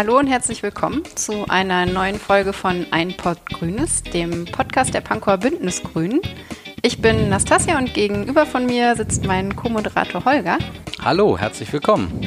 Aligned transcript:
Hallo 0.00 0.18
und 0.18 0.28
herzlich 0.28 0.62
willkommen 0.62 1.02
zu 1.14 1.44
einer 1.50 1.84
neuen 1.84 2.18
Folge 2.18 2.54
von 2.54 2.86
Ein 2.90 3.14
Pod 3.14 3.36
Grünes, 3.44 4.02
dem 4.02 4.46
Podcast 4.46 4.94
der 4.94 5.02
Pankower 5.02 5.36
Bündnis 5.36 5.82
Grünen. 5.82 6.22
Ich 6.80 7.02
bin 7.02 7.28
Nastasia 7.28 7.76
und 7.76 7.92
gegenüber 7.92 8.46
von 8.46 8.64
mir 8.64 8.96
sitzt 8.96 9.26
mein 9.26 9.54
Co-Moderator 9.54 10.24
Holger. 10.24 10.56
Hallo, 11.04 11.36
herzlich 11.36 11.70
willkommen. 11.70 12.18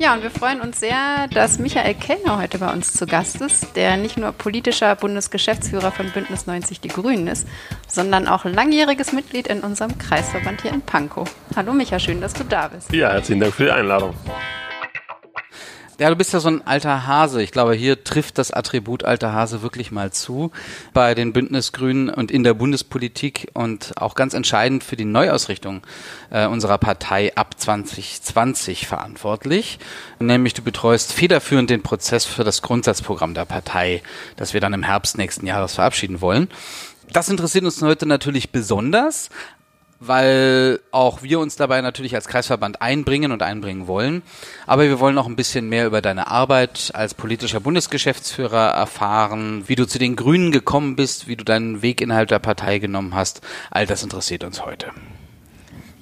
Ja, 0.00 0.14
und 0.14 0.24
wir 0.24 0.30
freuen 0.32 0.60
uns 0.60 0.80
sehr, 0.80 1.28
dass 1.32 1.60
Michael 1.60 1.94
Kellner 1.94 2.36
heute 2.36 2.58
bei 2.58 2.72
uns 2.72 2.94
zu 2.94 3.06
Gast 3.06 3.40
ist, 3.40 3.76
der 3.76 3.96
nicht 3.96 4.16
nur 4.16 4.32
politischer 4.32 4.96
Bundesgeschäftsführer 4.96 5.92
von 5.92 6.10
Bündnis 6.10 6.48
90 6.48 6.80
Die 6.80 6.88
Grünen 6.88 7.28
ist, 7.28 7.46
sondern 7.86 8.26
auch 8.26 8.44
langjähriges 8.44 9.12
Mitglied 9.12 9.46
in 9.46 9.60
unserem 9.60 9.96
Kreisverband 9.98 10.62
hier 10.62 10.72
in 10.72 10.82
Pankow. 10.82 11.32
Hallo 11.54 11.74
Micha, 11.74 12.00
schön, 12.00 12.20
dass 12.20 12.32
du 12.32 12.42
da 12.42 12.66
bist. 12.66 12.92
Ja, 12.92 13.12
herzlichen 13.12 13.40
Dank 13.40 13.54
für 13.54 13.66
die 13.66 13.70
Einladung. 13.70 14.16
Ja, 16.00 16.08
du 16.08 16.16
bist 16.16 16.32
ja 16.32 16.40
so 16.40 16.48
ein 16.48 16.66
alter 16.66 17.06
Hase. 17.06 17.42
Ich 17.42 17.50
glaube, 17.52 17.74
hier 17.74 18.04
trifft 18.04 18.38
das 18.38 18.50
Attribut 18.50 19.04
alter 19.04 19.34
Hase 19.34 19.60
wirklich 19.60 19.90
mal 19.90 20.10
zu 20.10 20.50
bei 20.94 21.14
den 21.14 21.34
Bündnisgrünen 21.34 22.08
und 22.08 22.30
in 22.30 22.42
der 22.42 22.54
Bundespolitik 22.54 23.50
und 23.52 23.92
auch 23.96 24.14
ganz 24.14 24.32
entscheidend 24.32 24.82
für 24.82 24.96
die 24.96 25.04
Neuausrichtung 25.04 25.82
äh, 26.30 26.46
unserer 26.46 26.78
Partei 26.78 27.36
ab 27.36 27.60
2020 27.60 28.86
verantwortlich. 28.86 29.78
Nämlich 30.18 30.54
du 30.54 30.62
betreust 30.62 31.12
federführend 31.12 31.68
den 31.68 31.82
Prozess 31.82 32.24
für 32.24 32.44
das 32.44 32.62
Grundsatzprogramm 32.62 33.34
der 33.34 33.44
Partei, 33.44 34.02
das 34.36 34.54
wir 34.54 34.62
dann 34.62 34.72
im 34.72 34.82
Herbst 34.82 35.18
nächsten 35.18 35.46
Jahres 35.46 35.74
verabschieden 35.74 36.22
wollen. 36.22 36.48
Das 37.12 37.28
interessiert 37.28 37.64
uns 37.64 37.82
heute 37.82 38.06
natürlich 38.06 38.52
besonders, 38.52 39.28
weil 40.00 40.80
auch 40.90 41.22
wir 41.22 41.38
uns 41.38 41.56
dabei 41.56 41.82
natürlich 41.82 42.14
als 42.14 42.26
Kreisverband 42.26 42.80
einbringen 42.82 43.32
und 43.32 43.42
einbringen 43.42 43.86
wollen. 43.86 44.22
Aber 44.66 44.84
wir 44.84 44.98
wollen 44.98 45.18
auch 45.18 45.26
ein 45.26 45.36
bisschen 45.36 45.68
mehr 45.68 45.86
über 45.86 46.00
deine 46.00 46.26
Arbeit 46.26 46.90
als 46.94 47.14
politischer 47.14 47.60
Bundesgeschäftsführer 47.60 48.70
erfahren, 48.70 49.64
wie 49.66 49.76
du 49.76 49.86
zu 49.86 49.98
den 49.98 50.16
Grünen 50.16 50.52
gekommen 50.52 50.96
bist, 50.96 51.28
wie 51.28 51.36
du 51.36 51.44
deinen 51.44 51.82
Weg 51.82 52.00
innerhalb 52.00 52.28
der 52.28 52.38
Partei 52.38 52.78
genommen 52.78 53.14
hast. 53.14 53.42
All 53.70 53.86
das 53.86 54.02
interessiert 54.02 54.42
uns 54.42 54.64
heute. 54.64 54.90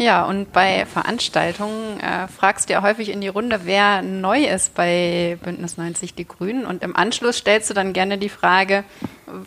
Ja, 0.00 0.24
und 0.24 0.52
bei 0.52 0.86
Veranstaltungen 0.86 1.98
äh, 1.98 2.28
fragst 2.28 2.68
du 2.68 2.74
ja 2.74 2.82
häufig 2.82 3.10
in 3.10 3.20
die 3.20 3.26
Runde, 3.26 3.62
wer 3.64 4.00
neu 4.00 4.44
ist 4.44 4.74
bei 4.74 5.36
Bündnis 5.42 5.76
90 5.76 6.14
Die 6.14 6.26
Grünen. 6.26 6.64
Und 6.64 6.84
im 6.84 6.94
Anschluss 6.94 7.38
stellst 7.38 7.68
du 7.68 7.74
dann 7.74 7.92
gerne 7.92 8.16
die 8.16 8.28
Frage, 8.28 8.84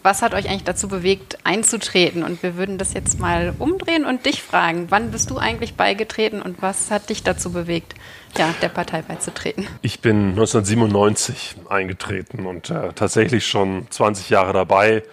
was 0.03 0.21
hat 0.21 0.33
euch 0.33 0.49
eigentlich 0.49 0.65
dazu 0.65 0.89
bewegt, 0.89 1.37
einzutreten? 1.45 2.23
Und 2.23 2.43
wir 2.43 2.57
würden 2.57 2.77
das 2.77 2.93
jetzt 2.93 3.17
mal 3.17 3.53
umdrehen 3.59 4.03
und 4.03 4.25
dich 4.25 4.43
fragen, 4.43 4.87
wann 4.89 5.11
bist 5.11 5.29
du 5.29 5.37
eigentlich 5.37 5.75
beigetreten 5.75 6.41
und 6.41 6.61
was 6.61 6.91
hat 6.91 7.09
dich 7.09 7.23
dazu 7.23 7.53
bewegt, 7.53 7.95
ja, 8.37 8.53
der 8.61 8.69
Partei 8.69 9.03
beizutreten? 9.03 9.67
Ich 9.81 10.01
bin 10.01 10.31
1997 10.31 11.55
eingetreten 11.69 12.45
und 12.45 12.69
äh, 12.69 12.91
tatsächlich 12.93 13.47
schon 13.47 13.87
20 13.89 14.29
Jahre 14.29 14.51
dabei. 14.51 15.03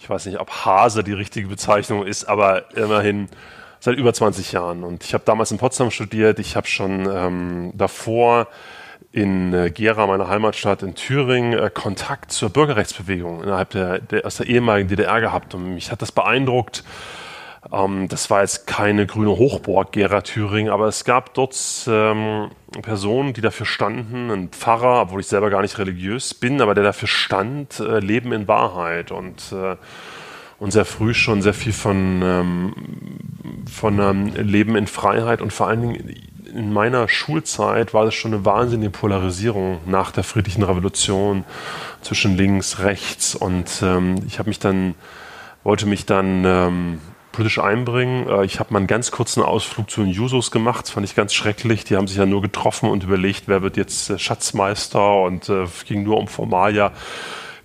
Ich 0.00 0.10
weiß 0.10 0.26
nicht, 0.26 0.40
ob 0.40 0.50
Hase 0.50 1.04
die 1.04 1.12
richtige 1.12 1.46
Bezeichnung 1.46 2.04
ist, 2.04 2.24
aber 2.24 2.76
immerhin 2.76 3.28
seit 3.80 3.96
über 3.96 4.12
20 4.12 4.52
Jahren. 4.52 4.84
Und 4.84 5.04
ich 5.04 5.14
habe 5.14 5.24
damals 5.24 5.50
in 5.50 5.58
Potsdam 5.58 5.90
studiert. 5.90 6.38
Ich 6.38 6.56
habe 6.56 6.66
schon 6.66 7.08
ähm, 7.10 7.72
davor 7.74 8.48
in 9.12 9.54
äh, 9.54 9.70
Gera, 9.70 10.06
meiner 10.06 10.28
Heimatstadt 10.28 10.82
in 10.82 10.94
Thüringen, 10.94 11.58
äh, 11.58 11.70
Kontakt 11.72 12.30
zur 12.30 12.50
Bürgerrechtsbewegung 12.50 13.42
innerhalb 13.42 13.70
der, 13.70 14.00
der, 14.00 14.26
aus 14.26 14.36
der 14.36 14.46
ehemaligen 14.46 14.88
DDR 14.88 15.20
gehabt. 15.20 15.54
Und 15.54 15.74
mich 15.74 15.90
hat 15.90 16.02
das 16.02 16.12
beeindruckt. 16.12 16.84
Ähm, 17.72 18.08
das 18.08 18.30
war 18.30 18.42
jetzt 18.42 18.66
keine 18.66 19.06
grüne 19.06 19.30
Hochburg, 19.30 19.92
Gera, 19.92 20.20
Thüringen, 20.20 20.70
aber 20.70 20.86
es 20.86 21.04
gab 21.04 21.34
dort 21.34 21.56
ähm, 21.88 22.50
Personen, 22.82 23.32
die 23.32 23.40
dafür 23.40 23.66
standen, 23.66 24.30
ein 24.30 24.48
Pfarrer, 24.50 25.02
obwohl 25.02 25.20
ich 25.20 25.26
selber 25.26 25.50
gar 25.50 25.62
nicht 25.62 25.78
religiös 25.78 26.34
bin, 26.34 26.60
aber 26.60 26.74
der 26.74 26.84
dafür 26.84 27.08
stand, 27.08 27.80
äh, 27.80 28.00
Leben 28.00 28.32
in 28.32 28.46
Wahrheit 28.46 29.10
und 29.10 29.52
äh, 29.52 29.76
und 30.58 30.72
sehr 30.72 30.84
früh 30.84 31.14
schon 31.14 31.42
sehr 31.42 31.54
viel 31.54 31.72
von, 31.72 32.20
ähm, 32.22 32.74
von 33.70 33.98
ähm, 33.98 34.34
Leben 34.34 34.76
in 34.76 34.86
Freiheit 34.86 35.40
und 35.40 35.52
vor 35.52 35.68
allen 35.68 35.82
Dingen 35.82 36.14
in 36.52 36.72
meiner 36.72 37.08
Schulzeit 37.08 37.92
war 37.94 38.06
es 38.06 38.14
schon 38.14 38.32
eine 38.32 38.44
wahnsinnige 38.44 38.90
Polarisierung 38.90 39.78
nach 39.86 40.10
der 40.10 40.24
friedlichen 40.24 40.62
Revolution 40.62 41.44
zwischen 42.00 42.36
links, 42.36 42.80
rechts 42.80 43.34
und 43.34 43.82
ähm, 43.82 44.16
ich 44.26 44.38
habe 44.38 44.48
mich 44.48 44.58
dann, 44.58 44.94
wollte 45.62 45.86
mich 45.86 46.06
dann 46.06 46.44
ähm, 46.44 47.00
politisch 47.32 47.60
einbringen. 47.60 48.26
Äh, 48.28 48.44
ich 48.44 48.58
habe 48.58 48.72
mal 48.72 48.78
einen 48.78 48.86
ganz 48.88 49.10
kurzen 49.10 49.42
Ausflug 49.42 49.90
zu 49.90 50.02
den 50.02 50.10
Jusos 50.10 50.50
gemacht, 50.50 50.86
das 50.86 50.90
fand 50.90 51.06
ich 51.06 51.14
ganz 51.14 51.34
schrecklich. 51.34 51.84
Die 51.84 51.96
haben 51.96 52.08
sich 52.08 52.16
ja 52.16 52.26
nur 52.26 52.42
getroffen 52.42 52.88
und 52.88 53.04
überlegt, 53.04 53.44
wer 53.46 53.62
wird 53.62 53.76
jetzt 53.76 54.10
äh, 54.10 54.18
Schatzmeister 54.18 55.22
und 55.22 55.48
äh, 55.48 55.66
ging 55.86 56.02
nur 56.02 56.16
um 56.16 56.26
Formalia 56.26 56.92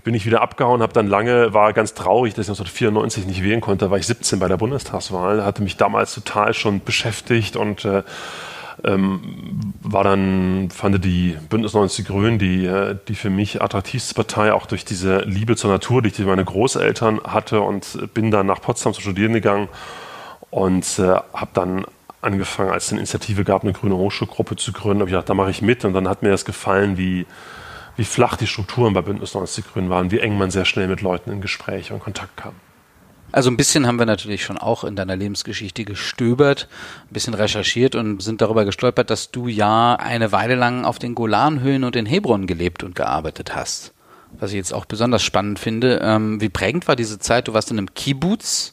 bin 0.04 0.14
ich 0.14 0.26
wieder 0.26 0.42
abgehauen, 0.42 0.82
habe 0.82 0.94
dann 0.94 1.08
lange, 1.08 1.54
war 1.54 1.74
ganz 1.74 1.94
traurig, 1.94 2.34
dass 2.34 2.46
ich 2.46 2.50
1994 2.50 3.26
nicht 3.26 3.44
wählen 3.44 3.62
konnte, 3.62 3.90
war 3.90 3.98
ich 3.98 4.08
17 4.08 4.40
bei 4.40 4.48
der 4.48 4.58
Bundestagswahl, 4.58 5.46
hatte 5.46 5.64
mich 5.64 5.78
damals 5.78 6.14
total 6.14 6.54
schon 6.54 6.84
beschäftigt 6.84 7.56
und 7.56 7.86
äh, 7.86 8.04
ähm, 8.84 9.74
war 9.82 10.04
dann, 10.04 10.70
fand 10.72 11.04
die 11.06 11.38
Bündnis 11.50 11.74
90 11.74 12.06
Grünen, 12.06 12.38
die, 12.38 12.66
äh, 12.66 12.98
die 13.08 13.16
für 13.16 13.30
mich 13.30 13.62
attraktivste 13.62 14.14
Partei, 14.14 14.52
auch 14.52 14.66
durch 14.66 14.84
diese 14.84 15.20
Liebe 15.20 15.56
zur 15.56 15.72
Natur, 15.72 16.02
die 16.02 16.10
ich 16.10 16.16
durch 16.16 16.28
meine 16.28 16.44
Großeltern 16.44 17.22
hatte 17.24 17.62
und 17.62 18.14
bin 18.14 18.30
dann 18.30 18.48
nach 18.48 18.62
Potsdam 18.62 18.94
zu 18.94 19.02
studieren 19.02 19.34
gegangen 19.34 19.70
und 20.50 21.00
äh, 21.00 21.16
habe 21.34 21.52
dann 21.54 21.86
angefangen, 22.22 22.72
als 22.72 22.86
es 22.86 22.92
eine 22.92 23.00
Initiative 23.02 23.44
gab, 23.44 23.64
eine 23.64 23.74
grüne 23.74 23.96
Hochschulgruppe 23.96 24.56
zu 24.56 24.72
gründen, 24.72 25.00
habe 25.02 25.10
ich 25.10 25.14
gedacht, 25.14 25.30
da 25.30 25.34
mache 25.34 25.52
ich 25.52 25.62
mit. 25.62 25.86
Und 25.86 25.94
dann 25.94 26.08
hat 26.08 26.24
mir 26.24 26.30
das 26.30 26.46
gefallen, 26.46 26.98
wie 26.98 27.26
wie 27.96 28.04
flach 28.04 28.38
die 28.38 28.48
Strukturen 28.48 28.94
bei 28.94 29.02
Bündnis 29.02 29.34
90 29.34 29.66
Grünen 29.72 29.90
waren, 29.90 30.12
wie 30.12 30.20
eng 30.20 30.38
man 30.38 30.52
sehr 30.52 30.66
schnell 30.66 30.88
mit 30.88 31.02
Leuten 31.02 31.32
in 31.32 31.42
Gespräche 31.42 31.94
und 31.94 32.00
Kontakt 32.00 32.38
kam. 32.38 32.54
Also 33.34 33.50
ein 33.50 33.58
bisschen 33.58 33.88
haben 33.88 33.98
wir 33.98 34.06
natürlich 34.06 34.44
schon 34.44 34.60
auch 34.60 34.84
in 34.84 34.96
deiner 34.96 35.16
Lebensgeschichte 35.16 35.86
gestöbert, 35.86 36.68
ein 37.10 37.14
bisschen 37.14 37.34
recherchiert 37.34 37.96
und 37.96 38.22
sind 38.22 38.42
darüber 38.42 38.64
gestolpert, 38.64 39.10
dass 39.10 39.32
du 39.32 39.48
ja 39.48 39.96
eine 39.96 40.32
Weile 40.32 40.54
lang 40.54 40.86
auf 40.86 41.00
den 41.00 41.16
Golanhöhen 41.16 41.84
und 41.84 41.96
in 41.96 42.06
Hebron 42.06 42.46
gelebt 42.46 42.84
und 42.84 42.94
gearbeitet 42.94 43.56
hast. 43.56 43.92
Was 44.40 44.52
ich 44.52 44.58
jetzt 44.58 44.72
auch 44.72 44.86
besonders 44.86 45.24
spannend 45.24 45.58
finde. 45.58 46.00
Ähm, 46.04 46.42
wie 46.42 46.50
prägend 46.50 46.88
war 46.88 46.96
diese 46.96 47.18
Zeit? 47.18 47.48
Du 47.48 47.54
warst 47.54 47.72
in 47.72 47.80
einem 47.80 47.96
Kibbutz 47.96 48.72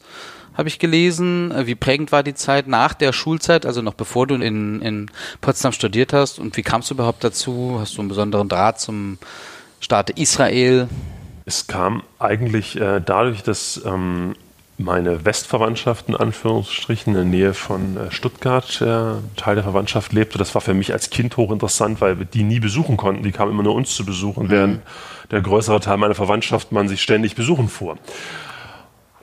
habe 0.53 0.69
ich 0.69 0.79
gelesen. 0.79 1.51
Äh, 1.51 1.67
wie 1.67 1.75
prägend 1.75 2.11
war 2.11 2.23
die 2.23 2.33
Zeit 2.33 2.67
nach 2.67 2.93
der 2.93 3.13
Schulzeit, 3.13 3.65
also 3.65 3.81
noch 3.81 3.93
bevor 3.93 4.27
du 4.27 4.35
in, 4.35 4.81
in 4.81 5.11
Potsdam 5.41 5.71
studiert 5.71 6.13
hast? 6.13 6.39
Und 6.39 6.57
wie 6.57 6.63
kamst 6.63 6.89
du 6.89 6.93
überhaupt 6.93 7.23
dazu? 7.23 7.77
Hast 7.79 7.97
du 7.97 8.01
einen 8.01 8.09
besonderen 8.09 8.49
Draht 8.49 8.79
zum 8.79 9.17
Staat 9.79 10.11
Israel? 10.11 10.87
Es 11.45 11.67
kam 11.67 12.03
eigentlich 12.19 12.79
äh, 12.79 13.01
dadurch, 13.03 13.43
dass 13.43 13.81
ähm, 13.85 14.35
meine 14.77 15.25
Westverwandtschaft 15.25 16.09
in 16.09 16.15
Anführungsstrichen 16.15 17.13
in 17.13 17.15
der 17.15 17.25
Nähe 17.25 17.53
von 17.53 17.97
äh, 17.97 18.11
Stuttgart 18.11 18.81
äh, 18.81 19.13
Teil 19.35 19.55
der 19.55 19.63
Verwandtschaft 19.63 20.13
lebte. 20.13 20.37
Das 20.37 20.53
war 20.53 20.61
für 20.61 20.73
mich 20.73 20.93
als 20.93 21.09
Kind 21.09 21.37
hochinteressant, 21.37 22.01
weil 22.01 22.19
wir 22.19 22.25
die 22.25 22.43
nie 22.43 22.59
besuchen 22.59 22.97
konnten. 22.97 23.23
Die 23.23 23.31
kamen 23.31 23.51
immer 23.51 23.63
nur 23.63 23.75
uns 23.75 23.95
zu 23.95 24.05
besuchen, 24.05 24.45
mhm. 24.45 24.49
während 24.49 24.81
der 25.31 25.41
größere 25.41 25.79
Teil 25.79 25.97
meiner 25.97 26.15
Verwandtschaft 26.15 26.71
man 26.71 26.87
sich 26.87 27.01
ständig 27.01 27.35
besuchen 27.35 27.69
fuhr. 27.69 27.97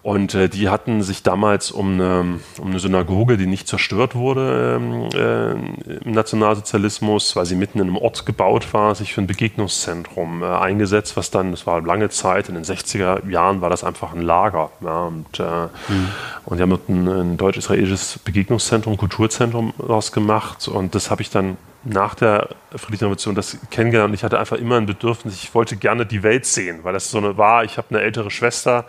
Und 0.09 0.35
äh, 0.35 0.49
die 0.49 0.71
hatten 0.71 1.03
sich 1.03 1.23
damals 1.23 1.71
um 1.71 1.93
eine, 1.93 2.41
um 2.57 2.71
eine 2.71 2.79
Synagoge, 2.79 3.37
die 3.37 3.45
nicht 3.45 3.69
zerstört 3.69 4.15
wurde 4.15 4.79
ähm, 4.81 5.09
äh, 5.13 5.99
im 6.03 6.13
Nationalsozialismus, 6.13 7.37
weil 7.37 7.45
sie 7.45 7.57
mitten 7.57 7.79
in 7.79 7.89
einem 7.89 7.99
Ort 7.99 8.25
gebaut 8.25 8.73
war, 8.73 8.95
sich 8.95 9.13
für 9.13 9.21
ein 9.21 9.27
Begegnungszentrum 9.27 10.43
äh, 10.43 10.47
eingesetzt, 10.47 11.19
was 11.19 11.31
dann, 11.31 11.51
das 11.51 11.67
war 11.67 11.83
lange 11.83 12.09
Zeit, 12.09 12.49
in 12.49 12.55
den 12.55 12.65
60er 12.65 13.29
Jahren 13.29 13.61
war 13.61 13.69
das 13.69 13.85
einfach 13.85 14.15
ein 14.15 14.23
Lager. 14.23 14.71
Ja, 14.81 15.09
und, 15.09 15.41
äh, 15.41 15.43
mhm. 15.43 16.09
und 16.47 16.57
die 16.57 16.63
haben 16.63 16.71
dort 16.71 16.89
ein, 16.89 17.07
ein 17.07 17.37
deutsch-israelisches 17.37 18.19
Begegnungszentrum, 18.21 18.97
Kulturzentrum 18.97 19.75
daraus 19.77 20.11
gemacht. 20.11 20.69
Und 20.69 20.95
das 20.95 21.11
habe 21.11 21.21
ich 21.21 21.29
dann 21.29 21.59
nach 21.85 22.15
der 22.15 22.49
Friedlichen 22.71 23.05
Revolution 23.05 23.35
das 23.35 23.59
kennengelernt. 23.71 24.15
Ich 24.15 24.25
hatte 24.25 24.39
einfach 24.39 24.57
immer 24.57 24.79
ein 24.79 24.87
Bedürfnis, 24.87 25.35
ich 25.35 25.55
wollte 25.55 25.77
gerne 25.77 26.07
die 26.07 26.23
Welt 26.23 26.47
sehen, 26.47 26.79
weil 26.83 26.95
das 26.95 27.11
so 27.11 27.19
eine 27.19 27.37
war, 27.37 27.65
ich 27.65 27.77
habe 27.77 27.89
eine 27.91 28.01
ältere 28.01 28.31
Schwester, 28.31 28.87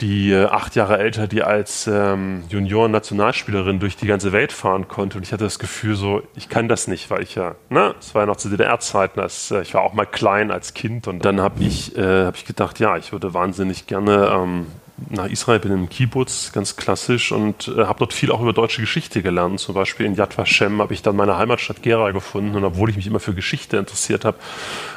die 0.00 0.32
äh, 0.32 0.46
acht 0.46 0.74
Jahre 0.74 0.98
älter, 0.98 1.28
die 1.28 1.42
als 1.42 1.86
ähm, 1.86 2.42
Junioren-Nationalspielerin 2.48 3.78
durch 3.78 3.96
die 3.96 4.06
ganze 4.06 4.32
Welt 4.32 4.52
fahren 4.52 4.88
konnte. 4.88 5.18
Und 5.18 5.24
ich 5.24 5.32
hatte 5.32 5.44
das 5.44 5.58
Gefühl 5.58 5.94
so, 5.94 6.22
ich 6.34 6.48
kann 6.48 6.68
das 6.68 6.88
nicht, 6.88 7.10
weil 7.10 7.22
ich 7.22 7.36
ja, 7.36 7.54
ne, 7.70 7.94
es 8.00 8.14
war 8.14 8.22
ja 8.22 8.26
noch 8.26 8.36
zu 8.36 8.48
DDR-Zeiten, 8.48 9.20
äh, 9.20 9.62
ich 9.62 9.74
war 9.74 9.82
auch 9.82 9.94
mal 9.94 10.06
klein 10.06 10.50
als 10.50 10.74
Kind. 10.74 11.06
Und 11.06 11.24
dann 11.24 11.40
habe 11.40 11.62
ich, 11.62 11.96
äh, 11.96 12.24
hab 12.24 12.36
ich 12.36 12.44
gedacht, 12.44 12.80
ja, 12.80 12.96
ich 12.96 13.12
würde 13.12 13.34
wahnsinnig 13.34 13.86
gerne 13.86 14.32
ähm, 14.34 14.66
nach 15.10 15.26
Israel, 15.26 15.60
bin 15.60 15.72
im 15.72 15.88
Kibbutz, 15.88 16.50
ganz 16.52 16.74
klassisch, 16.74 17.30
und 17.30 17.68
äh, 17.68 17.84
habe 17.84 18.00
dort 18.00 18.12
viel 18.12 18.32
auch 18.32 18.40
über 18.40 18.52
deutsche 18.52 18.80
Geschichte 18.80 19.22
gelernt. 19.22 19.60
Zum 19.60 19.76
Beispiel 19.76 20.06
in 20.06 20.16
Yad 20.16 20.36
Vashem 20.36 20.80
habe 20.80 20.92
ich 20.92 21.02
dann 21.02 21.14
meine 21.14 21.38
Heimatstadt 21.38 21.82
Gera 21.82 22.10
gefunden. 22.10 22.56
Und 22.56 22.64
obwohl 22.64 22.90
ich 22.90 22.96
mich 22.96 23.06
immer 23.06 23.20
für 23.20 23.34
Geschichte 23.34 23.76
interessiert 23.76 24.24
habe, 24.24 24.38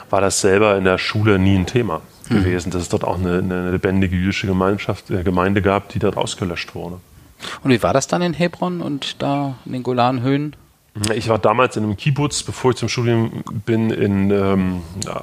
war 0.10 0.22
das 0.22 0.42
selber 0.42 0.76
in 0.76 0.86
der 0.86 0.98
Schule 0.98 1.38
nie 1.38 1.56
ein 1.56 1.68
Thema 1.68 2.02
mhm. 2.30 2.36
gewesen, 2.36 2.72
dass 2.72 2.84
es 2.84 2.90
dort 2.90 3.04
auch 3.04 3.18
eine, 3.18 3.40
eine 3.40 3.72
lebendige 3.72 4.16
jüdische 4.16 4.48
Gemeinschaft, 4.48 5.10
äh, 5.10 5.24
Gemeinde 5.24 5.62
gab, 5.62 5.90
die 5.90 6.00
dort 6.00 6.18
ausgelöscht 6.18 6.76
wurde. 6.76 7.00
Und 7.64 7.72
wie 7.72 7.82
war 7.84 7.94
das 7.94 8.08
dann 8.08 8.22
in 8.22 8.34
Hebron 8.34 8.82
und 8.82 9.22
da 9.22 9.56
in 9.66 9.74
den 9.74 9.84
Golanhöhen? 9.84 10.56
Ich 11.14 11.30
war 11.30 11.38
damals 11.38 11.78
in 11.78 11.84
einem 11.84 11.96
Kibbutz, 11.96 12.42
bevor 12.42 12.72
ich 12.72 12.78
zum 12.78 12.90
Studium 12.90 13.44
bin, 13.66 13.92
in, 13.92 14.32
ähm, 14.32 14.82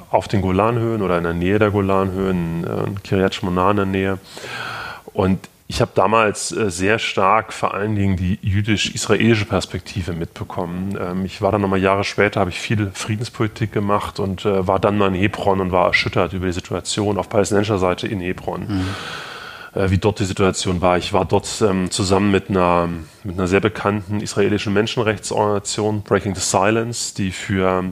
auf 0.09 0.29
den 0.29 0.41
Golanhöhen 0.41 1.01
oder 1.01 1.17
in 1.17 1.25
der 1.25 1.33
Nähe 1.33 1.59
der 1.59 1.71
Golanhöhen, 1.71 2.63
in 2.63 3.03
Kiryat 3.03 3.35
Shmona 3.35 3.71
in 3.71 3.77
der 3.77 3.85
Nähe. 3.85 4.19
Und 5.13 5.49
ich 5.67 5.81
habe 5.81 5.91
damals 5.95 6.51
äh, 6.51 6.69
sehr 6.69 6.99
stark 6.99 7.51
vor 7.51 7.73
allen 7.73 7.95
Dingen 7.95 8.17
die 8.17 8.37
jüdisch-israelische 8.41 9.45
Perspektive 9.45 10.13
mitbekommen. 10.13 10.97
Ähm, 10.99 11.25
ich 11.25 11.41
war 11.41 11.51
dann 11.51 11.61
nochmal 11.61 11.79
Jahre 11.79 12.03
später, 12.03 12.39
habe 12.39 12.51
ich 12.51 12.59
viel 12.59 12.91
Friedenspolitik 12.93 13.71
gemacht 13.71 14.19
und 14.19 14.45
äh, 14.45 14.67
war 14.67 14.79
dann 14.79 14.97
mal 14.97 15.07
in 15.07 15.15
Hebron 15.15 15.61
und 15.61 15.71
war 15.71 15.87
erschüttert 15.87 16.33
über 16.33 16.45
die 16.45 16.51
Situation 16.51 17.17
auf 17.17 17.29
palästinensischer 17.29 17.79
Seite 17.79 18.07
in 18.07 18.19
Hebron. 18.19 18.61
Mhm. 18.61 18.85
Äh, 19.75 19.89
wie 19.89 19.97
dort 19.97 20.19
die 20.19 20.25
Situation 20.25 20.81
war. 20.81 20.97
Ich 20.97 21.13
war 21.13 21.25
dort 21.25 21.61
ähm, 21.61 21.89
zusammen 21.91 22.31
mit 22.31 22.49
einer, 22.49 22.87
mit 23.23 23.37
einer 23.37 23.47
sehr 23.47 23.59
bekannten 23.59 24.21
israelischen 24.21 24.71
Menschenrechtsorganisation, 24.73 26.01
Breaking 26.03 26.35
the 26.35 26.41
Silence, 26.41 27.13
die 27.15 27.31
für 27.31 27.83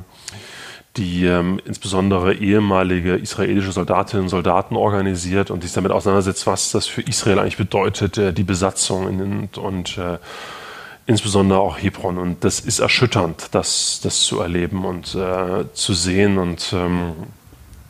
die 0.98 1.26
ähm, 1.26 1.60
insbesondere 1.66 2.36
ehemalige 2.36 3.16
israelische 3.16 3.72
Soldatinnen 3.72 4.26
und 4.26 4.30
Soldaten 4.30 4.76
organisiert 4.76 5.50
und 5.50 5.64
sich 5.64 5.74
damit 5.74 5.92
auseinandersetzt, 5.92 6.46
was 6.46 6.72
das 6.72 6.86
für 6.86 7.02
Israel 7.02 7.40
eigentlich 7.40 7.58
bedeutet, 7.58 8.18
äh, 8.18 8.32
die 8.32 8.44
Besatzung 8.44 9.08
in, 9.10 9.50
und 9.56 9.98
äh, 9.98 10.20
insbesondere 11.08 11.60
auch 11.60 11.82
Hebron. 11.82 12.20
Und 12.20 12.44
das 12.44 12.60
ist 12.60 12.80
erschütternd, 12.80 13.50
das, 13.52 14.02
das 14.04 14.22
zu 14.22 14.40
erleben 14.40 14.86
und 14.86 15.16
äh, 15.16 15.66
zu 15.74 15.94
sehen. 15.94 16.38
Und, 16.38 16.72
ähm, 16.74 17.14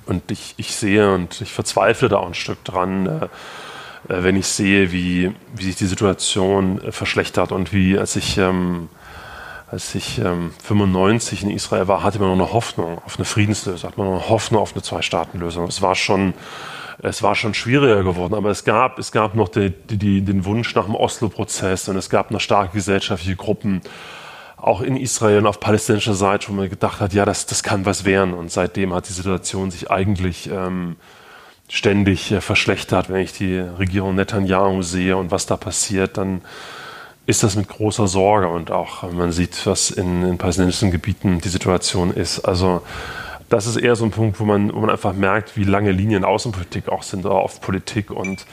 und 0.06 0.32
ich, 0.32 0.54
ich 0.56 0.74
sehe 0.74 1.14
und 1.14 1.42
ich 1.42 1.52
verzweifle 1.52 2.08
da 2.08 2.18
auch 2.18 2.28
ein 2.28 2.34
Stück 2.34 2.64
dran, 2.64 3.06
äh, 3.08 4.14
äh 4.14 4.24
wenn 4.24 4.38
ich 4.38 4.48
sehe, 4.48 4.94
wie, 4.94 5.34
wie 5.54 5.64
sich 5.66 5.76
die 5.76 5.88
Situation 5.88 6.82
äh, 6.82 6.94
verschlechtert 6.94 7.52
und 7.52 7.74
wie, 7.74 7.98
als 7.98 8.16
ich 8.16 8.38
ähm, 8.38 8.88
als 9.74 9.96
ich 9.96 10.20
ähm, 10.20 10.52
95 10.64 11.42
in 11.42 11.50
Israel 11.50 11.88
war, 11.88 12.04
hatte 12.04 12.20
man 12.20 12.38
noch 12.38 12.46
eine 12.46 12.54
Hoffnung 12.54 13.02
auf 13.06 13.18
eine 13.18 13.26
Friedenslösung, 13.26 13.90
hatte 13.90 14.00
man 14.00 14.08
noch 14.08 14.22
eine 14.22 14.30
Hoffnung 14.30 14.62
auf 14.62 14.74
eine 14.74 14.84
Zwei-Staaten-Lösung. 14.84 15.66
Es 15.68 15.82
war 15.82 15.96
schon, 15.96 16.36
es 17.00 17.24
war 17.24 17.34
schon 17.34 17.56
schwieriger 17.56 18.04
geworden, 18.04 18.36
aber 18.36 18.52
es 18.52 18.66
gab, 18.66 19.00
es 19.00 19.12
gab 19.12 19.34
noch 19.34 19.50
die, 19.50 19.72
die, 19.72 20.22
den 20.22 20.46
Wunsch 20.46 20.76
nach 20.76 20.86
dem 20.86 20.94
Oslo-Prozess 20.94 21.90
und 21.90 21.98
es 21.98 22.12
gab 22.12 22.30
noch 22.30 22.40
starke 22.40 22.74
gesellschaftliche 22.76 23.36
Gruppen, 23.36 23.82
auch 24.58 24.82
in 24.82 24.96
Israel 24.96 25.40
und 25.40 25.48
auf 25.48 25.60
palästinensischer 25.60 26.14
Seite, 26.14 26.50
wo 26.50 26.54
man 26.54 26.70
gedacht 26.70 27.02
hat, 27.02 27.12
ja, 27.14 27.26
das, 27.26 27.48
das 27.48 27.64
kann 27.64 27.88
was 27.88 28.06
werden. 28.06 28.36
Und 28.36 28.52
seitdem 28.52 28.94
hat 28.94 29.10
die 29.10 29.14
Situation 29.14 29.72
sich 29.72 29.90
eigentlich 29.90 30.52
ähm, 30.52 30.98
ständig 31.68 32.32
äh, 32.32 32.42
verschlechtert. 32.42 33.10
Wenn 33.10 33.22
ich 33.22 33.34
die 33.34 33.58
Regierung 33.58 34.14
Netanyahu 34.14 34.84
sehe 34.84 35.18
und 35.18 35.32
was 35.32 35.48
da 35.48 35.58
passiert, 35.58 36.18
dann 36.18 36.44
ist 37.26 37.44
das 37.44 37.56
mit 37.56 37.70
großer 37.70 38.08
Sorge 38.08 38.50
und 38.50 38.72
auch 38.72 39.10
man 39.12 39.32
sieht, 39.32 39.66
was 39.66 39.92
in, 39.92 40.24
in 40.24 40.38
palästinensischen 40.38 40.92
Gebieten 40.92 41.40
die 41.40 41.50
Situation 41.50 42.14
ist. 42.14 42.42
Also 42.42 42.82
das 43.50 43.66
ist 43.66 43.78
eher 43.78 43.96
so 43.96 44.04
ein 44.04 44.12
Punkt, 44.12 44.40
wo 44.40 44.46
man, 44.46 44.74
wo 44.74 44.80
man 44.80 44.90
einfach 44.90 45.14
merkt, 45.14 45.56
wie 45.56 45.64
lange 45.64 45.92
Linien 45.92 46.26
Außenpolitik 46.26 46.90
auch 46.90 47.04
sind, 47.04 47.26
oder 47.26 47.36
oft 47.36 47.62
Politik 47.62 48.12
und, 48.12 48.46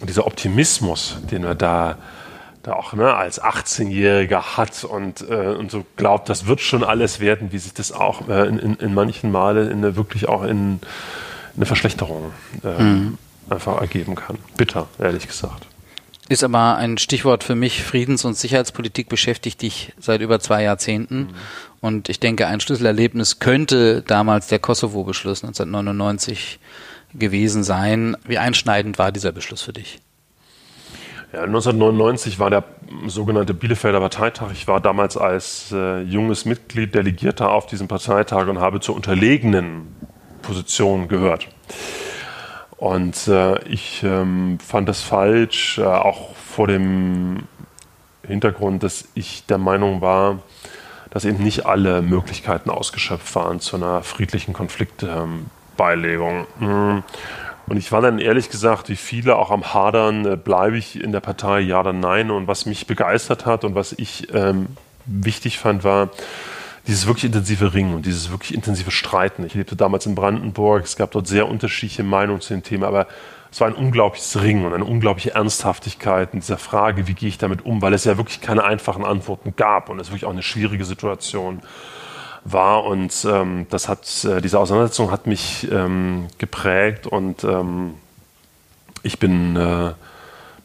und 0.00 0.08
dieser 0.08 0.26
Optimismus, 0.26 1.18
den 1.30 1.44
wir 1.44 1.54
da, 1.54 1.98
da 2.62 2.72
auch 2.72 2.92
ne, 2.92 3.14
als 3.14 3.40
18-Jähriger 3.40 4.56
hat 4.56 4.84
und, 4.84 5.28
äh, 5.28 5.54
und 5.54 5.70
so 5.70 5.84
glaubt, 5.96 6.28
das 6.28 6.46
wird 6.46 6.60
schon 6.60 6.82
alles 6.82 7.20
werden, 7.20 7.52
wie 7.52 7.58
sich 7.58 7.74
das 7.74 7.92
auch 7.92 8.28
äh, 8.28 8.48
in, 8.48 8.58
in, 8.58 8.74
in, 8.76 8.94
manchen 8.94 9.30
Male 9.30 9.70
in 9.70 9.78
eine, 9.78 9.96
wirklich 9.96 10.28
auch 10.28 10.42
in, 10.42 10.48
in 10.48 10.80
eine 11.56 11.66
Verschlechterung 11.66 12.32
äh, 12.64 12.82
mhm. 12.82 13.18
einfach 13.48 13.80
ergeben 13.80 14.16
kann. 14.16 14.38
Bitter, 14.56 14.88
ehrlich 14.98 15.28
gesagt. 15.28 15.67
Ist 16.28 16.44
aber 16.44 16.76
ein 16.76 16.98
Stichwort 16.98 17.42
für 17.42 17.54
mich. 17.54 17.82
Friedens- 17.82 18.24
und 18.24 18.36
Sicherheitspolitik 18.36 19.08
beschäftigt 19.08 19.62
dich 19.62 19.94
seit 19.98 20.20
über 20.20 20.40
zwei 20.40 20.62
Jahrzehnten. 20.62 21.18
Mhm. 21.18 21.28
Und 21.80 22.08
ich 22.08 22.20
denke, 22.20 22.46
ein 22.46 22.60
Schlüsselerlebnis 22.60 23.38
könnte 23.38 24.02
damals 24.02 24.48
der 24.48 24.58
Kosovo-Beschluss 24.58 25.42
1999 25.42 26.58
gewesen 27.14 27.64
sein. 27.64 28.16
Wie 28.26 28.36
einschneidend 28.36 28.98
war 28.98 29.10
dieser 29.10 29.32
Beschluss 29.32 29.62
für 29.62 29.72
dich? 29.72 30.00
Ja, 31.32 31.42
1999 31.42 32.38
war 32.38 32.50
der 32.50 32.64
sogenannte 33.06 33.54
Bielefelder 33.54 34.00
Parteitag. 34.00 34.48
Ich 34.52 34.66
war 34.66 34.80
damals 34.80 35.16
als 35.16 35.72
äh, 35.72 36.00
junges 36.02 36.44
Mitglied 36.46 36.94
Delegierter 36.94 37.50
auf 37.50 37.66
diesem 37.66 37.86
Parteitag 37.86 38.48
und 38.48 38.60
habe 38.60 38.80
zur 38.80 38.96
unterlegenen 38.96 39.94
Position 40.40 41.08
gehört. 41.08 41.48
Und 42.78 43.26
äh, 43.26 43.62
ich 43.64 44.04
ähm, 44.04 44.58
fand 44.64 44.88
das 44.88 45.02
falsch, 45.02 45.78
äh, 45.78 45.84
auch 45.84 46.34
vor 46.36 46.68
dem 46.68 47.42
Hintergrund, 48.24 48.84
dass 48.84 49.08
ich 49.14 49.44
der 49.46 49.58
Meinung 49.58 50.00
war, 50.00 50.38
dass 51.10 51.24
eben 51.24 51.42
nicht 51.42 51.66
alle 51.66 52.02
Möglichkeiten 52.02 52.70
ausgeschöpft 52.70 53.34
waren 53.34 53.58
zu 53.58 53.76
einer 53.76 54.02
friedlichen 54.04 54.52
Konfliktbeilegung. 54.52 56.46
Ähm, 56.60 57.02
und 57.66 57.76
ich 57.76 57.90
war 57.90 58.00
dann 58.00 58.20
ehrlich 58.20 58.48
gesagt, 58.48 58.88
wie 58.88 58.96
viele 58.96 59.36
auch 59.36 59.50
am 59.50 59.74
Hadern, 59.74 60.24
äh, 60.24 60.36
bleibe 60.36 60.78
ich 60.78 61.02
in 61.02 61.10
der 61.10 61.20
Partei, 61.20 61.58
ja 61.60 61.80
oder 61.80 61.92
nein. 61.92 62.30
Und 62.30 62.46
was 62.46 62.64
mich 62.64 62.86
begeistert 62.86 63.44
hat 63.44 63.64
und 63.64 63.74
was 63.74 63.92
ich 63.92 64.32
ähm, 64.32 64.68
wichtig 65.04 65.58
fand, 65.58 65.82
war, 65.82 66.10
dieses 66.88 67.06
wirklich 67.06 67.26
intensive 67.26 67.74
Ringen 67.74 67.94
und 67.94 68.06
dieses 68.06 68.30
wirklich 68.30 68.54
intensive 68.54 68.90
Streiten. 68.90 69.44
Ich 69.44 69.54
lebte 69.54 69.76
damals 69.76 70.06
in 70.06 70.14
Brandenburg, 70.14 70.84
es 70.84 70.96
gab 70.96 71.10
dort 71.10 71.28
sehr 71.28 71.46
unterschiedliche 71.46 72.02
Meinungen 72.02 72.40
zu 72.40 72.54
dem 72.54 72.62
Thema, 72.62 72.88
aber 72.88 73.06
es 73.52 73.60
war 73.60 73.68
ein 73.68 73.74
unglaubliches 73.74 74.40
Ringen 74.40 74.64
und 74.64 74.72
eine 74.72 74.86
unglaubliche 74.86 75.34
Ernsthaftigkeit 75.34 76.32
in 76.32 76.40
dieser 76.40 76.56
Frage, 76.56 77.06
wie 77.06 77.12
gehe 77.12 77.28
ich 77.28 77.36
damit 77.36 77.64
um, 77.64 77.82
weil 77.82 77.92
es 77.92 78.04
ja 78.04 78.16
wirklich 78.16 78.40
keine 78.40 78.64
einfachen 78.64 79.04
Antworten 79.04 79.54
gab 79.54 79.90
und 79.90 80.00
es 80.00 80.08
wirklich 80.08 80.24
auch 80.24 80.30
eine 80.30 80.42
schwierige 80.42 80.86
Situation 80.86 81.60
war 82.44 82.84
und 82.84 83.26
ähm, 83.30 83.66
das 83.68 83.88
hat 83.88 84.24
äh, 84.24 84.40
diese 84.40 84.58
Auseinandersetzung 84.58 85.10
hat 85.10 85.26
mich 85.26 85.70
ähm, 85.70 86.28
geprägt 86.38 87.06
und 87.06 87.44
ähm, 87.44 87.94
ich 89.02 89.18
bin 89.18 89.56
äh, 89.56 89.92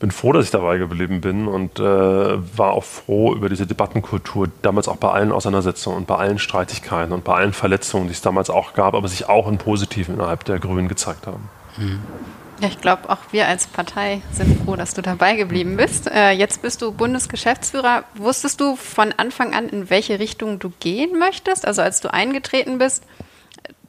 bin 0.04 0.12
froh, 0.12 0.34
dass 0.34 0.44
ich 0.44 0.52
dabei 0.52 0.78
geblieben 0.80 1.22
bin 1.22 1.48
und 1.48 1.80
äh, 1.80 1.84
war 1.84 2.74
auch 2.74 2.84
froh 2.84 3.34
über 3.34 3.48
diese 3.48 3.66
Debattenkultur, 3.66 4.50
damals 4.62 4.90
auch 4.90 4.98
bei 4.98 5.10
allen 5.10 5.32
Auseinandersetzungen 5.32 5.96
und 5.96 6.08
bei 6.08 6.18
allen 6.18 6.40
Streitigkeiten 6.40 7.14
und 7.14 7.24
bei 7.24 7.34
allen 7.34 7.54
Verletzungen, 7.54 8.08
die 8.08 8.12
es 8.12 8.22
damals 8.22 8.50
auch 8.50 8.74
gab, 8.74 8.96
aber 8.96 9.08
sich 9.08 9.30
auch 9.30 9.48
in 9.48 9.58
Positiven 9.58 10.16
innerhalb 10.16 10.44
der 10.44 10.60
Grünen 10.60 10.90
gezeigt 10.90 11.26
haben. 11.26 11.50
Mhm. 11.78 12.02
Ja, 12.60 12.68
ich 12.68 12.82
glaube, 12.82 13.10
auch 13.10 13.20
wir 13.32 13.48
als 13.48 13.66
Partei 13.68 14.22
sind 14.34 14.66
froh, 14.66 14.76
dass 14.76 14.94
du 14.94 15.02
dabei 15.02 15.38
geblieben 15.38 15.78
bist. 15.78 16.12
Äh, 16.12 16.32
jetzt 16.32 16.62
bist 16.62 16.82
du 16.82 16.92
Bundesgeschäftsführer. 16.92 18.04
Wusstest 18.16 18.60
du 18.60 18.76
von 18.76 19.14
Anfang 19.16 19.54
an, 19.54 19.70
in 19.70 19.90
welche 19.90 20.20
Richtung 20.20 20.60
du 20.60 20.74
gehen 20.82 21.18
möchtest? 21.18 21.66
Also 21.66 21.82
als 21.82 22.02
du 22.02 22.14
eingetreten 22.14 22.78
bist, 22.78 23.06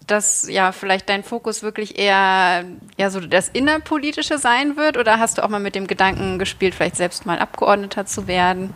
dass 0.07 0.49
ja 0.49 0.73
vielleicht 0.73 1.09
dein 1.09 1.23
Fokus 1.23 1.63
wirklich 1.63 1.99
eher 1.99 2.65
ja 2.99 3.11
so 3.11 3.21
das 3.21 3.49
innerpolitische 3.49 4.39
sein 4.39 4.77
wird 4.77 4.97
oder 4.97 5.19
hast 5.19 5.39
du 5.39 5.45
auch 5.45 5.49
mal 5.49 5.61
mit 5.61 5.75
dem 5.75 5.87
Gedanken 5.87 6.39
gespielt, 6.39 6.75
vielleicht 6.75 6.97
selbst 6.97 7.27
mal 7.27 7.39
Abgeordneter 7.39 8.07
zu 8.07 8.27
werden? 8.27 8.75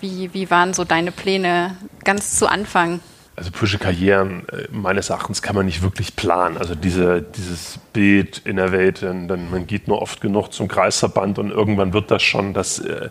Wie, 0.00 0.32
wie 0.34 0.50
waren 0.50 0.74
so 0.74 0.84
deine 0.84 1.12
Pläne 1.12 1.76
ganz 2.04 2.38
zu 2.38 2.46
Anfang? 2.46 3.00
Also 3.34 3.50
politische 3.50 3.78
Karrieren 3.78 4.48
äh, 4.48 4.66
meines 4.70 5.10
Erachtens 5.10 5.42
kann 5.42 5.54
man 5.54 5.66
nicht 5.66 5.82
wirklich 5.82 6.16
planen. 6.16 6.56
Also 6.56 6.74
diese, 6.74 7.20
dieses 7.20 7.78
Bild 7.92 8.38
in 8.46 8.56
der 8.56 8.72
Welt, 8.72 9.02
dann, 9.02 9.50
man 9.50 9.66
geht 9.66 9.88
nur 9.88 10.00
oft 10.00 10.22
genug 10.22 10.54
zum 10.54 10.68
Kreisverband 10.68 11.38
und 11.38 11.50
irgendwann 11.50 11.92
wird 11.92 12.10
das 12.10 12.22
schon, 12.22 12.54
dass 12.54 12.78
äh, 12.78 13.10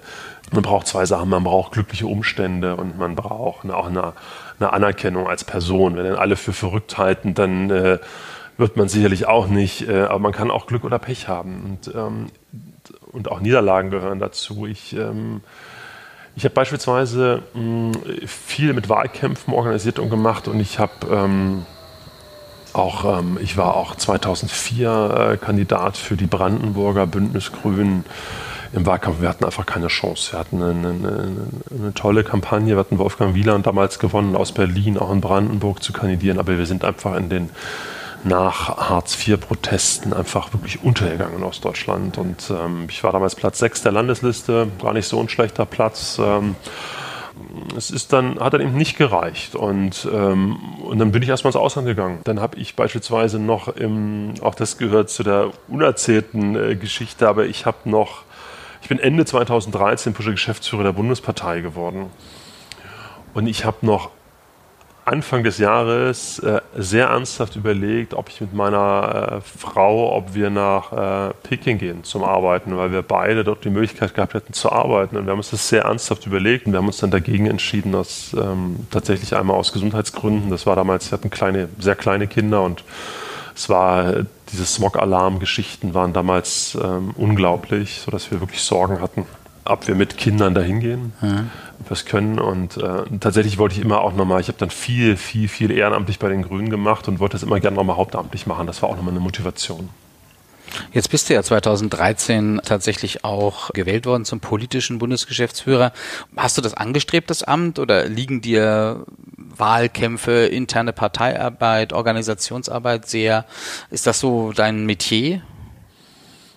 man 0.52 0.64
braucht 0.64 0.88
zwei 0.88 1.06
Sachen. 1.06 1.30
Man 1.30 1.44
braucht 1.44 1.74
glückliche 1.74 2.08
Umstände 2.08 2.75
und 2.75 2.98
man 2.98 3.16
braucht 3.16 3.70
auch 3.70 3.88
eine 3.88 4.14
eine 4.59 4.74
Anerkennung 4.74 5.27
als 5.27 5.43
Person. 5.43 5.95
Wenn 5.95 6.05
dann 6.05 6.15
alle 6.15 6.35
für 6.35 6.53
verrückt 6.53 6.97
halten, 6.97 7.33
dann 7.33 7.69
äh, 7.69 8.00
wird 8.57 8.77
man 8.77 8.88
sicherlich 8.88 9.27
auch 9.27 9.47
nicht, 9.47 9.88
äh, 9.88 10.03
aber 10.03 10.19
man 10.19 10.31
kann 10.31 10.51
auch 10.51 10.67
Glück 10.67 10.83
oder 10.83 11.00
Pech 11.00 11.27
haben. 11.27 11.77
Und, 11.83 11.95
ähm, 11.95 12.27
und 13.12 13.29
auch 13.29 13.39
Niederlagen 13.39 13.89
gehören 13.89 14.19
dazu. 14.19 14.65
Ich, 14.65 14.95
ähm, 14.95 15.41
ich 16.35 16.43
habe 16.45 16.53
beispielsweise 16.53 17.43
mh, 17.53 17.93
viel 18.25 18.74
mit 18.74 18.89
Wahlkämpfen 18.89 19.53
organisiert 19.53 20.00
und 20.00 20.09
gemacht 20.09 20.47
und 20.47 20.59
ich 20.59 20.79
habe 20.79 20.93
ähm, 21.09 21.65
auch, 22.74 23.19
ähm, 23.19 23.38
ich 23.41 23.57
war 23.57 23.75
auch 23.75 23.95
2004 23.95 25.29
äh, 25.33 25.38
Kandidat 25.38 25.97
für 25.97 26.17
die 26.17 26.27
Brandenburger 26.27 27.07
Bündnisgrünen 27.07 28.05
im 28.75 28.86
Wahlkampf, 28.86 29.22
wir 29.22 29.29
hatten 29.29 29.46
einfach 29.46 29.65
keine 29.65 29.88
Chance. 29.88 30.34
Wir 30.34 30.39
hatten 30.39 30.62
eine, 30.62 30.89
eine, 30.89 31.29
eine, 31.72 31.94
tolle 31.94 32.24
Kampagne, 32.24 32.75
wir 32.75 32.79
hatten 32.79 32.98
Wolfgang 32.98 33.34
Wieland 33.34 33.65
damals 33.65 34.00
gewonnen, 34.00 34.36
aus 34.36 34.51
Berlin, 34.51 34.98
auch 34.98 35.12
in 35.12 35.22
Brandenburg 35.22 35.82
zu 35.82 35.94
kandidieren, 35.94 36.39
aber 36.39 36.58
wir 36.58 36.65
sind 36.65 36.84
einfach 36.84 37.15
in 37.15 37.29
den 37.29 37.50
nach 38.25 38.89
Hartz-IV-Protesten 38.89 40.12
einfach 40.12 40.51
wirklich 40.51 40.84
untergegangen 40.84 41.38
in 41.38 41.44
Ostdeutschland. 41.44 42.17
Und 42.17 42.50
ähm, 42.50 42.88
ich 42.89 43.03
war 43.03 43.12
damals 43.12 43.36
Platz 43.36 43.60
6 43.60 43.84
der 43.84 43.91
Landesliste, 43.91 44.67
gar 44.82 44.94
nicht 44.94 45.08
so 45.08 45.20
ein 45.20 45.29
schlechter 45.29 45.65
Platz. 45.67 46.20
Ähm, 46.20 46.55
es 47.77 47.91
ist 47.91 48.13
dann, 48.13 48.39
hat 48.39 48.53
dann 48.53 48.62
eben 48.62 48.75
nicht 48.75 48.98
gereicht. 48.98 49.55
Und, 49.55 50.08
ähm, 50.12 50.58
und 50.84 50.98
dann 50.98 51.12
bin 51.12 51.22
ich 51.22 51.29
erstmal 51.29 51.50
ins 51.50 51.55
Ausland 51.55 51.88
gegangen. 51.88 52.20
Dann 52.24 52.41
habe 52.41 52.58
ich 52.58 52.75
beispielsweise 52.75 53.38
noch, 53.38 53.67
im, 53.67 54.34
auch 54.41 54.55
das 54.55 54.79
gehört 54.79 55.12
zu 55.12 55.22
der 55.22 55.51
unerzählten 55.67 56.55
äh, 56.55 56.75
Geschichte, 56.75 57.29
aber 57.29 57.46
ich 57.46 57.67
habe 57.67 57.77
noch 57.86 58.25
ich 58.86 58.89
bin 58.89 59.00
Ende 59.00 59.25
2013 59.25 60.13
Pusche 60.13 60.30
Geschäftsführer 60.30 60.84
der 60.84 60.92
Bundespartei 60.92 61.62
geworden. 61.62 62.12
Und 63.34 63.48
ich 63.48 63.65
habe 63.65 63.84
noch 63.84 64.12
Anfang 65.06 65.44
des 65.44 65.58
Jahres 65.58 66.38
äh, 66.38 66.62
sehr 66.77 67.08
ernsthaft 67.08 67.56
überlegt, 67.56 68.13
ob 68.13 68.30
ich 68.30 68.42
mit 68.42 68.54
meiner 68.54 69.38
äh, 69.38 69.42
Frau, 69.42 70.15
ob 70.15 70.36
wir 70.36 70.51
nach 70.51 70.92
äh, 71.30 71.34
Peking 71.42 71.80
gehen 71.80 72.04
zum 72.04 72.24
Arbeiten, 72.24 72.77
weil 72.77 72.92
wir 72.92 73.01
beide 73.01 73.44
dort 73.44 73.65
die 73.65 73.72
Möglichkeit 73.72 74.13
gehabt 74.13 74.36
hätten 74.36 74.54
zu 74.54 74.72
arbeiten. 74.72 75.18
Und 75.18 75.25
wir 75.25 75.32
haben 75.32 75.39
uns 75.39 75.50
das 75.50 75.68
sehr 75.68 75.86
ernsthaft 75.86 76.27
überlegt 76.27 76.68
und 76.68 76.74
wir 76.74 76.77
haben 76.77 76.86
uns 76.86 76.98
dann 76.98 77.10
dagegen 77.10 77.48
entschieden, 77.48 77.92
dass 77.92 78.36
ähm, 78.39 78.86
tatsächlich 78.92 79.36
einmal 79.36 79.58
aus 79.58 79.74
Gesundheitsgründen, 79.74 80.51
das 80.51 80.68
war 80.68 80.75
damals, 80.75 81.10
wir 81.10 81.18
hatten 81.18 81.32
kleine, 81.32 81.70
sehr 81.80 81.96
kleine 81.96 82.27
Kinder 82.27 82.62
und 82.62 82.84
es 83.55 83.69
war, 83.69 84.25
diese 84.51 84.65
Smog-Alarm-Geschichten 84.65 85.93
waren 85.93 86.13
damals 86.13 86.77
ähm, 86.81 87.12
unglaublich, 87.15 88.01
sodass 88.03 88.29
wir 88.31 88.41
wirklich 88.41 88.62
Sorgen 88.62 89.01
hatten, 89.01 89.25
ob 89.63 89.88
wir 89.88 89.95
mit 89.95 90.17
Kindern 90.17 90.53
dahin 90.53 90.79
gehen, 90.79 91.13
mhm. 91.21 91.50
ob 91.79 91.89
wir 91.89 91.93
es 91.93 92.05
können. 92.05 92.38
Und 92.39 92.77
äh, 92.77 93.03
tatsächlich 93.19 93.57
wollte 93.57 93.75
ich 93.75 93.81
immer 93.81 94.01
auch 94.01 94.13
nochmal, 94.13 94.41
ich 94.41 94.50
habe 94.50 94.57
dann 94.57 94.69
viel, 94.69 95.17
viel, 95.17 95.47
viel 95.47 95.71
ehrenamtlich 95.71 96.19
bei 96.19 96.29
den 96.29 96.43
Grünen 96.43 96.69
gemacht 96.69 97.07
und 97.07 97.19
wollte 97.19 97.33
das 97.33 97.43
immer 97.43 97.59
gerne 97.59 97.77
nochmal 97.77 97.97
hauptamtlich 97.97 98.45
machen. 98.45 98.67
Das 98.67 98.81
war 98.81 98.89
auch 98.89 98.95
nochmal 98.97 99.13
eine 99.13 99.21
Motivation. 99.21 99.89
Jetzt 100.91 101.09
bist 101.09 101.29
du 101.29 101.33
ja 101.33 101.43
2013 101.43 102.62
tatsächlich 102.65 103.24
auch 103.24 103.69
gewählt 103.71 104.05
worden 104.05 104.25
zum 104.25 104.39
politischen 104.39 104.97
Bundesgeschäftsführer. 104.97 105.93
Hast 106.35 106.57
du 106.57 106.62
das 106.62 106.74
angestrebt, 106.74 107.29
das 107.29 107.43
Amt, 107.43 107.79
oder 107.79 108.07
liegen 108.07 108.41
dir 108.41 109.05
Wahlkämpfe, 109.57 110.45
interne 110.45 110.93
Parteiarbeit, 110.93 111.93
Organisationsarbeit 111.93 113.07
sehr? 113.07 113.45
Ist 113.91 114.07
das 114.07 114.19
so 114.19 114.51
dein 114.51 114.85
Metier? 114.85 115.41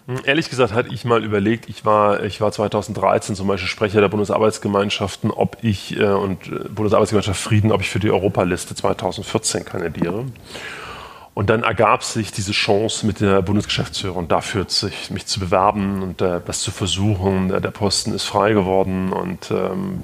Hm, 0.08 0.20
ehrlich 0.24 0.48
gesagt 0.48 0.72
hatte 0.72 0.92
ich 0.92 1.04
mal 1.04 1.22
überlegt, 1.22 1.68
ich 1.68 1.84
war, 1.84 2.24
ich 2.24 2.40
war 2.40 2.50
2013 2.50 3.36
zum 3.36 3.46
Beispiel 3.46 3.68
Sprecher 3.68 4.00
der 4.00 4.08
Bundesarbeitsgemeinschaften, 4.08 5.30
ob 5.30 5.58
ich 5.62 5.98
äh, 5.98 6.04
und 6.04 6.48
äh, 6.48 6.68
Bundesarbeitsgemeinschaft 6.70 7.40
Frieden, 7.40 7.72
ob 7.72 7.82
ich 7.82 7.90
für 7.90 8.00
die 8.00 8.10
Europaliste 8.10 8.74
2014 8.74 9.64
kandidiere. 9.66 10.24
Und 11.38 11.50
dann 11.50 11.62
ergab 11.62 12.02
sich 12.02 12.32
diese 12.32 12.50
Chance 12.50 13.06
mit 13.06 13.20
der 13.20 13.42
Bundesgeschäftsführung 13.42 14.26
dafür, 14.26 14.64
sich, 14.66 15.12
mich 15.12 15.26
zu 15.26 15.38
bewerben 15.38 16.02
und 16.02 16.20
äh, 16.20 16.40
das 16.44 16.62
zu 16.62 16.72
versuchen. 16.72 17.50
Der, 17.50 17.60
der, 17.60 17.70
Posten 17.70 18.12
ist 18.12 18.24
frei 18.24 18.54
geworden 18.54 19.12
und, 19.12 19.52
ähm, 19.52 20.02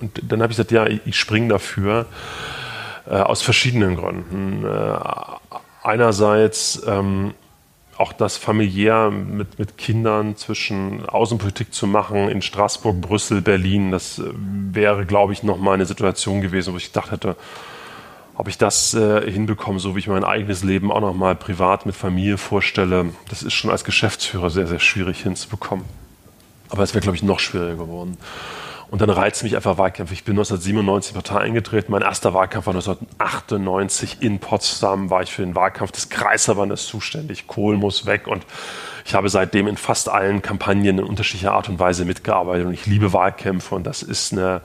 und 0.00 0.22
dann 0.22 0.40
habe 0.40 0.50
ich 0.50 0.56
gesagt, 0.56 0.70
ja, 0.72 0.86
ich, 0.86 1.02
ich 1.04 1.18
springe 1.18 1.48
dafür 1.48 2.06
äh, 3.06 3.16
aus 3.16 3.42
verschiedenen 3.42 3.96
Gründen. 3.96 4.64
Äh, 4.64 4.96
einerseits 5.82 6.82
ähm, 6.86 7.34
auch 7.98 8.14
das 8.14 8.38
familiär 8.38 9.10
mit, 9.10 9.58
mit 9.58 9.76
Kindern 9.76 10.38
zwischen 10.38 11.06
Außenpolitik 11.06 11.74
zu 11.74 11.86
machen 11.86 12.30
in 12.30 12.40
Straßburg, 12.40 12.98
Brüssel, 12.98 13.42
Berlin, 13.42 13.90
das 13.90 14.20
äh, 14.20 14.22
wäre, 14.32 15.04
glaube 15.04 15.34
ich, 15.34 15.42
nochmal 15.42 15.74
eine 15.74 15.84
Situation 15.84 16.40
gewesen, 16.40 16.72
wo 16.72 16.78
ich 16.78 16.94
gedacht 16.94 17.10
hätte, 17.10 17.36
ob 18.34 18.48
ich 18.48 18.58
das 18.58 18.94
äh, 18.94 19.30
hinbekomme, 19.30 19.78
so 19.78 19.94
wie 19.94 20.00
ich 20.00 20.08
mein 20.08 20.24
eigenes 20.24 20.64
Leben 20.64 20.90
auch 20.90 21.00
nochmal 21.00 21.34
privat 21.34 21.86
mit 21.86 21.94
Familie 21.94 22.38
vorstelle, 22.38 23.06
das 23.28 23.42
ist 23.42 23.52
schon 23.52 23.70
als 23.70 23.84
Geschäftsführer 23.84 24.50
sehr, 24.50 24.66
sehr 24.66 24.80
schwierig 24.80 25.22
hinzubekommen. 25.22 25.84
Aber 26.70 26.82
es 26.82 26.94
wäre, 26.94 27.02
glaube 27.02 27.16
ich, 27.16 27.22
noch 27.22 27.38
schwieriger 27.38 27.76
geworden. 27.76 28.16
Und 28.92 29.00
dann 29.00 29.08
reizt 29.08 29.42
mich 29.42 29.56
einfach 29.56 29.78
Wahlkämpfe. 29.78 30.12
Ich 30.12 30.24
bin 30.24 30.34
1997 30.34 31.14
in 31.14 31.18
die 31.18 31.22
Partei 31.22 31.44
eingetreten. 31.44 31.92
Mein 31.92 32.02
erster 32.02 32.34
Wahlkampf 32.34 32.66
war 32.66 32.74
1998 32.74 34.18
in 34.20 34.38
Potsdam. 34.38 35.08
War 35.08 35.22
ich 35.22 35.32
für 35.32 35.40
den 35.40 35.54
Wahlkampf 35.54 35.92
des 35.92 36.10
Kreisverbandes 36.10 36.86
zuständig. 36.86 37.46
Kohl 37.46 37.78
muss 37.78 38.04
weg. 38.04 38.26
Und 38.26 38.44
ich 39.06 39.14
habe 39.14 39.30
seitdem 39.30 39.66
in 39.66 39.78
fast 39.78 40.10
allen 40.10 40.42
Kampagnen 40.42 40.98
in 40.98 41.04
unterschiedlicher 41.04 41.52
Art 41.52 41.70
und 41.70 41.78
Weise 41.78 42.04
mitgearbeitet. 42.04 42.66
Und 42.66 42.74
ich 42.74 42.84
liebe 42.84 43.14
Wahlkämpfe. 43.14 43.74
Und 43.74 43.84
das 43.84 44.02
ist 44.02 44.32
eine, 44.32 44.60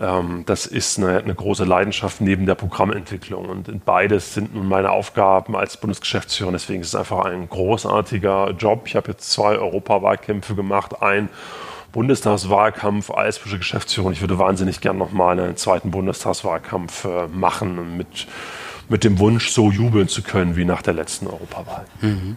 ähm, 0.00 0.44
das 0.46 0.66
ist 0.66 0.98
eine, 0.98 1.18
eine, 1.18 1.34
große 1.34 1.64
Leidenschaft 1.64 2.20
neben 2.20 2.46
der 2.46 2.54
Programmentwicklung. 2.54 3.48
Und 3.48 3.84
beides 3.84 4.34
sind 4.34 4.54
nun 4.54 4.66
meine 4.66 4.90
Aufgaben 4.90 5.54
als 5.54 5.76
Bundesgeschäftsführer. 5.76 6.52
Deswegen 6.52 6.80
ist 6.80 6.88
es 6.88 6.94
einfach 6.94 7.26
ein 7.26 7.48
großartiger 7.48 8.52
Job. 8.52 8.82
Ich 8.86 8.96
habe 8.96 9.10
jetzt 9.10 9.30
zwei 9.30 9.58
Europawahlkämpfe 9.58 10.54
gemacht. 10.54 11.02
Ein 11.02 11.28
Bundestagswahlkampf 11.92 13.10
als 13.10 13.42
Geschäftsführer. 13.42 14.10
Ich 14.10 14.22
würde 14.22 14.38
wahnsinnig 14.38 14.80
gern 14.80 14.96
nochmal 14.96 15.38
einen 15.38 15.56
zweiten 15.56 15.90
Bundestagswahlkampf 15.90 17.04
äh, 17.04 17.26
machen 17.28 17.98
mit, 17.98 18.26
mit 18.88 19.04
dem 19.04 19.18
Wunsch, 19.18 19.50
so 19.50 19.70
jubeln 19.70 20.08
zu 20.08 20.22
können 20.22 20.56
wie 20.56 20.64
nach 20.64 20.82
der 20.82 20.94
letzten 20.94 21.26
Europawahl. 21.26 21.84
Mhm. 22.00 22.36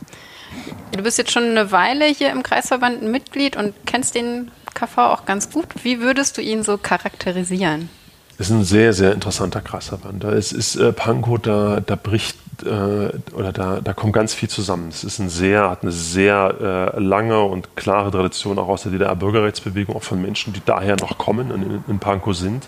Du 0.91 1.01
bist 1.01 1.17
jetzt 1.17 1.31
schon 1.31 1.43
eine 1.43 1.71
Weile 1.71 2.05
hier 2.05 2.31
im 2.31 2.43
Kreisverband 2.43 3.03
Mitglied 3.03 3.55
und 3.55 3.73
kennst 3.85 4.15
den 4.15 4.51
KV 4.73 4.97
auch 4.97 5.25
ganz 5.25 5.51
gut. 5.51 5.67
Wie 5.83 5.99
würdest 5.99 6.37
du 6.37 6.41
ihn 6.41 6.63
so 6.63 6.77
charakterisieren? 6.77 7.89
Es 8.37 8.49
ist 8.49 8.55
ein 8.55 8.63
sehr, 8.63 8.93
sehr 8.93 9.13
interessanter 9.13 9.61
Kreisverband. 9.61 10.23
Es 10.23 10.51
ist 10.51 10.75
äh, 10.75 10.91
Pankow, 10.91 11.39
da, 11.39 11.79
da 11.79 11.95
bricht 11.95 12.35
äh, 12.63 13.09
oder 13.33 13.51
da, 13.53 13.79
da 13.79 13.93
kommt 13.93 14.13
ganz 14.13 14.33
viel 14.33 14.49
zusammen. 14.49 14.89
Es 14.89 15.03
ist 15.03 15.19
ein 15.19 15.29
sehr, 15.29 15.69
hat 15.69 15.83
eine 15.83 15.91
sehr 15.91 16.91
äh, 16.95 16.99
lange 16.99 17.41
und 17.41 17.75
klare 17.75 18.09
Tradition 18.11 18.57
auch 18.57 18.69
aus 18.69 18.83
der 18.83 18.91
DDR-Bürgerrechtsbewegung, 18.91 19.95
auch 19.95 20.03
von 20.03 20.21
Menschen, 20.21 20.51
die 20.51 20.61
daher 20.65 20.95
noch 20.95 21.17
kommen 21.17 21.51
und 21.51 21.61
in, 21.63 21.83
in 21.87 21.99
Pankow 21.99 22.35
sind. 22.35 22.67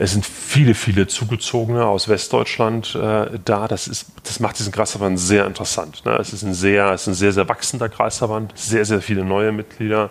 Es 0.00 0.12
sind 0.12 0.24
viele, 0.24 0.74
viele 0.74 1.08
Zugezogene 1.08 1.84
aus 1.84 2.08
Westdeutschland 2.08 2.94
äh, 2.94 3.38
da. 3.44 3.68
Das, 3.68 3.88
ist, 3.88 4.06
das 4.22 4.40
macht 4.40 4.58
diesen 4.58 4.72
Kreisverband 4.72 5.18
sehr 5.18 5.44
interessant. 5.44 6.04
Ne? 6.04 6.16
Es, 6.20 6.32
ist 6.32 6.44
ein 6.44 6.54
sehr, 6.54 6.92
es 6.92 7.02
ist 7.02 7.08
ein 7.08 7.14
sehr, 7.14 7.32
sehr 7.32 7.48
wachsender 7.48 7.88
Kreisverband, 7.88 8.52
sehr, 8.56 8.84
sehr 8.84 9.02
viele 9.02 9.24
neue 9.24 9.52
Mitglieder 9.52 10.10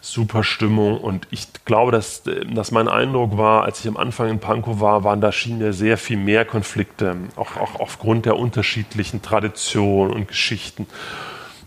super 0.00 0.42
Stimmung. 0.42 0.98
Und 0.98 1.26
ich 1.30 1.48
glaube, 1.64 1.92
dass, 1.92 2.22
dass 2.52 2.70
mein 2.70 2.88
Eindruck 2.88 3.36
war, 3.36 3.64
als 3.64 3.80
ich 3.80 3.88
am 3.88 3.96
Anfang 3.96 4.28
in 4.28 4.38
Pankow 4.38 4.80
war, 4.80 5.04
waren 5.04 5.20
da 5.20 5.32
schienen 5.32 5.72
sehr 5.72 5.98
viel 5.98 6.16
mehr 6.16 6.44
Konflikte, 6.44 7.16
auch, 7.36 7.56
auch 7.56 7.80
aufgrund 7.80 8.26
der 8.26 8.36
unterschiedlichen 8.36 9.22
Traditionen 9.22 10.14
und 10.14 10.28
Geschichten. 10.28 10.86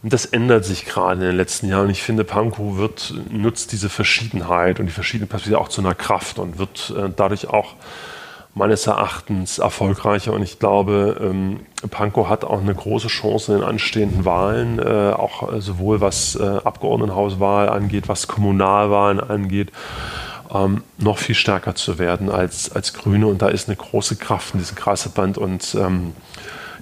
Und 0.02 0.12
das 0.12 0.25
ändert 0.25 0.66
sich 0.66 0.86
gerade 0.86 1.22
in 1.22 1.28
den 1.28 1.38
letzten 1.38 1.70
Jahren. 1.70 1.86
Und 1.86 1.92
ich 1.92 2.04
finde, 2.04 2.25
Pankow 2.25 2.78
wird, 2.78 3.13
nutzt 3.30 3.72
diese 3.72 3.90
Verschiedenheit 3.90 4.80
und 4.80 4.88
die 4.88 4.92
verschiedenen 4.92 5.30
Perspektiven 5.30 5.63
auch 5.63 5.70
zu 5.70 5.82
einer 5.82 5.96
Kraft 5.96 6.40
und 6.40 6.58
wird 6.58 6.94
äh, 6.98 7.10
dadurch 7.16 7.48
auch 7.48 7.75
meines 8.55 8.86
Erachtens 8.86 9.57
erfolgreicher. 9.57 10.33
Und 10.33 10.43
ich 10.43 10.60
glaube, 10.60 11.19
ähm, 11.22 11.62
Pankow 11.89 12.29
hat 12.29 12.43
auch 12.43 12.62
eine 12.62 12.75
große 12.75 13.07
Chance 13.07 13.53
in 13.53 13.60
den 13.60 13.67
anstehenden 13.67 14.25
Wahlen, 14.25 14.79
äh, 14.79 15.12
auch 15.12 15.51
äh, 15.51 15.62
sowohl 15.62 16.01
was 16.01 16.36
äh, 16.36 16.43
Abgeordnetenhauswahl 16.43 17.69
angeht, 17.69 18.07
was 18.07 18.27
Kommunalwahlen 18.27 19.19
angeht, 19.19 19.72
ähm, 20.53 20.83
noch 21.00 21.17
viel 21.17 21.36
stärker 21.36 21.74
zu 21.74 21.98
werden 21.98 22.29
als, 22.29 22.72
als 22.72 22.93
Grüne. 22.93 23.25
Und 23.27 23.41
da 23.41 23.48
ist 23.48 23.69
eine 23.69 23.75
große 23.75 24.17
Kraft 24.17 24.53
in 24.53 24.60
diesem 24.60 24.75
Kreisverband. 24.75 25.39
Und 25.39 25.75
ähm, 25.75 26.13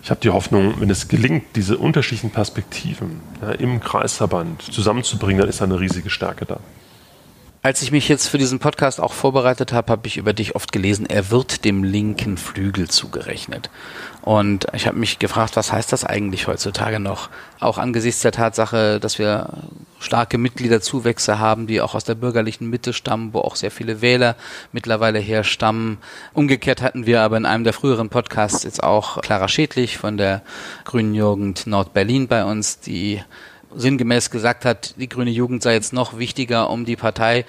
ich 0.03 0.09
habe 0.09 0.19
die 0.19 0.29
Hoffnung, 0.29 0.73
wenn 0.79 0.89
es 0.89 1.07
gelingt, 1.07 1.55
diese 1.55 1.77
unterschiedlichen 1.77 2.31
Perspektiven 2.31 3.21
ja, 3.41 3.51
im 3.51 3.79
Kreisverband 3.79 4.61
zusammenzubringen, 4.61 5.39
dann 5.39 5.49
ist 5.49 5.61
da 5.61 5.65
eine 5.65 5.79
riesige 5.79 6.09
Stärke 6.09 6.45
da. 6.45 6.59
Als 7.63 7.83
ich 7.83 7.91
mich 7.91 8.09
jetzt 8.09 8.27
für 8.27 8.39
diesen 8.39 8.57
Podcast 8.57 8.99
auch 8.99 9.13
vorbereitet 9.13 9.71
habe, 9.71 9.91
habe 9.91 10.07
ich 10.07 10.17
über 10.17 10.33
dich 10.33 10.55
oft 10.55 10.71
gelesen, 10.71 11.05
er 11.07 11.29
wird 11.29 11.63
dem 11.63 11.83
linken 11.83 12.37
Flügel 12.37 12.89
zugerechnet. 12.89 13.69
Und 14.23 14.65
ich 14.73 14.87
habe 14.87 14.97
mich 14.97 15.19
gefragt, 15.19 15.55
was 15.55 15.71
heißt 15.71 15.91
das 15.91 16.03
eigentlich 16.03 16.47
heutzutage 16.47 16.99
noch? 16.99 17.29
Auch 17.59 17.77
angesichts 17.77 18.21
der 18.21 18.31
Tatsache, 18.31 18.99
dass 18.99 19.19
wir 19.19 19.49
starke 19.99 20.39
Mitgliederzuwächse 20.39 21.37
haben, 21.37 21.67
die 21.67 21.81
auch 21.81 21.93
aus 21.93 22.03
der 22.03 22.15
bürgerlichen 22.15 22.67
Mitte 22.67 22.93
stammen, 22.93 23.31
wo 23.31 23.41
auch 23.41 23.55
sehr 23.55 23.69
viele 23.69 24.01
Wähler 24.01 24.35
mittlerweile 24.71 25.19
herstammen. 25.19 25.99
Umgekehrt 26.33 26.81
hatten 26.81 27.05
wir 27.05 27.21
aber 27.21 27.37
in 27.37 27.45
einem 27.45 27.63
der 27.63 27.73
früheren 27.73 28.09
Podcasts 28.09 28.63
jetzt 28.63 28.81
auch 28.81 29.21
Clara 29.21 29.47
Schädlich 29.47 29.99
von 29.99 30.17
der 30.17 30.41
Grünen 30.83 31.13
Jugend 31.13 31.67
Nordberlin 31.67 32.27
bei 32.27 32.43
uns, 32.43 32.79
die 32.79 33.21
sinngemäß 33.75 34.29
gesagt 34.29 34.65
hat, 34.65 34.95
die 34.97 35.09
grüne 35.09 35.31
Jugend 35.31 35.63
sei 35.63 35.73
jetzt 35.73 35.93
noch 35.93 36.17
wichtiger, 36.17 36.69
um 36.69 36.85
die 36.85 36.95
Partei, 36.95 37.45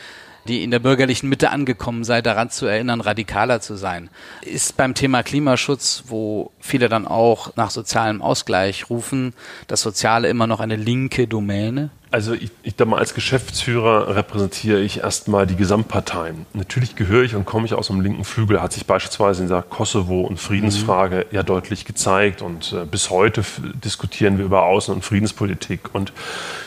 die 0.48 0.62
in 0.62 0.70
der 0.70 0.78
bürgerlichen 0.78 1.28
Mitte 1.28 1.50
angekommen 1.50 2.04
sei, 2.04 2.22
daran 2.22 2.50
zu 2.50 2.66
erinnern, 2.66 3.00
radikaler 3.00 3.60
zu 3.60 3.76
sein. 3.76 4.10
Ist 4.42 4.76
beim 4.76 4.94
Thema 4.94 5.22
Klimaschutz, 5.22 6.04
wo 6.06 6.50
viele 6.58 6.88
dann 6.88 7.06
auch 7.06 7.54
nach 7.56 7.70
sozialem 7.70 8.22
Ausgleich 8.22 8.90
rufen, 8.90 9.34
das 9.66 9.82
Soziale 9.82 10.28
immer 10.28 10.46
noch 10.46 10.60
eine 10.60 10.76
linke 10.76 11.26
Domäne? 11.28 11.90
Also 12.12 12.34
ich, 12.34 12.50
ich 12.62 12.76
da 12.76 12.84
mal 12.84 12.98
als 12.98 13.14
Geschäftsführer 13.14 14.14
repräsentiere 14.14 14.80
ich 14.80 14.98
erstmal 14.98 15.46
die 15.46 15.56
Gesamtparteien. 15.56 16.44
Natürlich 16.52 16.94
gehöre 16.94 17.22
ich 17.22 17.34
und 17.34 17.46
komme 17.46 17.64
ich 17.64 17.72
aus 17.72 17.86
dem 17.86 18.02
linken 18.02 18.24
Flügel, 18.24 18.60
hat 18.60 18.74
sich 18.74 18.84
beispielsweise 18.84 19.42
in 19.42 19.48
der 19.48 19.62
Kosovo- 19.62 20.20
und 20.20 20.38
Friedensfrage 20.38 21.24
mhm. 21.30 21.34
ja 21.34 21.42
deutlich 21.42 21.86
gezeigt. 21.86 22.42
Und 22.42 22.74
äh, 22.74 22.84
bis 22.84 23.08
heute 23.08 23.42
diskutieren 23.82 24.36
wir 24.36 24.44
über 24.44 24.64
Außen- 24.64 24.92
und 24.92 25.02
Friedenspolitik. 25.02 25.94
Und 25.94 26.12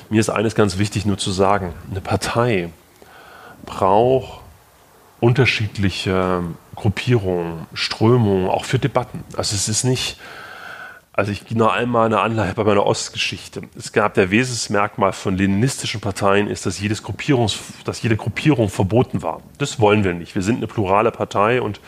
mir 0.10 0.20
ist 0.20 0.32
eines 0.32 0.55
ganz 0.55 0.79
wichtig 0.79 1.05
nur 1.05 1.20
zu 1.20 1.29
sagen, 1.29 1.74
eine 1.91 2.01
Partei 2.01 2.70
braucht 3.65 4.41
unterschiedliche 5.19 6.43
Gruppierungen, 6.75 7.67
Strömungen, 7.74 8.50
auch 8.50 8.65
für 8.65 8.79
Debatten. 8.79 9.24
Also 9.36 9.55
es 9.55 9.67
ist 9.67 9.84
nicht 9.84 10.17
Also 11.17 11.31
ich 11.31 11.45
gehe 11.45 11.57
noch 11.57 11.72
einmal 11.72 12.07
eine 12.07 12.19
Anleihe 12.19 12.53
bei 12.53 12.65
meiner 12.65 12.86
Ostgeschichte. 12.86 13.62
Es 13.77 13.93
gab 13.93 14.15
der 14.15 14.31
Wesensmerkmal 14.31 15.13
von 15.13 15.38
leninistischen 15.38 16.01
Parteien 16.01 16.50
ist, 16.50 16.65
dass, 16.65 16.77
jedes 16.81 17.03
Gruppierungs, 17.03 17.57
dass 17.86 18.01
jede 18.01 18.17
Gruppierung 18.17 18.67
verboten 18.67 19.22
war. 19.22 19.41
Das 19.57 19.79
wollen 19.79 20.03
wir 20.03 20.13
nicht. 20.13 20.36
Wir 20.36 20.41
sind 20.41 20.57
eine 20.57 20.67
plurale 20.67 21.12
Partei 21.12 21.62
und 21.62 21.79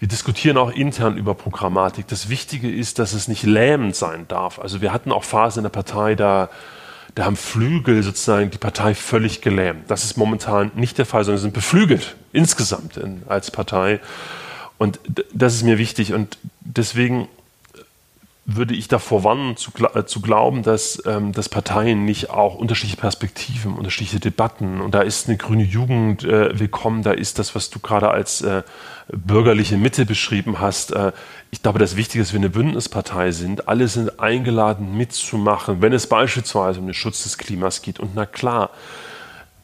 wir 0.00 0.08
diskutieren 0.08 0.58
auch 0.58 0.72
intern 0.72 1.16
über 1.16 1.34
Programmatik. 1.34 2.08
Das 2.08 2.28
Wichtige 2.28 2.68
ist, 2.68 2.98
dass 2.98 3.12
es 3.12 3.28
nicht 3.28 3.44
lähmend 3.44 3.94
sein 3.94 4.26
darf. 4.26 4.58
Also 4.58 4.80
wir 4.80 4.92
hatten 4.92 5.12
auch 5.12 5.22
Phasen 5.22 5.60
in 5.60 5.64
der 5.64 5.70
Partei, 5.70 6.16
da, 6.16 6.50
da 7.16 7.24
haben 7.24 7.36
Flügel 7.36 8.02
sozusagen 8.02 8.50
die 8.50 8.58
Partei 8.58 8.94
völlig 8.94 9.40
gelähmt. 9.40 9.90
Das 9.90 10.04
ist 10.04 10.18
momentan 10.18 10.70
nicht 10.74 10.98
der 10.98 11.06
Fall, 11.06 11.24
sondern 11.24 11.40
sind 11.40 11.54
beflügelt 11.54 12.14
insgesamt 12.32 12.98
in, 12.98 13.22
als 13.26 13.50
Partei. 13.50 14.00
Und 14.76 15.00
das 15.32 15.54
ist 15.54 15.62
mir 15.62 15.78
wichtig. 15.78 16.12
Und 16.12 16.36
deswegen 16.60 17.26
würde 18.46 18.74
ich 18.74 18.86
davor 18.86 19.24
warnen, 19.24 19.56
zu, 19.56 19.72
äh, 19.94 20.04
zu 20.04 20.20
glauben, 20.20 20.62
dass, 20.62 21.02
ähm, 21.04 21.32
dass 21.32 21.48
Parteien 21.48 22.04
nicht 22.04 22.30
auch 22.30 22.54
unterschiedliche 22.54 22.96
Perspektiven, 22.96 23.74
unterschiedliche 23.74 24.20
Debatten 24.20 24.80
und 24.80 24.94
da 24.94 25.02
ist 25.02 25.28
eine 25.28 25.36
grüne 25.36 25.64
Jugend 25.64 26.22
äh, 26.22 26.56
willkommen, 26.58 27.02
da 27.02 27.10
ist 27.10 27.40
das, 27.40 27.56
was 27.56 27.70
du 27.70 27.80
gerade 27.80 28.08
als 28.08 28.42
äh, 28.42 28.62
bürgerliche 29.08 29.76
Mitte 29.76 30.06
beschrieben 30.06 30.60
hast. 30.60 30.92
Äh, 30.92 31.10
ich 31.50 31.62
glaube, 31.62 31.80
das 31.80 31.96
Wichtige 31.96 32.22
ist, 32.22 32.32
wir 32.32 32.38
eine 32.38 32.50
Bündnispartei 32.50 33.32
sind. 33.32 33.66
Alle 33.66 33.88
sind 33.88 34.20
eingeladen 34.20 34.96
mitzumachen, 34.96 35.82
wenn 35.82 35.92
es 35.92 36.06
beispielsweise 36.06 36.78
um 36.78 36.86
den 36.86 36.94
Schutz 36.94 37.24
des 37.24 37.38
Klimas 37.38 37.82
geht. 37.82 37.98
Und 37.98 38.14
na 38.14 38.26
klar, 38.26 38.70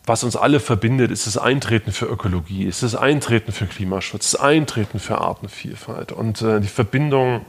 was 0.05 0.25
uns 0.25 0.35
alle 0.35 0.59
verbindet, 0.59 1.13
ist 1.13 1.29
das 1.29 1.39
Eintreten 1.39 1.93
für 1.93 2.07
Ökologie, 2.07 2.65
ist 2.65 2.83
das 2.83 2.97
Eintreten 2.97 3.53
für 3.53 3.67
Klimaschutz, 3.67 4.33
das 4.33 4.41
Eintreten 4.41 4.99
für 4.99 5.19
Artenvielfalt 5.19 6.11
und 6.11 6.43
äh, 6.43 6.61
die 6.61 6.67
Verbindung 6.67 7.43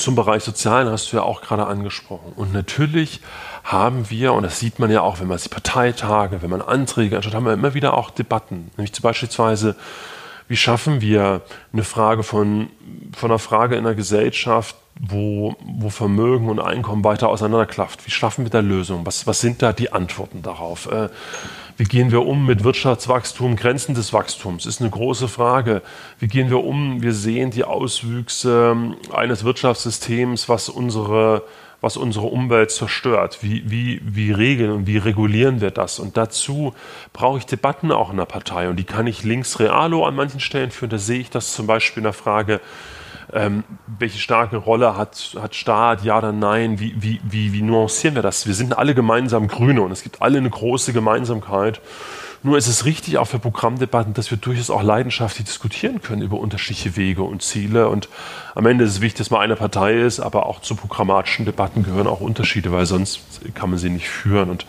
zum 0.00 0.14
Bereich 0.14 0.42
Sozialen 0.42 0.88
hast 0.88 1.12
du 1.12 1.16
ja 1.16 1.22
auch 1.22 1.42
gerade 1.42 1.66
angesprochen. 1.66 2.32
Und 2.34 2.52
natürlich 2.52 3.20
haben 3.64 4.10
wir, 4.10 4.32
und 4.32 4.42
das 4.42 4.58
sieht 4.58 4.78
man 4.78 4.90
ja 4.90 5.02
auch, 5.02 5.20
wenn 5.20 5.28
man 5.28 5.38
die 5.38 5.48
Parteitage, 5.48 6.42
wenn 6.42 6.50
man 6.50 6.62
Anträge 6.62 7.16
anschaut, 7.16 7.34
haben 7.34 7.44
wir 7.44 7.52
immer 7.52 7.74
wieder 7.74 7.94
auch 7.94 8.10
Debatten. 8.10 8.70
Nämlich 8.76 8.92
zum 8.92 9.02
beispielsweise, 9.02 9.76
wie 10.48 10.56
schaffen 10.56 11.00
wir 11.00 11.42
eine 11.72 11.84
Frage 11.84 12.22
von, 12.22 12.70
von 13.14 13.30
einer 13.30 13.38
Frage 13.38 13.76
in 13.76 13.84
der 13.84 13.94
Gesellschaft, 13.94 14.74
wo, 14.98 15.56
wo 15.64 15.90
Vermögen 15.90 16.48
und 16.48 16.60
Einkommen 16.60 17.04
weiter 17.04 17.28
auseinanderklafft? 17.28 18.06
Wie 18.06 18.10
schaffen 18.10 18.44
wir 18.44 18.50
da 18.50 18.60
Lösungen? 18.60 19.06
Was, 19.06 19.26
was 19.26 19.40
sind 19.40 19.62
da 19.62 19.72
die 19.72 19.92
Antworten 19.92 20.42
darauf? 20.42 20.90
Äh, 20.90 21.08
wie 21.80 21.84
gehen 21.84 22.10
wir 22.10 22.26
um 22.26 22.44
mit 22.44 22.62
Wirtschaftswachstum, 22.62 23.56
Grenzen 23.56 23.94
des 23.94 24.12
Wachstums? 24.12 24.66
Ist 24.66 24.82
eine 24.82 24.90
große 24.90 25.28
Frage. 25.28 25.80
Wie 26.18 26.28
gehen 26.28 26.50
wir 26.50 26.62
um? 26.62 27.00
Wir 27.00 27.14
sehen 27.14 27.52
die 27.52 27.64
Auswüchse 27.64 28.76
eines 29.14 29.44
Wirtschaftssystems, 29.44 30.50
was 30.50 30.68
unsere, 30.68 31.42
was 31.80 31.96
unsere 31.96 32.26
Umwelt 32.26 32.70
zerstört. 32.70 33.38
Wie, 33.40 33.62
wie, 33.70 34.02
wie 34.04 34.30
regeln 34.30 34.72
und 34.72 34.86
wie 34.86 34.98
regulieren 34.98 35.62
wir 35.62 35.70
das? 35.70 35.98
Und 35.98 36.18
dazu 36.18 36.74
brauche 37.14 37.38
ich 37.38 37.46
Debatten 37.46 37.92
auch 37.92 38.10
in 38.10 38.18
der 38.18 38.26
Partei. 38.26 38.68
Und 38.68 38.76
die 38.76 38.84
kann 38.84 39.06
ich 39.06 39.24
links 39.24 39.58
realo 39.58 40.04
an 40.04 40.14
manchen 40.14 40.40
Stellen 40.40 40.72
führen. 40.72 40.90
Da 40.90 40.98
sehe 40.98 41.20
ich 41.20 41.30
das 41.30 41.54
zum 41.54 41.66
Beispiel 41.66 42.02
in 42.02 42.04
der 42.04 42.12
Frage, 42.12 42.60
ähm, 43.32 43.64
welche 43.98 44.18
starke 44.18 44.56
Rolle 44.56 44.96
hat, 44.96 45.36
hat 45.40 45.54
Staat, 45.54 46.04
ja 46.04 46.18
oder 46.18 46.32
nein? 46.32 46.80
Wie, 46.80 46.94
wie, 46.98 47.20
wie, 47.24 47.52
wie 47.52 47.62
nuancieren 47.62 48.14
wir 48.14 48.22
das? 48.22 48.46
Wir 48.46 48.54
sind 48.54 48.76
alle 48.76 48.94
gemeinsam 48.94 49.48
Grüne 49.48 49.82
und 49.82 49.92
es 49.92 50.02
gibt 50.02 50.22
alle 50.22 50.38
eine 50.38 50.50
große 50.50 50.92
Gemeinsamkeit. 50.92 51.80
Nur 52.42 52.56
ist 52.56 52.68
es 52.68 52.86
richtig 52.86 53.18
auch 53.18 53.26
für 53.26 53.38
Programmdebatten, 53.38 54.14
dass 54.14 54.30
wir 54.30 54.38
durchaus 54.38 54.70
auch 54.70 54.82
leidenschaftlich 54.82 55.46
diskutieren 55.46 56.00
können 56.00 56.22
über 56.22 56.38
unterschiedliche 56.38 56.96
Wege 56.96 57.22
und 57.22 57.42
Ziele. 57.42 57.88
Und 57.88 58.08
am 58.54 58.64
Ende 58.64 58.84
ist 58.84 58.92
es 58.92 59.00
wichtig, 59.02 59.18
dass 59.18 59.30
man 59.30 59.42
eine 59.42 59.56
Partei 59.56 60.00
ist, 60.00 60.20
aber 60.20 60.46
auch 60.46 60.60
zu 60.62 60.74
programmatischen 60.74 61.44
Debatten 61.44 61.82
gehören 61.82 62.06
auch 62.06 62.20
Unterschiede, 62.20 62.72
weil 62.72 62.86
sonst 62.86 63.20
kann 63.54 63.68
man 63.68 63.78
sie 63.78 63.90
nicht 63.90 64.08
führen. 64.08 64.48
Und 64.48 64.64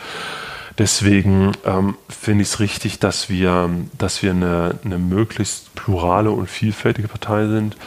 deswegen 0.77 1.53
ähm, 1.65 1.95
finde 2.09 2.41
ich 2.41 2.49
es 2.49 2.59
richtig, 2.59 2.99
dass 2.99 3.29
wir, 3.29 3.69
dass 3.97 4.21
wir 4.21 4.31
eine, 4.31 4.77
eine 4.83 4.97
möglichst 4.97 5.73
plurale 5.73 6.31
und 6.31 6.50
vielfältige 6.50 7.07
Partei 7.07 7.47
sind 7.47 7.77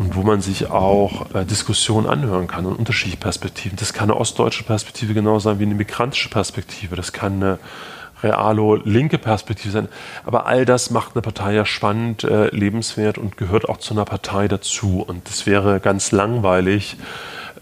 und 0.00 0.16
wo 0.16 0.22
man 0.22 0.40
sich 0.40 0.70
auch 0.70 1.34
äh, 1.34 1.44
Diskussionen 1.44 2.06
anhören 2.06 2.46
kann 2.46 2.64
und 2.64 2.74
unterschiedliche 2.74 3.18
Perspektiven. 3.18 3.76
Das 3.76 3.92
kann 3.92 4.10
eine 4.10 4.18
ostdeutsche 4.18 4.64
Perspektive 4.64 5.12
genau 5.12 5.38
sein 5.40 5.58
wie 5.58 5.64
eine 5.64 5.74
migrantische 5.74 6.30
Perspektive. 6.30 6.96
Das 6.96 7.12
kann 7.12 7.34
eine 7.34 7.58
realo-linke 8.22 9.18
Perspektive 9.18 9.72
sein. 9.72 9.88
Aber 10.24 10.46
all 10.46 10.64
das 10.64 10.90
macht 10.90 11.14
eine 11.14 11.20
Partei 11.20 11.52
ja 11.52 11.66
spannend, 11.66 12.24
äh, 12.24 12.46
lebenswert 12.48 13.18
und 13.18 13.36
gehört 13.36 13.68
auch 13.68 13.76
zu 13.76 13.92
einer 13.92 14.06
Partei 14.06 14.48
dazu. 14.48 15.04
Und 15.06 15.28
es 15.28 15.44
wäre 15.44 15.80
ganz 15.80 16.12
langweilig, 16.12 16.96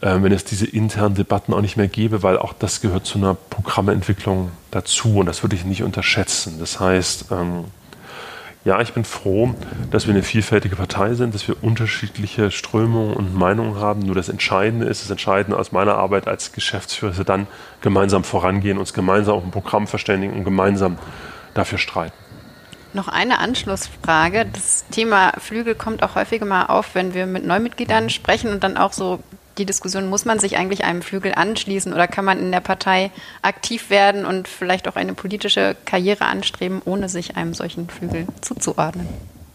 äh, 0.01 0.23
wenn 0.23 0.31
es 0.31 0.45
diese 0.45 0.67
internen 0.67 1.17
Debatten 1.17 1.53
auch 1.53 1.61
nicht 1.61 1.77
mehr 1.77 1.89
gäbe, 1.89 2.23
weil 2.23 2.39
auch 2.39 2.53
das 2.53 2.81
gehört 2.81 3.05
zu 3.05 3.19
einer 3.19 3.35
Programmentwicklung 3.35 4.53
dazu. 4.71 5.17
Und 5.17 5.27
das 5.27 5.43
würde 5.43 5.57
ich 5.57 5.65
nicht 5.65 5.83
unterschätzen. 5.83 6.59
Das 6.61 6.79
heißt, 6.79 7.33
ähm, 7.33 7.65
ja, 8.69 8.83
ich 8.83 8.93
bin 8.93 9.05
froh, 9.05 9.55
dass 9.91 10.07
wir 10.07 10.13
eine 10.13 10.23
vielfältige 10.23 10.77
Partei 10.77 11.15
sind, 11.15 11.35
dass 11.35 11.49
wir 11.49 11.57
unterschiedliche 11.65 12.51
Strömungen 12.51 13.15
und 13.15 13.35
Meinungen 13.35 13.77
haben. 13.77 14.01
Nur 14.01 14.15
das 14.15 14.29
Entscheidende 14.29 14.85
ist, 14.85 15.03
das 15.03 15.11
Entscheidende 15.11 15.59
aus 15.59 15.73
meiner 15.73 15.95
Arbeit 15.95 16.29
als 16.29 16.53
Geschäftsführer, 16.53 17.13
dass 17.13 17.19
wir 17.19 17.25
dann 17.25 17.47
gemeinsam 17.81 18.25
vorangehen, 18.25 18.77
uns 18.77 18.93
gemeinsam 18.93 19.37
auf 19.37 19.45
ein 19.45 19.53
Programm 19.53 19.87
verständigen 19.87 20.35
und 20.35 20.45
gemeinsam 20.45 20.99
dafür 21.55 21.79
streiten. 21.79 22.13
Noch 22.93 23.09
eine 23.09 23.39
Anschlussfrage. 23.39 24.45
Das 24.53 24.85
Thema 24.91 25.33
Flügel 25.39 25.75
kommt 25.75 26.03
auch 26.03 26.15
häufiger 26.15 26.45
mal 26.45 26.67
auf, 26.67 26.95
wenn 26.95 27.15
wir 27.15 27.25
mit 27.25 27.47
Neumitgliedern 27.47 28.11
sprechen 28.11 28.51
und 28.51 28.63
dann 28.63 28.77
auch 28.77 28.93
so 28.93 29.21
die 29.59 29.67
Diskussion, 29.67 30.09
muss 30.09 30.25
man 30.25 30.39
sich 30.39 30.57
eigentlich 30.57 30.85
einem 30.85 31.03
Flügel 31.03 31.35
anschließen 31.35 31.93
oder 31.93 32.07
kann 32.07 32.25
man 32.25 32.39
in 32.39 32.53
der 32.53 32.61
Partei 32.61 33.11
aktiv 33.43 33.91
werden 33.91 34.25
und 34.25 34.49
vielleicht 34.49 34.89
auch 34.89 34.97
eine 34.97 35.15
politische 35.15 35.77
Karriere 35.85 36.27
anstreben, 36.27 36.81
ohne 36.85 37.09
sich 37.09 37.37
einem 37.37 37.55
solchen 37.55 37.89
Flügel 37.89 38.27
zuzuordnen? 38.41 39.09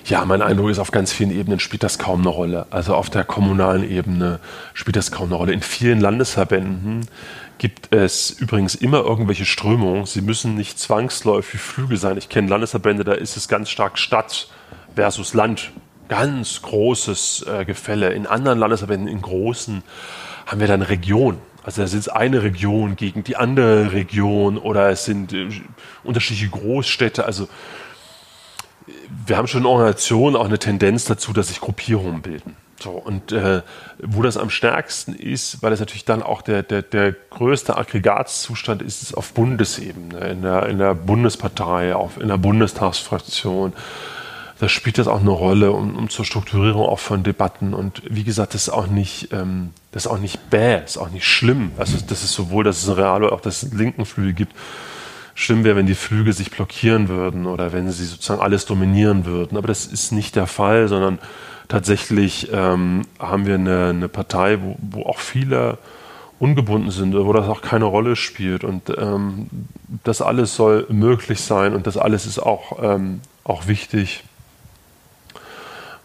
Ja, 0.05 0.25
mein 0.25 0.41
Eindruck 0.41 0.69
ist, 0.69 0.79
auf 0.79 0.91
ganz 0.91 1.13
vielen 1.13 1.31
Ebenen 1.31 1.61
spielt 1.61 1.83
das 1.83 1.97
kaum 1.97 2.21
eine 2.21 2.29
Rolle. 2.29 2.67
Also 2.71 2.93
auf 2.93 3.09
der 3.09 3.23
kommunalen 3.23 3.89
Ebene 3.89 4.39
spielt 4.73 4.97
das 4.97 5.13
kaum 5.13 5.27
eine 5.27 5.35
Rolle. 5.35 5.53
In 5.53 5.61
vielen 5.61 6.01
Landesverbänden 6.01 7.07
gibt 7.57 7.95
es 7.95 8.29
übrigens 8.29 8.75
immer 8.75 8.97
irgendwelche 8.97 9.45
Strömungen. 9.45 10.05
Sie 10.05 10.19
müssen 10.21 10.55
nicht 10.55 10.77
zwangsläufig 10.77 11.61
Flügel 11.61 11.97
sein. 11.97 12.17
Ich 12.17 12.27
kenne 12.27 12.49
Landesverbände, 12.49 13.05
da 13.05 13.13
ist 13.13 13.37
es 13.37 13.47
ganz 13.47 13.69
stark 13.69 13.97
Stadt 13.97 14.49
versus 14.95 15.33
Land 15.33 15.71
ganz 16.07 16.61
großes 16.61 17.45
äh, 17.47 17.65
Gefälle. 17.65 18.13
In 18.13 18.27
anderen 18.27 18.59
Landesverbänden, 18.59 19.07
in 19.07 19.21
großen, 19.21 19.83
haben 20.45 20.59
wir 20.59 20.67
dann 20.67 20.81
Regionen. 20.81 21.39
Also 21.63 21.81
da 21.81 21.87
sind 21.87 21.99
es 21.99 22.09
eine 22.09 22.43
Region 22.43 22.95
gegen 22.95 23.23
die 23.23 23.37
andere 23.37 23.93
Region 23.93 24.57
oder 24.57 24.89
es 24.89 25.05
sind 25.05 25.33
äh, 25.33 25.47
unterschiedliche 26.03 26.49
Großstädte. 26.49 27.25
Also 27.25 27.47
wir 29.25 29.37
haben 29.37 29.47
schon 29.47 29.61
in 29.61 29.67
Organisationen 29.67 30.35
auch 30.35 30.45
eine 30.45 30.59
Tendenz 30.59 31.05
dazu, 31.05 31.31
dass 31.31 31.47
sich 31.47 31.61
Gruppierungen 31.61 32.21
bilden. 32.21 32.55
So, 32.79 32.91
und 32.91 33.31
äh, 33.31 33.61
wo 33.99 34.21
das 34.23 34.35
am 34.35 34.49
stärksten 34.49 35.13
ist, 35.13 35.63
weil 35.63 35.71
es 35.71 35.79
natürlich 35.79 36.03
dann 36.03 36.21
auch 36.21 36.41
der, 36.41 36.63
der, 36.63 36.81
der 36.81 37.13
größte 37.13 37.77
Aggregatzustand 37.77 38.81
ist, 38.81 39.01
ist 39.01 39.13
auf 39.13 39.33
Bundesebene, 39.33 40.17
in 40.27 40.41
der, 40.41 40.65
in 40.65 40.79
der 40.79 40.93
Bundespartei, 40.93 41.95
auf, 41.95 42.19
in 42.19 42.27
der 42.27 42.37
Bundestagsfraktion 42.37 43.71
da 44.63 44.69
spielt 44.69 44.97
das 44.97 45.09
auch 45.09 45.19
eine 45.19 45.29
Rolle, 45.29 45.73
um, 45.73 45.93
um, 45.97 46.09
zur 46.09 46.23
Strukturierung 46.23 46.85
auch 46.85 46.99
von 46.99 47.21
Debatten. 47.21 47.73
Und 47.73 48.01
wie 48.09 48.23
gesagt, 48.23 48.53
das 48.53 48.63
ist 48.63 48.69
auch 48.69 48.87
nicht, 48.87 49.33
ähm, 49.33 49.71
das 49.91 50.05
ist 50.05 50.11
auch 50.11 50.19
nicht 50.19 50.49
bäh, 50.49 50.81
ist 50.85 50.95
auch 50.95 51.09
nicht 51.09 51.27
schlimm. 51.27 51.73
Also 51.77 51.97
das 52.07 52.23
ist 52.23 52.31
sowohl, 52.31 52.63
dass 52.63 52.81
es 52.81 52.87
ein 52.87 52.95
Real 52.95 53.29
auch 53.29 53.41
dass 53.41 53.63
es 53.63 53.73
linken 53.73 54.05
Flügel 54.05 54.31
gibt. 54.31 54.53
Schlimm 55.35 55.65
wäre, 55.65 55.75
wenn 55.75 55.85
die 55.85 55.95
Flügel 55.95 56.31
sich 56.31 56.49
blockieren 56.49 57.09
würden 57.09 57.45
oder 57.45 57.73
wenn 57.73 57.91
sie 57.91 58.05
sozusagen 58.05 58.39
alles 58.39 58.65
dominieren 58.65 59.25
würden. 59.25 59.57
Aber 59.57 59.67
das 59.67 59.85
ist 59.85 60.13
nicht 60.13 60.37
der 60.37 60.47
Fall, 60.47 60.87
sondern 60.87 61.19
tatsächlich 61.67 62.49
ähm, 62.53 63.01
haben 63.19 63.45
wir 63.45 63.55
eine, 63.55 63.87
eine 63.87 64.07
Partei, 64.07 64.59
wo, 64.61 64.77
wo, 64.79 65.03
auch 65.03 65.19
viele 65.19 65.77
ungebunden 66.39 66.91
sind, 66.91 67.13
wo 67.13 67.33
das 67.33 67.49
auch 67.49 67.61
keine 67.61 67.83
Rolle 67.83 68.15
spielt. 68.15 68.63
Und 68.63 68.93
ähm, 68.97 69.49
das 70.05 70.21
alles 70.21 70.55
soll 70.55 70.85
möglich 70.87 71.41
sein 71.41 71.73
und 71.75 71.85
das 71.85 71.97
alles 71.97 72.25
ist 72.25 72.39
auch, 72.39 72.81
ähm, 72.81 73.19
auch 73.43 73.67
wichtig 73.67 74.23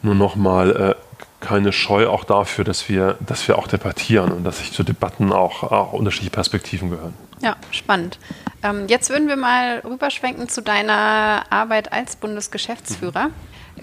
nur 0.03 0.15
nochmal 0.15 0.77
äh, 0.77 0.95
keine 1.41 1.73
Scheu 1.73 2.09
auch 2.09 2.25
dafür, 2.25 2.65
dass 2.65 2.89
wir, 2.89 3.17
dass 3.21 3.47
wir 3.47 3.59
auch 3.59 3.69
debattieren 3.69 4.33
und 4.33 4.45
dass 4.45 4.59
sich 4.59 4.73
zu 4.73 4.83
Debatten 4.83 5.33
auch, 5.33 5.63
auch 5.63 5.93
unterschiedliche 5.93 6.33
Perspektiven 6.33 6.91
gehören. 6.91 7.15
Ja, 7.41 7.57
spannend. 7.71 8.19
Ähm, 8.63 8.87
jetzt 8.89 9.11
würden 9.11 9.29
wir 9.29 9.37
mal 9.37 9.81
rüberschwenken 9.85 10.49
zu 10.49 10.63
deiner 10.63 11.45
Arbeit 11.51 11.93
als 11.93 12.17
Bundesgeschäftsführer. 12.17 13.29
Mhm. 13.29 13.33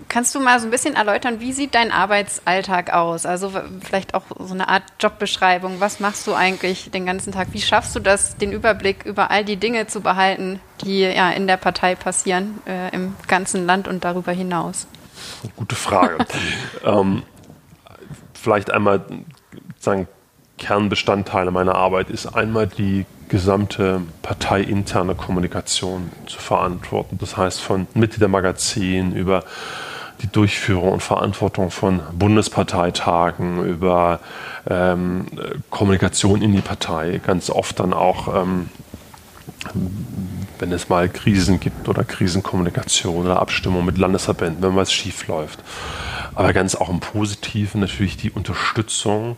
Kannst 0.10 0.36
du 0.36 0.42
mal 0.42 0.60
so 0.60 0.68
ein 0.68 0.72
bisschen 0.72 0.96
erläutern, 0.96 1.40
wie 1.40 1.54
sieht 1.54 1.74
dein 1.74 1.92
Arbeitsalltag 1.92 2.92
aus? 2.92 3.26
Also 3.26 3.54
vielleicht 3.82 4.14
auch 4.14 4.24
so 4.38 4.54
eine 4.54 4.68
Art 4.68 4.84
Jobbeschreibung. 5.00 5.80
Was 5.80 6.02
machst 6.02 6.28
du 6.28 6.34
eigentlich 6.34 6.92
den 6.92 7.06
ganzen 7.06 7.32
Tag? 7.32 7.48
Wie 7.52 7.62
schaffst 7.62 7.96
du 7.96 8.02
das, 8.02 8.36
den 8.36 8.52
Überblick 8.52 9.06
über 9.06 9.32
all 9.32 9.46
die 9.46 9.56
Dinge 9.56 9.88
zu 9.88 10.02
behalten, 10.02 10.60
die 10.84 11.00
ja 11.00 11.32
in 11.32 11.48
der 11.48 11.56
Partei 11.56 11.96
passieren, 11.96 12.60
äh, 12.68 12.94
im 12.94 13.16
ganzen 13.28 13.66
Land 13.66 13.88
und 13.88 14.04
darüber 14.04 14.34
hinaus? 14.34 14.86
Gute 15.56 15.76
Frage. 15.76 16.18
ähm, 16.86 17.24
vielleicht 18.34 18.72
einmal 18.72 19.06
sagen, 19.80 20.08
Kernbestandteile 20.58 21.52
meiner 21.52 21.76
Arbeit 21.76 22.10
ist 22.10 22.28
einmal 22.28 22.68
die 22.68 23.06
gesamte 23.28 24.02
parteiinterne 24.22 25.16
Kommunikation 25.16 26.12
zu 26.28 26.40
verantworten. 26.40 27.18
Das 27.20 27.38
heißt 27.38 27.62
von 27.62 27.88
Mitgliedermagazin 27.94 29.14
über 29.14 29.44
die 30.22 30.28
Durchführung 30.28 30.94
und 30.94 31.04
Verantwortung 31.04 31.72
von 31.72 32.02
Bundesparteitagen, 32.14 33.66
über 33.66 34.20
ähm, 34.70 35.26
Kommunikation 35.70 36.42
in 36.42 36.54
die 36.54 36.62
Partei, 36.62 37.20
ganz 37.26 37.50
oft 37.50 37.80
dann 37.80 37.94
auch, 37.94 38.34
ähm, 38.34 38.70
wenn 40.60 40.72
es 40.72 40.90
mal 40.90 41.10
Krisen 41.10 41.60
gibt 41.60 41.88
oder 41.88 42.04
Krisenkommunikation 42.04 43.26
oder 43.26 43.40
Abstimmung 43.40 43.86
mit 43.86 43.98
Landesverbänden, 43.98 44.64
wenn 44.64 44.76
was 44.76 44.92
schief 44.92 45.28
läuft. 45.28 45.60
Aber 46.34 46.54
ganz 46.54 46.76
auch 46.76 46.90
im 46.90 47.00
Positiven 47.00 47.82
natürlich 47.82 48.18
die 48.18 48.32
Unterstützung 48.32 49.38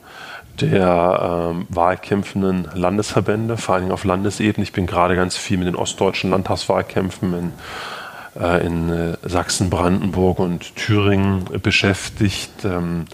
der 0.59 1.51
ähm, 1.51 1.67
wahlkämpfenden 1.69 2.67
Landesverbände, 2.73 3.57
vor 3.57 3.75
allem 3.75 3.91
auf 3.91 4.03
Landesebene. 4.03 4.63
Ich 4.63 4.73
bin 4.73 4.87
gerade 4.87 5.15
ganz 5.15 5.37
viel 5.37 5.57
mit 5.57 5.67
den 5.67 5.75
ostdeutschen 5.75 6.31
Landtagswahlkämpfen 6.31 7.33
in, 7.33 7.53
äh, 8.41 8.65
in 8.65 8.89
äh, 8.89 9.17
Sachsen, 9.23 9.69
Brandenburg 9.69 10.39
und 10.39 10.75
Thüringen 10.75 11.45
beschäftigt. 11.61 12.65
Ähm, 12.65 13.05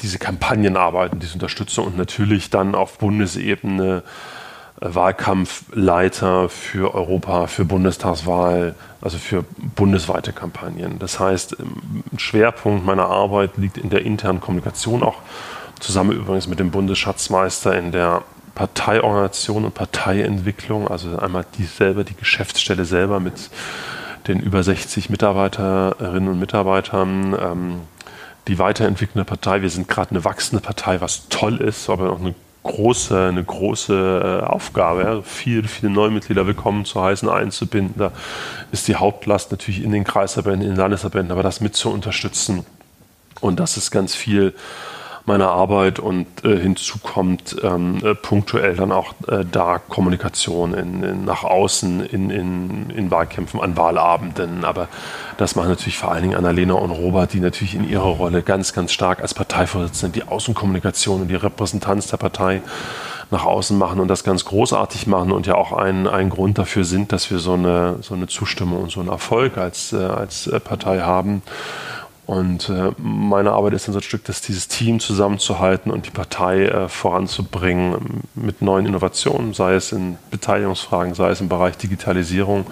diese 0.00 0.18
Kampagnenarbeit 0.18 1.12
und 1.12 1.22
diese 1.22 1.34
Unterstützung 1.34 1.86
und 1.86 1.96
natürlich 1.96 2.50
dann 2.50 2.74
auf 2.74 2.98
Bundesebene 2.98 4.02
Wahlkampfleiter 4.84 6.48
für 6.48 6.94
Europa, 6.94 7.46
für 7.46 7.64
Bundestagswahl, 7.64 8.74
also 9.00 9.18
für 9.18 9.44
bundesweite 9.76 10.32
Kampagnen. 10.32 10.98
Das 10.98 11.20
heißt, 11.20 11.56
ein 11.60 12.18
Schwerpunkt 12.18 12.84
meiner 12.84 13.06
Arbeit 13.06 13.56
liegt 13.56 13.78
in 13.78 13.90
der 13.90 14.02
internen 14.02 14.40
Kommunikation 14.40 15.02
auch 15.02 15.18
zusammen 15.78 16.12
übrigens 16.12 16.48
mit 16.48 16.58
dem 16.58 16.70
Bundesschatzmeister 16.70 17.76
in 17.76 17.92
der 17.92 18.22
Parteiorganisation 18.54 19.64
und 19.64 19.74
Parteientwicklung, 19.74 20.88
also 20.88 21.16
einmal 21.16 21.46
die 21.56 21.64
selber, 21.64 22.04
die 22.04 22.16
Geschäftsstelle 22.16 22.84
selber 22.84 23.20
mit 23.20 23.50
den 24.28 24.40
über 24.40 24.62
60 24.62 25.10
Mitarbeiterinnen 25.10 26.28
und 26.28 26.38
Mitarbeitern, 26.38 27.36
ähm, 27.40 27.80
die 28.48 28.58
weiterentwickelnde 28.58 29.24
Partei. 29.24 29.62
Wir 29.62 29.70
sind 29.70 29.88
gerade 29.88 30.10
eine 30.10 30.24
wachsende 30.24 30.62
Partei, 30.62 31.00
was 31.00 31.28
toll 31.28 31.56
ist, 31.58 31.88
aber 31.88 32.12
auch 32.12 32.20
eine 32.20 32.34
große, 32.62 33.28
eine 33.28 33.42
große 33.42 34.42
äh, 34.42 34.46
Aufgabe. 34.46 35.22
Viele, 35.24 35.68
viele 35.68 35.92
neue 35.92 36.10
Mitglieder 36.10 36.46
willkommen 36.46 36.84
zu 36.84 37.02
heißen, 37.02 37.28
einzubinden. 37.28 37.94
Da 37.98 38.12
ist 38.70 38.88
die 38.88 38.96
Hauptlast 38.96 39.50
natürlich 39.50 39.82
in 39.82 39.92
den 39.92 40.04
Kreisverbänden, 40.04 40.62
in 40.62 40.74
den 40.74 40.78
Landesverbänden, 40.78 41.32
aber 41.32 41.42
das 41.42 41.60
mit 41.60 41.74
zu 41.74 41.90
unterstützen. 41.90 42.64
Und 43.40 43.58
das 43.58 43.76
ist 43.76 43.90
ganz 43.90 44.14
viel 44.14 44.54
meiner 45.24 45.50
Arbeit 45.50 45.98
und 45.98 46.26
äh, 46.44 46.58
hinzu 46.58 46.98
kommt 46.98 47.56
ähm, 47.62 48.00
äh, 48.04 48.14
punktuell 48.14 48.74
dann 48.74 48.90
auch 48.90 49.14
äh, 49.28 49.44
da 49.50 49.78
Kommunikation 49.78 50.74
in, 50.74 51.02
in, 51.02 51.24
nach 51.24 51.44
außen 51.44 52.04
in, 52.06 52.30
in, 52.30 52.90
in 52.90 53.10
Wahlkämpfen 53.10 53.60
an 53.60 53.76
Wahlabenden. 53.76 54.64
Aber 54.64 54.88
das 55.36 55.54
machen 55.54 55.68
natürlich 55.68 55.98
vor 55.98 56.10
allen 56.10 56.22
Dingen 56.22 56.36
Annalena 56.36 56.74
und 56.74 56.90
Robert, 56.90 57.32
die 57.32 57.40
natürlich 57.40 57.74
in 57.74 57.88
ihrer 57.88 58.02
Rolle 58.02 58.42
ganz, 58.42 58.72
ganz 58.72 58.92
stark 58.92 59.20
als 59.20 59.34
Parteivorsitzende 59.34 60.20
die 60.20 60.28
Außenkommunikation 60.28 61.22
und 61.22 61.28
die 61.28 61.36
Repräsentanz 61.36 62.08
der 62.08 62.16
Partei 62.16 62.62
nach 63.30 63.46
außen 63.46 63.76
machen 63.76 63.98
und 63.98 64.08
das 64.08 64.24
ganz 64.24 64.44
großartig 64.44 65.06
machen 65.06 65.32
und 65.32 65.46
ja 65.46 65.54
auch 65.54 65.72
ein, 65.72 66.06
ein 66.06 66.28
Grund 66.28 66.58
dafür 66.58 66.84
sind, 66.84 67.12
dass 67.12 67.30
wir 67.30 67.38
so 67.38 67.54
eine, 67.54 67.96
so 68.02 68.14
eine 68.14 68.26
Zustimmung 68.26 68.82
und 68.82 68.92
so 68.92 69.00
einen 69.00 69.08
Erfolg 69.08 69.56
als, 69.56 69.92
äh, 69.92 69.96
als 69.96 70.46
äh, 70.46 70.60
Partei 70.60 71.00
haben. 71.00 71.42
Und 72.32 72.70
äh, 72.70 72.92
meine 72.96 73.52
Arbeit 73.52 73.74
ist 73.74 73.88
dann 73.88 73.92
so 73.92 73.98
ein 73.98 74.02
Stück, 74.02 74.24
dass 74.24 74.40
dieses 74.40 74.66
Team 74.66 75.00
zusammenzuhalten 75.00 75.92
und 75.92 76.06
die 76.06 76.10
Partei 76.10 76.64
äh, 76.64 76.88
voranzubringen 76.88 78.22
mit 78.34 78.62
neuen 78.62 78.86
Innovationen, 78.86 79.52
sei 79.52 79.74
es 79.74 79.92
in 79.92 80.16
Beteiligungsfragen, 80.30 81.12
sei 81.12 81.28
es 81.28 81.42
im 81.42 81.50
Bereich 81.50 81.76
Digitalisierung 81.76 82.64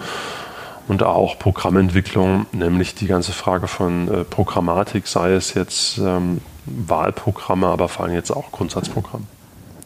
und 0.87 1.03
auch 1.03 1.37
Programmentwicklung, 1.37 2.47
nämlich 2.53 2.95
die 2.95 3.05
ganze 3.05 3.33
Frage 3.33 3.67
von 3.67 4.07
äh, 4.07 4.23
Programmatik, 4.23 5.05
sei 5.05 5.33
es 5.33 5.53
jetzt 5.53 5.99
ähm, 5.99 6.41
Wahlprogramme, 6.65 7.67
aber 7.67 7.87
vor 7.87 8.05
allem 8.05 8.15
jetzt 8.15 8.31
auch 8.31 8.51
Grundsatzprogramme. 8.51 9.25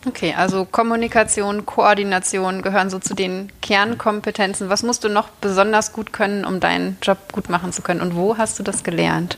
Okay, 0.08 0.34
also 0.38 0.64
Kommunikation, 0.64 1.66
Koordination 1.66 2.62
gehören 2.62 2.90
so 2.90 3.00
zu 3.00 3.14
den 3.14 3.52
Kernkompetenzen. 3.62 4.70
Was 4.70 4.84
musst 4.84 5.04
du 5.04 5.10
noch 5.10 5.28
besonders 5.42 5.92
gut 5.92 6.14
können, 6.14 6.46
um 6.46 6.62
deinen 6.62 6.96
Job 7.02 7.18
gut 7.34 7.50
machen 7.50 7.74
zu 7.74 7.82
können? 7.82 8.00
Und 8.00 8.16
wo 8.16 8.38
hast 8.38 8.58
du 8.58 8.64
das 8.64 8.86
gelernt? 8.86 9.38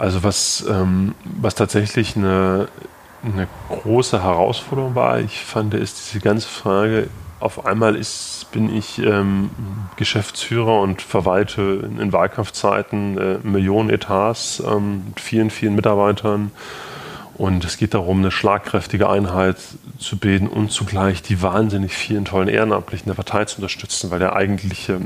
Also 0.00 0.22
was, 0.22 0.64
ähm, 0.66 1.14
was 1.24 1.54
tatsächlich 1.54 2.16
eine, 2.16 2.68
eine 3.22 3.46
große 3.68 4.22
Herausforderung 4.22 4.94
war, 4.94 5.20
ich 5.20 5.44
fand, 5.44 5.74
ist 5.74 5.98
diese 6.14 6.24
ganze 6.24 6.48
Frage, 6.48 7.08
auf 7.38 7.66
einmal 7.66 7.96
ist, 7.96 8.46
bin 8.50 8.74
ich 8.74 8.98
ähm, 8.98 9.50
Geschäftsführer 9.96 10.80
und 10.80 11.02
verwalte 11.02 11.86
in, 12.00 12.14
Wahlkampfzeiten 12.14 13.18
äh, 13.18 13.38
Millionen 13.42 13.90
Etats 13.90 14.62
ähm, 14.66 15.02
mit 15.08 15.20
vielen, 15.20 15.50
vielen 15.50 15.74
Mitarbeitern. 15.74 16.50
Und 17.34 17.66
es 17.66 17.76
geht 17.76 17.92
darum, 17.92 18.20
eine 18.20 18.30
schlagkräftige 18.30 19.06
Einheit 19.06 19.58
zu 19.98 20.16
bilden 20.16 20.48
und 20.48 20.72
zugleich 20.72 21.20
die 21.20 21.42
wahnsinnig 21.42 21.92
vielen 21.92 22.24
tollen 22.24 22.48
Ehrenamtlichen 22.48 23.08
der 23.08 23.16
Partei 23.16 23.44
zu 23.44 23.58
unterstützen, 23.58 24.10
weil 24.10 24.18
der 24.18 24.34
eigentliche 24.34 24.98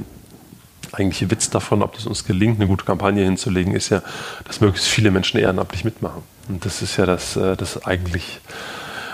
eigentliche 0.94 1.30
Witz 1.30 1.50
davon, 1.50 1.82
ob 1.82 1.94
das 1.94 2.06
uns 2.06 2.24
gelingt, 2.24 2.60
eine 2.60 2.68
gute 2.68 2.84
Kampagne 2.84 3.24
hinzulegen, 3.24 3.74
ist 3.74 3.90
ja, 3.90 4.02
dass 4.46 4.60
möglichst 4.60 4.88
viele 4.88 5.10
Menschen 5.10 5.40
ehrenamtlich 5.40 5.84
mitmachen. 5.84 6.22
Und 6.48 6.64
das 6.64 6.82
ist 6.82 6.96
ja 6.96 7.06
das, 7.06 7.36
äh, 7.36 7.56
das 7.56 7.84
eigentlich 7.84 8.40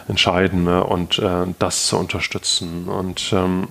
Entscheidende 0.08 0.84
und 0.84 1.18
äh, 1.18 1.46
das 1.58 1.86
zu 1.86 1.96
unterstützen. 1.96 2.88
Und 2.88 3.32
ähm, 3.32 3.68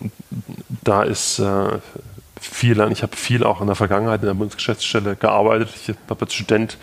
da 0.84 1.04
ist 1.04 1.39
äh, 1.39 1.80
viel, 2.39 2.80
ich 2.91 3.04
habe 3.04 3.15
viel 3.15 3.43
auch 3.43 3.60
in 3.60 3.67
der 3.67 3.76
Vergangenheit 3.76 4.22
in 4.22 4.28
der 4.28 4.34
Bundesgeschäftsstelle 4.34 5.15
gearbeitet. 5.15 5.69
Ich 5.76 5.93
habe 6.10 6.22
als 6.22 6.34
Student 6.34 6.78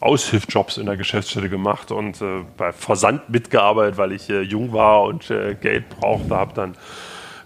Aushilfjobs 0.00 0.76
in 0.76 0.86
der 0.86 0.96
Geschäftsstelle 0.96 1.48
gemacht 1.48 1.90
und 1.90 2.22
bei 2.56 2.72
Versand 2.72 3.28
mitgearbeitet, 3.28 3.98
weil 3.98 4.12
ich 4.12 4.28
jung 4.28 4.72
war 4.72 5.02
und 5.02 5.28
Geld 5.60 5.90
brauchte, 5.90 6.34
habe 6.34 6.54
dann 6.54 6.76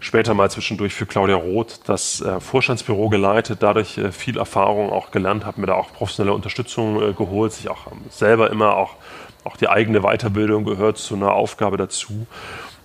später 0.05 0.35
mal 0.35 0.51
zwischendurch 0.51 0.95
für 0.95 1.07
Claudia 1.07 1.37
Roth 1.37 1.81
das 1.87 2.21
äh, 2.21 2.39
Vorstandsbüro 2.39 3.09
geleitet, 3.09 3.59
dadurch 3.63 3.97
äh, 3.97 4.13
viel 4.13 4.37
Erfahrung 4.37 4.93
auch 4.93 5.11
gelernt, 5.11 5.47
habe 5.47 5.61
mir 5.61 5.67
da 5.67 5.75
auch 5.75 5.93
professionelle 5.93 6.35
Unterstützung 6.35 7.03
äh, 7.03 7.13
geholt, 7.15 7.53
sich 7.53 7.71
auch 7.71 7.91
ähm, 7.91 8.01
selber 8.11 8.51
immer 8.51 8.77
auch, 8.77 8.97
auch 9.45 9.57
die 9.57 9.69
eigene 9.69 10.03
Weiterbildung 10.03 10.65
gehört 10.65 10.99
zu 10.99 11.15
einer 11.15 11.33
Aufgabe 11.33 11.79
dazu. 11.79 12.27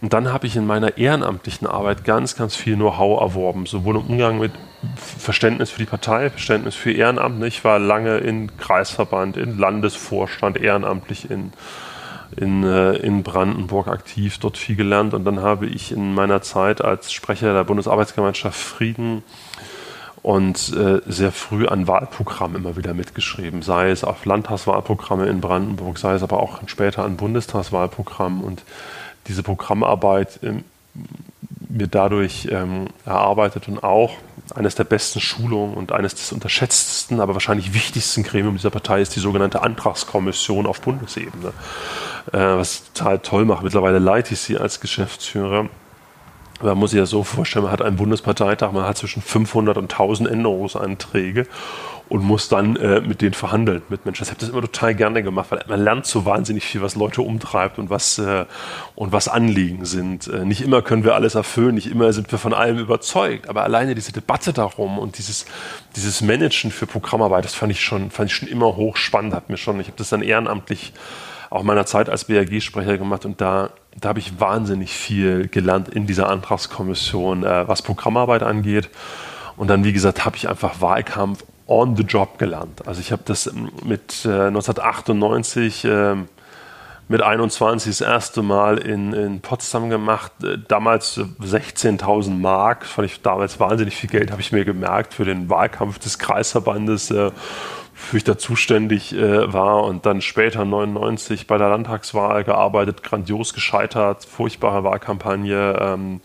Und 0.01 0.13
dann 0.13 0.31
habe 0.31 0.47
ich 0.47 0.55
in 0.55 0.65
meiner 0.65 0.97
ehrenamtlichen 0.97 1.67
Arbeit 1.67 2.05
ganz, 2.05 2.37
ganz 2.37 2.55
viel 2.55 2.75
Know-how 2.75 3.19
erworben, 3.19 3.65
sowohl 3.65 3.97
im 3.97 4.03
Umgang 4.03 4.39
mit 4.39 4.53
Verständnis 4.95 5.71
für 5.71 5.79
die 5.79 5.85
Partei, 5.85 6.29
Verständnis 6.29 6.73
für 6.73 6.93
Ehrenamt. 6.93 7.43
Ich 7.43 7.65
war 7.65 7.79
lange 7.79 8.17
in 8.19 8.55
Kreisverband, 8.55 9.35
in 9.35 9.57
Landesvorstand, 9.57 10.55
ehrenamtlich 10.55 11.29
in 11.29 11.51
in, 12.35 12.63
äh, 12.63 12.93
in 12.93 13.23
Brandenburg 13.23 13.87
aktiv, 13.87 14.37
dort 14.39 14.57
viel 14.57 14.75
gelernt. 14.75 15.13
Und 15.13 15.25
dann 15.25 15.41
habe 15.41 15.65
ich 15.65 15.91
in 15.91 16.13
meiner 16.13 16.41
Zeit 16.41 16.83
als 16.83 17.11
Sprecher 17.11 17.53
der 17.53 17.63
Bundesarbeitsgemeinschaft 17.63 18.59
Frieden 18.59 19.23
und 20.21 20.73
äh, 20.75 21.01
sehr 21.07 21.31
früh 21.31 21.67
an 21.67 21.87
Wahlprogrammen 21.87 22.57
immer 22.57 22.75
wieder 22.75 22.93
mitgeschrieben, 22.93 23.61
sei 23.61 23.89
es 23.89 24.03
auf 24.03 24.25
Landtagswahlprogramme 24.25 25.27
in 25.27 25.39
Brandenburg, 25.39 25.97
sei 25.97 26.13
es 26.13 26.23
aber 26.23 26.41
auch 26.41 26.59
später 26.67 27.05
an 27.05 27.15
Bundestagswahlprogrammen 27.15 28.43
und 28.43 28.63
diese 29.27 29.43
Programmarbeit 29.43 30.39
mir 31.69 31.87
dadurch 31.87 32.47
ähm, 32.51 32.87
erarbeitet 33.05 33.67
und 33.67 33.83
auch 33.83 34.13
eines 34.55 34.73
der 34.73 34.83
besten 34.83 35.19
Schulungen 35.19 35.75
und 35.75 35.91
eines 35.91 36.15
des 36.15 36.31
unterschätztesten, 36.31 37.19
aber 37.19 37.33
wahrscheinlich 37.33 37.73
wichtigsten 37.73 38.23
Gremium 38.23 38.55
dieser 38.55 38.71
Partei 38.71 39.01
ist 39.01 39.15
die 39.15 39.19
sogenannte 39.19 39.61
Antragskommission 39.61 40.65
auf 40.65 40.81
Bundesebene 40.81 41.53
äh, 42.33 42.37
was 42.37 42.91
total 42.93 43.19
toll 43.19 43.45
macht. 43.45 43.63
Mittlerweile 43.63 43.99
leite 43.99 44.33
ich 44.33 44.39
sie 44.39 44.57
als 44.57 44.79
Geschäftsführer. 44.79 45.69
Man 46.61 46.77
muss 46.77 46.91
sich 46.91 46.97
ja 46.97 47.05
so 47.05 47.23
vorstellen, 47.23 47.63
man 47.63 47.71
hat 47.71 47.81
einen 47.81 47.95
Bundesparteitag, 47.95 48.71
man 48.71 48.83
hat 48.83 48.97
zwischen 48.97 49.21
500 49.21 49.77
und 49.77 49.91
1000 49.91 50.29
Änderungsanträge 50.29 51.47
und 52.09 52.23
muss 52.23 52.49
dann 52.49 52.75
äh, 52.75 53.01
mit 53.01 53.21
denen 53.21 53.33
verhandeln, 53.33 53.83
mit 53.89 54.05
Menschen. 54.05 54.23
Ich 54.23 54.29
habe 54.29 54.39
das 54.39 54.49
immer 54.49 54.61
total 54.61 54.95
gerne 54.95 55.21
gemacht, 55.21 55.51
weil 55.51 55.63
man 55.67 55.79
lernt 55.79 56.07
so 56.07 56.25
wahnsinnig 56.25 56.65
viel, 56.65 56.81
was 56.81 56.95
Leute 56.95 57.21
umtreibt 57.21 57.77
und 57.77 57.91
was, 57.91 58.17
äh, 58.17 58.45
und 58.95 59.11
was 59.11 59.27
Anliegen 59.27 59.85
sind. 59.85 60.27
Äh, 60.27 60.43
nicht 60.43 60.61
immer 60.61 60.81
können 60.81 61.03
wir 61.03 61.13
alles 61.13 61.35
erfüllen, 61.35 61.75
nicht 61.75 61.89
immer 61.89 62.11
sind 62.11 62.31
wir 62.31 62.39
von 62.39 62.53
allem 62.53 62.79
überzeugt, 62.79 63.47
aber 63.47 63.63
alleine 63.63 63.93
diese 63.93 64.11
Debatte 64.11 64.53
darum 64.53 64.97
und 64.97 65.19
dieses, 65.19 65.45
dieses 65.95 66.21
Managen 66.21 66.71
für 66.71 66.87
Programmarbeit, 66.87 67.45
das 67.45 67.53
fand 67.53 67.71
ich 67.71 67.81
schon, 67.81 68.09
fand 68.09 68.31
ich 68.31 68.35
schon 68.35 68.49
immer 68.49 68.75
hochspannend, 68.75 69.35
hat 69.35 69.49
mir 69.49 69.57
schon, 69.57 69.79
ich 69.79 69.87
habe 69.87 69.97
das 69.97 70.09
dann 70.09 70.23
ehrenamtlich 70.23 70.93
auch 71.51 71.63
meiner 71.63 71.85
Zeit 71.85 72.09
als 72.09 72.25
BAG-Sprecher 72.25 72.97
gemacht 72.97 73.25
und 73.25 73.39
da, 73.39 73.69
da 73.99 74.09
habe 74.09 74.19
ich 74.19 74.39
wahnsinnig 74.39 74.91
viel 74.91 75.47
gelernt 75.47 75.89
in 75.89 76.07
dieser 76.07 76.27
Antragskommission, 76.29 77.43
äh, 77.43 77.67
was 77.67 77.83
Programmarbeit 77.83 78.41
angeht. 78.41 78.89
Und 79.57 79.67
dann, 79.67 79.83
wie 79.83 79.91
gesagt, 79.91 80.25
habe 80.25 80.37
ich 80.37 80.47
einfach 80.47 80.79
Wahlkampf 80.79 81.43
on 81.69 81.95
the 81.95 82.03
job 82.03 82.39
gelernt. 82.39 82.87
Also 82.87 82.99
ich 82.99 83.11
habe 83.11 83.21
das 83.25 83.47
ähm, 83.47 83.71
mit 83.85 84.25
äh, 84.25 84.47
1998 84.47 85.85
äh, 85.85 86.15
mit 87.09 87.23
21 87.23 87.97
das 87.97 88.07
erste 88.07 88.43
Mal 88.43 88.77
in, 88.77 89.13
in 89.13 89.41
Potsdam 89.41 89.89
gemacht. 89.89 90.31
Äh, 90.43 90.57
damals 90.67 91.19
16.000 91.19 92.31
Mark, 92.31 92.85
fand 92.85 93.07
ich 93.07 93.21
damals 93.21 93.59
wahnsinnig 93.59 93.95
viel 93.95 94.09
Geld, 94.09 94.31
habe 94.31 94.41
ich 94.41 94.51
mir 94.51 94.65
gemerkt, 94.65 95.13
für 95.13 95.25
den 95.25 95.49
Wahlkampf 95.49 95.99
des 95.99 96.19
Kreisverbandes, 96.19 97.11
äh, 97.11 97.31
für 97.93 98.17
ich 98.17 98.23
da 98.23 98.37
zuständig 98.37 99.13
äh, 99.13 99.51
war. 99.51 99.83
Und 99.83 100.05
dann 100.05 100.21
später 100.21 100.65
99 100.65 101.47
bei 101.47 101.57
der 101.57 101.69
Landtagswahl 101.69 102.43
gearbeitet, 102.43 103.03
grandios 103.03 103.53
gescheitert, 103.53 104.25
furchtbare 104.25 104.83
Wahlkampagne. 104.83 105.77
Ähm, 105.79 106.21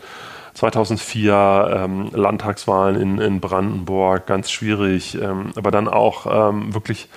2004 0.54 1.70
ähm, 1.74 2.10
Landtagswahlen 2.12 3.00
in, 3.00 3.18
in 3.18 3.40
Brandenburg, 3.40 4.26
ganz 4.26 4.50
schwierig, 4.50 5.20
ähm, 5.20 5.50
aber 5.56 5.70
dann 5.70 5.88
auch 5.88 6.26
ähm, 6.50 6.72
wirklich 6.72 7.08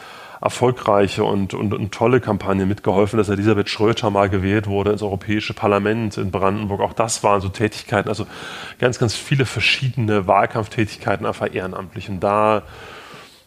erfolgreiche 0.42 1.24
und, 1.24 1.54
und, 1.54 1.74
und, 1.74 1.92
tolle 1.92 2.20
Kampagne 2.20 2.66
mitgeholfen, 2.66 3.18
dass 3.18 3.30
Elisabeth 3.30 3.70
Schröter 3.70 4.10
mal 4.10 4.30
gewählt 4.30 4.68
wurde 4.68 4.92
ins 4.92 5.02
Europäische 5.02 5.54
Parlament 5.54 6.18
in 6.18 6.32
Brandenburg. 6.32 6.82
Auch 6.82 6.94
das 6.94 7.24
waren 7.24 7.42
so 7.42 7.50
Tätigkeiten, 7.50 8.10
also 8.10 8.28
ganz, 8.80 9.00
ganz 9.00 9.16
viele 9.16 9.46
verschiedene 9.46 10.28
Wahlkampftätigkeiten 10.28 11.26
einfach 11.26 11.54
ehrenamtlich. 11.54 12.10
Und 12.10 12.20
da, 12.20 12.64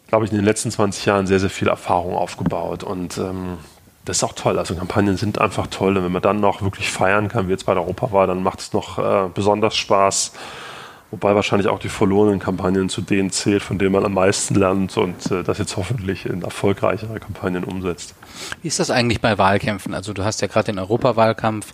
glaube 0.07 0.25
ich, 0.25 0.31
in 0.31 0.37
den 0.37 0.45
letzten 0.45 0.71
20 0.71 1.05
Jahren 1.05 1.27
sehr, 1.27 1.39
sehr 1.39 1.49
viel 1.49 1.69
Erfahrung 1.69 2.15
aufgebaut. 2.15 2.83
Und 2.83 3.17
ähm, 3.17 3.57
das 4.05 4.17
ist 4.17 4.23
auch 4.23 4.33
toll. 4.33 4.57
Also 4.57 4.75
Kampagnen 4.75 5.17
sind 5.17 5.39
einfach 5.39 5.67
toll. 5.67 5.97
Und 5.97 6.03
wenn 6.03 6.11
man 6.11 6.21
dann 6.21 6.39
noch 6.39 6.61
wirklich 6.61 6.89
feiern 6.89 7.27
kann, 7.27 7.47
wie 7.47 7.51
jetzt 7.51 7.65
bei 7.65 7.73
der 7.73 7.83
Europawahl, 7.83 8.27
dann 8.27 8.41
macht 8.43 8.59
es 8.59 8.73
noch 8.73 8.97
äh, 8.97 9.29
besonders 9.33 9.75
Spaß. 9.75 10.33
Wobei 11.11 11.35
wahrscheinlich 11.35 11.67
auch 11.67 11.79
die 11.79 11.89
verlorenen 11.89 12.39
Kampagnen 12.39 12.87
zu 12.87 13.01
denen 13.01 13.31
zählt, 13.31 13.61
von 13.61 13.77
denen 13.77 13.91
man 13.91 14.05
am 14.05 14.13
meisten 14.13 14.55
lernt 14.55 14.95
und 14.97 15.29
äh, 15.29 15.43
das 15.43 15.57
jetzt 15.57 15.75
hoffentlich 15.75 16.25
in 16.25 16.41
erfolgreichere 16.41 17.19
Kampagnen 17.19 17.65
umsetzt. 17.65 18.15
Wie 18.61 18.69
ist 18.69 18.79
das 18.79 18.89
eigentlich 18.89 19.19
bei 19.19 19.37
Wahlkämpfen? 19.37 19.93
Also 19.93 20.13
du 20.13 20.23
hast 20.23 20.41
ja 20.41 20.47
gerade 20.47 20.67
den 20.67 20.79
Europawahlkampf 20.79 21.73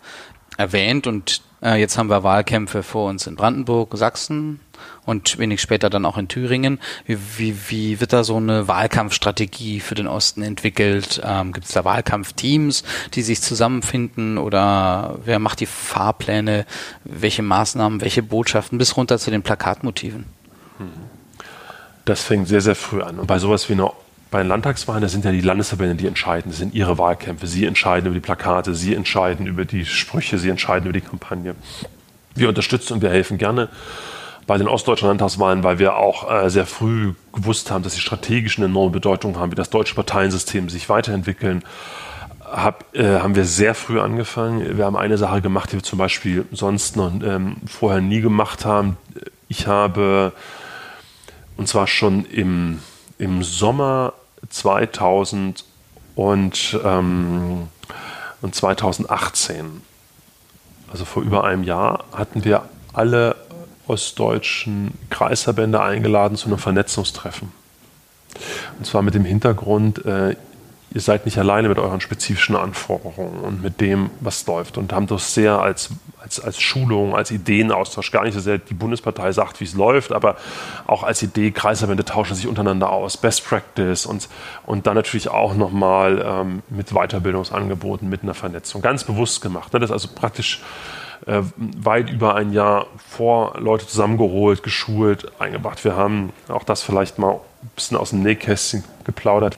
erwähnt 0.58 1.06
und 1.06 1.42
äh, 1.62 1.80
jetzt 1.80 1.98
haben 1.98 2.10
wir 2.10 2.24
Wahlkämpfe 2.24 2.84
vor 2.84 3.10
uns 3.10 3.28
in 3.28 3.36
Brandenburg, 3.36 3.98
Sachsen, 3.98 4.60
und 5.06 5.40
wenig 5.40 5.62
später 5.62 5.90
dann 5.90 6.06
auch 6.06 6.18
in 6.18 6.28
Thüringen. 6.28 6.80
Wie, 7.06 7.18
wie, 7.38 7.56
wie 7.70 8.00
wird 8.00 8.14
da 8.14 8.24
so 8.24 8.36
eine 8.36 8.68
Wahlkampfstrategie 8.68 9.80
für 9.80 9.96
den 9.96 10.08
Osten 10.08 10.44
entwickelt? 10.44 11.22
Ähm, 11.24 11.54
Gibt 11.54 11.66
es 11.66 11.72
da 11.72 11.86
Wahlkampfteams, 11.86 12.84
die 13.14 13.22
sich 13.22 13.42
zusammenfinden 13.42 14.38
oder 14.38 15.18
wer 15.24 15.40
macht 15.40 15.62
die 15.62 15.66
Fahrpläne? 15.66 16.66
Welche 17.06 17.42
Maßnahmen, 17.42 18.02
welche 18.02 18.22
Botschaften 18.22 18.78
bis 18.78 18.98
runter 18.98 19.18
zu 19.18 19.32
den 19.32 19.44
Plakatmotiven? 19.44 20.26
Das 22.06 22.22
fängt 22.22 22.48
sehr, 22.48 22.62
sehr 22.62 22.76
früh 22.76 23.02
an. 23.02 23.20
Und 23.20 23.28
bei 23.28 23.40
sowas 23.40 23.70
wie 23.70 23.74
einer 23.74 23.94
bei 24.30 24.40
den 24.40 24.48
Landtagswahlen, 24.48 25.02
da 25.02 25.08
sind 25.08 25.24
ja 25.26 25.32
die 25.32 25.42
Landesverbände, 25.42 25.96
die 25.96 26.08
entscheiden. 26.08 26.52
Das 26.52 26.60
sind 26.60 26.74
ihre 26.74 26.98
Wahlkämpfe. 26.98 27.48
Sie 27.48 27.66
entscheiden 27.66 28.08
über 28.08 28.16
die 28.16 28.22
Plakate, 28.22 28.76
sie 28.76 28.94
entscheiden 28.94 29.48
über 29.48 29.66
die 29.66 29.86
Sprüche, 29.86 30.38
sie 30.38 30.50
entscheiden 30.50 30.86
über 30.90 30.94
die 30.94 31.06
Kampagne. 31.06 31.56
Wir 32.36 32.50
unterstützen 32.50 32.94
und 32.94 33.02
wir 33.02 33.10
helfen 33.10 33.38
gerne 33.38 33.70
bei 34.48 34.58
den 34.58 34.68
ostdeutschen 34.68 35.10
Landtagswahlen, 35.10 35.64
weil 35.64 35.78
wir 35.78 35.98
auch 35.98 36.32
äh, 36.32 36.50
sehr 36.50 36.66
früh 36.66 37.14
gewusst 37.34 37.70
haben, 37.70 37.84
dass 37.84 37.94
sie 37.94 38.02
strategisch 38.02 38.58
eine 38.58 38.68
enorme 38.68 38.92
Bedeutung 38.92 39.38
haben, 39.38 39.52
wie 39.52 39.56
das 39.56 39.70
deutsche 39.70 39.94
Parteiensystem 39.94 40.70
sich 40.70 40.88
weiterentwickeln. 40.88 41.64
Hab, 42.40 42.96
äh, 42.96 43.20
haben 43.20 43.36
wir 43.36 43.44
sehr 43.44 43.76
früh 43.76 44.00
angefangen. 44.00 44.78
Wir 44.78 44.86
haben 44.86 44.96
eine 44.96 45.18
Sache 45.18 45.42
gemacht, 45.42 45.72
die 45.72 45.76
wir 45.76 45.84
zum 45.84 46.00
Beispiel 46.00 46.46
sonst 46.52 46.96
noch 46.96 47.12
ähm, 47.22 47.58
vorher 47.68 48.00
nie 48.00 48.22
gemacht 48.22 48.64
haben. 48.64 48.96
Ich 49.50 49.68
habe, 49.68 50.32
und 51.58 51.68
zwar 51.68 51.88
schon 51.88 52.24
im, 52.26 52.80
im 53.18 53.44
Sommer 53.44 54.14
2000 54.50 55.66
und, 56.16 56.80
ähm, 56.84 57.68
und 58.42 58.56
2018, 58.56 59.82
also 60.92 61.06
vor 61.06 61.24
über 61.24 61.44
einem 61.44 61.64
Jahr, 61.64 62.06
hatten 62.12 62.44
wir 62.44 62.64
alle 62.94 63.36
ostdeutschen 63.88 64.94
Kreisverbände 65.10 65.82
eingeladen 65.82 66.38
zu 66.38 66.48
einem 66.48 66.58
Vernetzungstreffen. 66.58 67.52
Und 68.78 68.86
zwar 68.86 69.02
mit 69.02 69.16
dem 69.16 69.26
Hintergrund, 69.26 70.06
äh, 70.06 70.36
ihr 70.92 71.02
seid 71.02 71.26
nicht 71.26 71.38
alleine 71.38 71.70
mit 71.70 71.80
euren 71.80 72.02
spezifischen 72.02 72.56
Anforderungen 72.56 73.40
und 73.40 73.62
mit 73.62 73.82
dem, 73.82 74.10
was 74.22 74.46
läuft. 74.48 74.78
Und 74.78 74.94
haben 74.94 75.08
das 75.08 75.34
sehr 75.34 75.60
als, 75.60 75.90
als, 76.22 76.40
als 76.40 76.60
Schulung, 76.62 77.16
als 77.16 77.32
Ideenaustausch, 77.32 78.12
gar 78.12 78.24
nicht 78.24 78.34
so 78.34 78.40
sehr 78.40 78.58
die 78.58 78.74
Bundespartei 78.74 79.32
sagt, 79.32 79.60
wie 79.60 79.66
es 79.66 79.74
läuft, 79.74 80.14
aber 80.14 80.38
auch 80.86 81.04
als 81.04 81.22
Idee, 81.22 81.52
Kreisverbände 81.52 82.06
tauschen 82.06 82.36
sich 82.36 82.48
untereinander 82.48 82.90
aus, 82.90 83.18
Best 83.18 83.46
Practice 83.46 84.06
und, 84.06 84.30
und 84.66 84.88
dann 84.88 84.96
natürlich 84.96 85.30
auch 85.30 85.56
nochmal 85.56 86.24
ähm, 86.26 86.64
mit 86.70 86.92
Weiterbildungsangeboten, 86.92 88.08
mit 88.08 88.24
einer 88.24 88.34
Vernetzung. 88.34 88.82
Ganz 88.82 89.04
bewusst 89.04 89.42
gemacht. 89.42 89.74
Ne? 89.74 89.80
Das 89.80 89.90
ist 89.90 89.94
also 89.94 90.10
praktisch 90.16 90.62
äh, 91.26 91.42
weit 91.56 92.10
über 92.10 92.36
ein 92.36 92.54
Jahr 92.54 92.88
vor 93.10 93.56
Leute 93.60 93.86
zusammengeholt, 93.88 94.64
geschult, 94.64 95.32
eingebracht. 95.40 95.84
Wir 95.84 95.96
haben 95.96 96.32
auch 96.48 96.64
das 96.64 96.82
vielleicht 96.82 97.20
mal 97.20 97.34
ein 97.34 97.70
bisschen 97.76 97.98
aus 97.98 98.12
dem 98.12 98.24
Nähkästchen 98.24 98.84
geplaudert. 99.04 99.58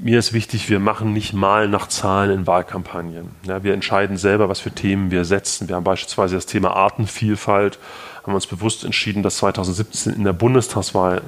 Mir 0.00 0.20
ist 0.20 0.32
wichtig, 0.32 0.70
wir 0.70 0.78
machen 0.78 1.12
nicht 1.12 1.32
mal 1.32 1.66
nach 1.66 1.88
Zahlen 1.88 2.30
in 2.30 2.46
Wahlkampagnen. 2.46 3.30
Ja, 3.42 3.64
wir 3.64 3.74
entscheiden 3.74 4.16
selber, 4.16 4.48
was 4.48 4.60
für 4.60 4.70
Themen 4.70 5.10
wir 5.10 5.24
setzen. 5.24 5.68
Wir 5.68 5.74
haben 5.74 5.82
beispielsweise 5.82 6.36
das 6.36 6.46
Thema 6.46 6.76
Artenvielfalt, 6.76 7.80
haben 8.22 8.32
uns 8.32 8.46
bewusst 8.46 8.84
entschieden, 8.84 9.24
das 9.24 9.38
2017 9.38 10.14
in 10.14 10.22
der 10.22 10.32
Bundestagswahl 10.32 11.22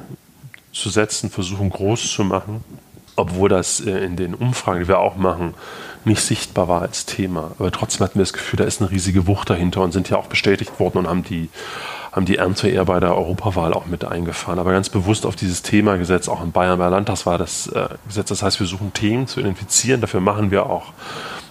zu 0.73 0.89
setzen, 0.89 1.31
versuchen 1.31 1.69
groß 1.69 2.13
zu 2.13 2.23
machen, 2.23 2.63
obwohl 3.21 3.49
das 3.49 3.81
äh, 3.81 3.91
in 3.91 4.17
den 4.17 4.35
Umfragen, 4.35 4.81
die 4.81 4.89
wir 4.89 4.99
auch 4.99 5.17
machen, 5.17 5.55
nicht 6.05 6.23
sichtbar 6.23 6.69
war 6.69 6.83
als 6.83 7.07
Thema. 7.07 7.53
Aber 7.59 7.71
trotzdem 7.71 8.05
hatten 8.05 8.19
wir 8.19 8.23
das 8.23 8.33
Gefühl, 8.33 8.57
da 8.59 8.65
ist 8.65 8.81
eine 8.81 8.91
riesige 8.91 9.27
Wucht 9.27 9.51
dahinter 9.51 9.83
und 9.83 9.93
sind 9.93 10.09
ja 10.09 10.17
auch 10.17 10.27
bestätigt 10.27 10.81
worden 10.81 10.99
und 10.99 11.09
haben 11.09 11.23
die, 11.23 11.51
haben 12.13 12.25
die 12.25 12.37
Ernte 12.37 12.69
eher 12.69 12.87
bei 12.87 13.01
der 13.01 13.15
Europawahl 13.15 13.75
auch 13.75 13.87
mit 13.87 14.05
eingefahren. 14.05 14.59
Aber 14.59 14.73
ganz 14.73 14.89
bewusst 14.89 15.27
auf 15.27 15.37
dieses 15.37 15.63
Thema 15.63 15.97
gesetzt, 15.99 16.29
auch 16.29 16.43
in 16.43 16.53
Bayern 16.53 16.79
bei 16.79 16.85
der 16.85 16.93
Landtagswahl 16.93 17.39
das 17.39 17.67
äh, 17.69 17.89
Gesetz. 18.07 18.29
Das 18.29 18.43
heißt, 18.43 18.61
wir 18.61 18.67
suchen 18.67 18.93
Themen 18.93 19.27
zu 19.27 19.41
identifizieren. 19.41 20.01
Dafür 20.01 20.21
machen 20.21 20.51
wir 20.51 20.67
auch 20.67 20.93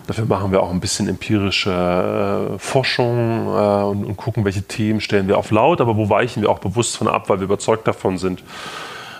Dafür 0.09 0.25
machen 0.25 0.51
wir 0.51 0.63
auch 0.63 0.71
ein 0.71 0.79
bisschen 0.79 1.07
empirische 1.07 1.69
äh, 1.69 2.57
Forschung 2.57 3.45
und, 3.45 4.17
gucken, 4.17 4.43
welche 4.43 4.63
Themen 4.63 5.01
stellen 5.01 5.27
wir 5.27 5.37
auf 5.37 5.51
laut, 5.51 5.81
aber 5.81 5.97
wo 5.97 6.09
weichen 6.09 6.41
wir 6.41 6.49
auch 6.49 6.57
bewusst 6.57 6.97
von 6.97 7.07
ab, 7.07 7.29
weil 7.29 7.41
wir 7.41 7.43
überzeugt 7.43 7.87
davon 7.87 8.17
sind, 8.17 8.41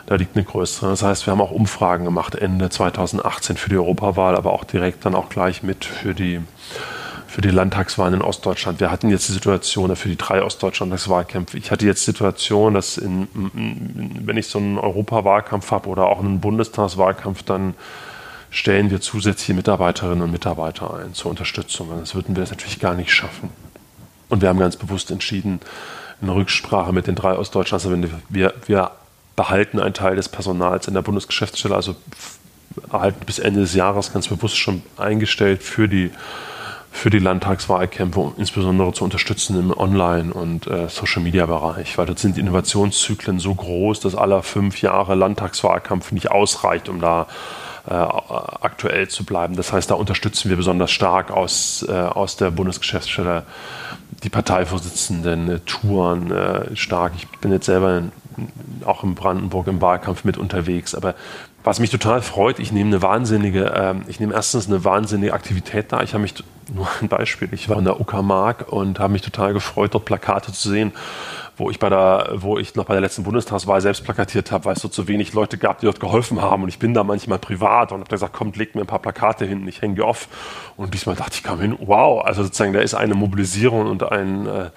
da 0.06 0.16
liegt 0.16 0.36
eine 0.36 0.46
größere. 0.46 0.90
Das 0.90 1.04
heißt, 1.04 1.28
wir 1.28 1.32
haben 1.32 1.42
auch 1.42 1.52
Umfragen 1.52 2.06
gemacht 2.06 2.36
Ende 2.36 2.70
2018 2.70 3.58
für 3.58 3.70
die 3.70 3.78
Europawahl, 3.78 4.36
aber 4.36 4.54
auch 4.54 4.64
direkt 4.64 5.06
dann 5.06 5.16
auch 5.16 5.30
gleich 5.30 5.64
mit 5.64 5.86
für 5.86 6.14
die, 6.14 6.42
für 7.28 7.42
die 7.42 7.50
Landtagswahlen 7.50 8.16
in 8.16 8.22
Ostdeutschland. 8.22 8.80
Wir 8.80 8.92
hatten 8.92 9.10
jetzt 9.10 9.30
die 9.30 9.34
Situation 9.34 9.96
für 9.96 10.10
die 10.10 10.18
drei 10.18 10.42
Ostdeutschland-Wahlkämpfe. 10.44 11.58
Ich 11.58 11.72
hatte 11.72 11.86
jetzt 11.86 12.02
die 12.02 12.12
Situation, 12.12 12.74
dass 12.74 12.98
in, 12.98 13.28
wenn 14.26 14.38
ich 14.38 14.48
so 14.48 14.60
einen 14.60 14.78
Europawahlkampf 14.78 15.72
habe 15.72 15.90
oder 15.90 16.08
auch 16.08 16.20
einen 16.20 16.40
Bundestagswahlkampf, 16.40 17.44
dann 17.44 17.76
stellen 18.50 18.90
wir 18.90 19.00
zusätzliche 19.00 19.54
Mitarbeiterinnen 19.54 20.24
und 20.24 20.32
Mitarbeiter 20.32 20.96
ein 20.96 21.14
zur 21.14 21.30
Unterstützung. 21.30 21.90
Das 22.00 22.16
würden 22.16 22.36
wir 22.36 22.44
natürlich 22.44 22.80
gar 22.80 22.96
nicht 22.96 23.12
schaffen. 23.12 23.52
Und 24.30 24.42
wir 24.42 24.50
haben 24.50 24.60
ganz 24.60 24.76
bewusst 24.76 25.12
entschieden, 25.12 25.60
in 26.22 26.30
Rücksprache 26.30 26.94
mit 26.94 27.08
den 27.08 27.16
drei 27.16 27.38
Ostdeutschlands, 27.38 27.86
also 27.86 28.02
wir, 28.30 28.54
wir 28.66 28.92
behalten 29.40 29.80
einen 29.80 29.94
Teil 29.94 30.18
des 30.18 30.28
Personals 30.28 30.90
in 30.90 30.96
der 30.96 31.02
Bundesgeschäftsstelle, 31.02 31.74
also 31.74 31.96
erhalten 32.92 33.26
bis 33.26 33.40
Ende 33.40 33.62
des 33.62 33.74
Jahres 33.74 34.12
ganz 34.12 34.28
bewusst 34.28 34.58
schon 34.58 34.84
eingestellt 34.98 35.64
für 35.64 35.88
die, 35.88 36.12
für 36.92 37.10
die 37.10 37.20
Landtagswahlkämpfe, 37.20 38.34
insbesondere 38.36 38.92
zu 38.92 39.06
unterstützen 39.06 39.58
im 39.58 39.72
Online- 39.72 40.34
und 40.34 40.68
äh, 40.68 40.90
Social-Media-Bereich, 40.90 41.98
weil 41.98 42.06
dort 42.06 42.20
sind 42.20 42.36
die 42.36 42.42
Innovationszyklen 42.42 43.40
so 43.40 43.56
groß, 43.56 44.02
dass 44.02 44.14
alle 44.14 44.44
fünf 44.44 44.82
Jahre 44.82 45.16
Landtagswahlkampf 45.16 46.12
nicht 46.12 46.32
ausreicht, 46.32 46.90
um 46.90 47.00
da 47.00 47.28
äh, 47.90 47.94
aktuell 47.94 49.08
zu 49.08 49.24
bleiben. 49.24 49.56
Das 49.56 49.72
heißt, 49.72 49.90
da 49.90 49.96
unterstützen 49.96 50.50
wir 50.50 50.58
besonders 50.58 50.92
stark 50.92 51.32
aus, 51.32 51.86
äh, 51.88 51.94
aus 51.94 52.36
der 52.36 52.52
Bundesgeschäftsstelle 52.52 53.44
die 54.24 54.30
Parteivorsitzenden, 54.30 55.50
äh, 55.50 55.60
Touren 55.62 56.30
äh, 56.30 56.76
stark. 56.76 57.14
Ich 57.16 57.30
bin 57.40 57.54
jetzt 57.54 57.68
selber 57.68 58.04
auch 58.86 59.04
in 59.04 59.16
Brandenburg 59.16 59.68
im 59.68 59.82
Wahlkampf 59.82 60.24
mit 60.24 60.38
unterwegs. 60.38 60.96
Aber 60.96 61.16
was 61.64 61.80
mich 61.80 61.90
total 61.90 62.22
freut, 62.22 62.60
ich 62.60 62.72
nehme 62.72 62.90
eine 62.90 63.02
wahnsinnige, 63.02 63.66
äh, 63.74 63.96
ich 64.08 64.20
nehme 64.20 64.34
erstens 64.34 64.68
eine 64.68 64.84
wahnsinnige 64.86 65.34
Aktivität 65.34 65.92
da. 65.92 66.02
Ich 66.02 66.14
habe 66.14 66.22
mich, 66.22 66.34
nur 66.74 66.88
ein 67.02 67.10
Beispiel, 67.10 67.50
ich 67.52 67.68
war 67.70 67.78
in 67.78 67.86
der 67.86 68.00
Uckermark 68.00 68.72
und 68.72 69.00
habe 69.00 69.14
mich 69.14 69.22
total 69.22 69.54
gefreut, 69.54 69.94
dort 69.94 70.06
Plakate 70.06 70.54
zu 70.54 70.70
sehen, 70.70 70.94
wo 71.58 71.70
ich 71.70 71.80
bei 71.80 71.90
der, 71.90 72.30
wo 72.36 72.58
ich 72.58 72.76
noch 72.76 72.86
bei 72.86 72.94
der 72.94 73.02
letzten 73.02 73.24
Bundestagswahl 73.24 73.82
selbst 73.82 74.04
plakatiert 74.06 74.52
habe, 74.52 74.66
weil 74.66 74.76
es 74.76 74.82
so 74.82 74.88
zu 74.88 75.08
wenig 75.08 75.34
Leute 75.34 75.58
gab, 75.58 75.80
die 75.80 75.86
dort 75.86 76.00
geholfen 76.00 76.42
haben. 76.42 76.64
Und 76.64 76.70
ich 76.70 76.80
bin 76.80 76.94
da 76.94 77.04
manchmal 77.04 77.40
privat 77.40 77.92
und 77.92 78.00
habe 78.00 78.10
gesagt, 78.10 78.34
kommt, 78.34 78.56
legt 78.56 78.76
mir 78.76 78.82
ein 78.82 78.88
paar 78.88 79.00
Plakate 79.00 79.46
hin, 79.46 79.68
ich 79.68 79.82
hänge 79.82 79.96
die 79.96 80.02
auf. 80.02 80.30
Und 80.78 80.94
diesmal 80.94 81.16
dachte 81.16 81.34
ich, 81.34 81.44
kam 81.44 81.60
hin, 81.60 81.78
wow, 81.80 82.24
also 82.24 82.44
sozusagen, 82.44 82.72
da 82.72 82.80
ist 82.80 82.94
eine 82.94 83.16
Mobilisierung 83.16 83.88
und 83.88 84.10
ein, 84.10 84.48
äh, 84.48 84.70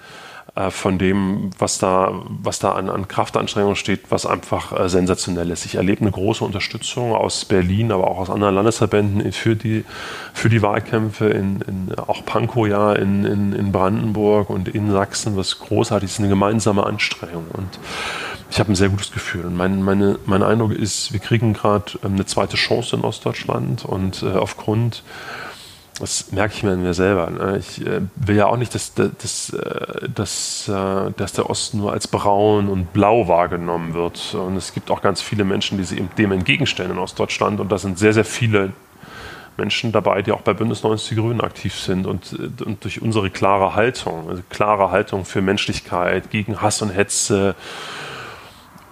von 0.69 0.99
dem, 0.99 1.49
was 1.57 1.79
da, 1.79 2.13
was 2.27 2.59
da 2.59 2.73
an, 2.73 2.87
an 2.87 3.07
Kraftanstrengungen 3.07 3.75
steht, 3.75 4.11
was 4.11 4.27
einfach 4.27 4.79
äh, 4.79 4.87
sensationell 4.87 5.49
ist. 5.49 5.65
Ich 5.65 5.75
erlebe 5.75 6.01
eine 6.01 6.11
große 6.11 6.43
Unterstützung 6.43 7.11
aus 7.13 7.45
Berlin, 7.45 7.91
aber 7.91 8.07
auch 8.07 8.19
aus 8.19 8.29
anderen 8.29 8.53
Landesverbänden 8.53 9.31
für 9.31 9.55
die, 9.55 9.83
für 10.31 10.49
die 10.49 10.61
Wahlkämpfe, 10.61 11.25
in, 11.25 11.61
in 11.61 11.95
auch 11.95 12.23
Pankow 12.23 12.67
ja, 12.67 12.93
in, 12.93 13.25
in, 13.25 13.53
in 13.53 13.71
Brandenburg 13.71 14.51
und 14.51 14.67
in 14.67 14.91
Sachsen, 14.91 15.35
was 15.35 15.57
großartig 15.57 16.11
ist, 16.11 16.19
eine 16.19 16.29
gemeinsame 16.29 16.85
Anstrengung. 16.85 17.45
Und 17.53 17.79
ich 18.51 18.59
habe 18.59 18.71
ein 18.71 18.75
sehr 18.75 18.89
gutes 18.89 19.11
Gefühl. 19.11 19.45
Und 19.45 19.57
mein, 19.57 19.81
meine, 19.81 20.19
mein 20.27 20.43
Eindruck 20.43 20.73
ist, 20.73 21.13
wir 21.13 21.19
kriegen 21.19 21.53
gerade 21.53 21.93
ähm, 22.03 22.13
eine 22.13 22.27
zweite 22.27 22.57
Chance 22.57 22.95
in 22.95 23.01
Ostdeutschland 23.01 23.85
und 23.85 24.21
äh, 24.21 24.27
aufgrund 24.33 25.01
das 25.99 26.31
merke 26.31 26.55
ich 26.55 26.63
mir 26.63 26.73
in 26.73 26.81
mir 26.81 26.93
selber. 26.93 27.29
Ne? 27.29 27.57
Ich 27.59 27.85
äh, 27.85 28.01
will 28.15 28.35
ja 28.35 28.47
auch 28.47 28.57
nicht, 28.57 28.73
dass, 28.73 28.93
dass, 28.93 29.49
äh, 29.51 30.09
dass, 30.13 30.67
äh, 30.67 31.11
dass 31.15 31.33
der 31.33 31.49
Osten 31.49 31.77
nur 31.77 31.91
als 31.91 32.07
braun 32.07 32.67
und 32.67 32.93
blau 32.93 33.27
wahrgenommen 33.27 33.93
wird. 33.93 34.33
Und 34.33 34.57
es 34.57 34.73
gibt 34.73 34.89
auch 34.89 35.01
ganz 35.01 35.21
viele 35.21 35.43
Menschen, 35.43 35.77
die 35.77 35.83
sich 35.83 36.01
dem 36.17 36.31
entgegenstellen 36.31 36.91
in 36.91 36.97
Ostdeutschland. 36.97 37.59
Und 37.59 37.71
da 37.71 37.77
sind 37.77 37.99
sehr, 37.99 38.13
sehr 38.13 38.25
viele 38.25 38.73
Menschen 39.55 39.91
dabei, 39.91 40.23
die 40.23 40.31
auch 40.31 40.41
bei 40.41 40.53
Bündnis 40.53 40.81
90 40.81 41.09
Die 41.09 41.15
Grünen 41.15 41.41
aktiv 41.41 41.75
sind. 41.75 42.07
Und, 42.07 42.33
und 42.65 42.83
durch 42.83 43.01
unsere 43.01 43.29
klare 43.29 43.75
Haltung, 43.75 44.29
also 44.29 44.41
klare 44.49 44.89
Haltung 44.89 45.25
für 45.25 45.41
Menschlichkeit, 45.41 46.31
gegen 46.31 46.59
Hass 46.61 46.81
und 46.81 46.89
Hetze, 46.89 47.55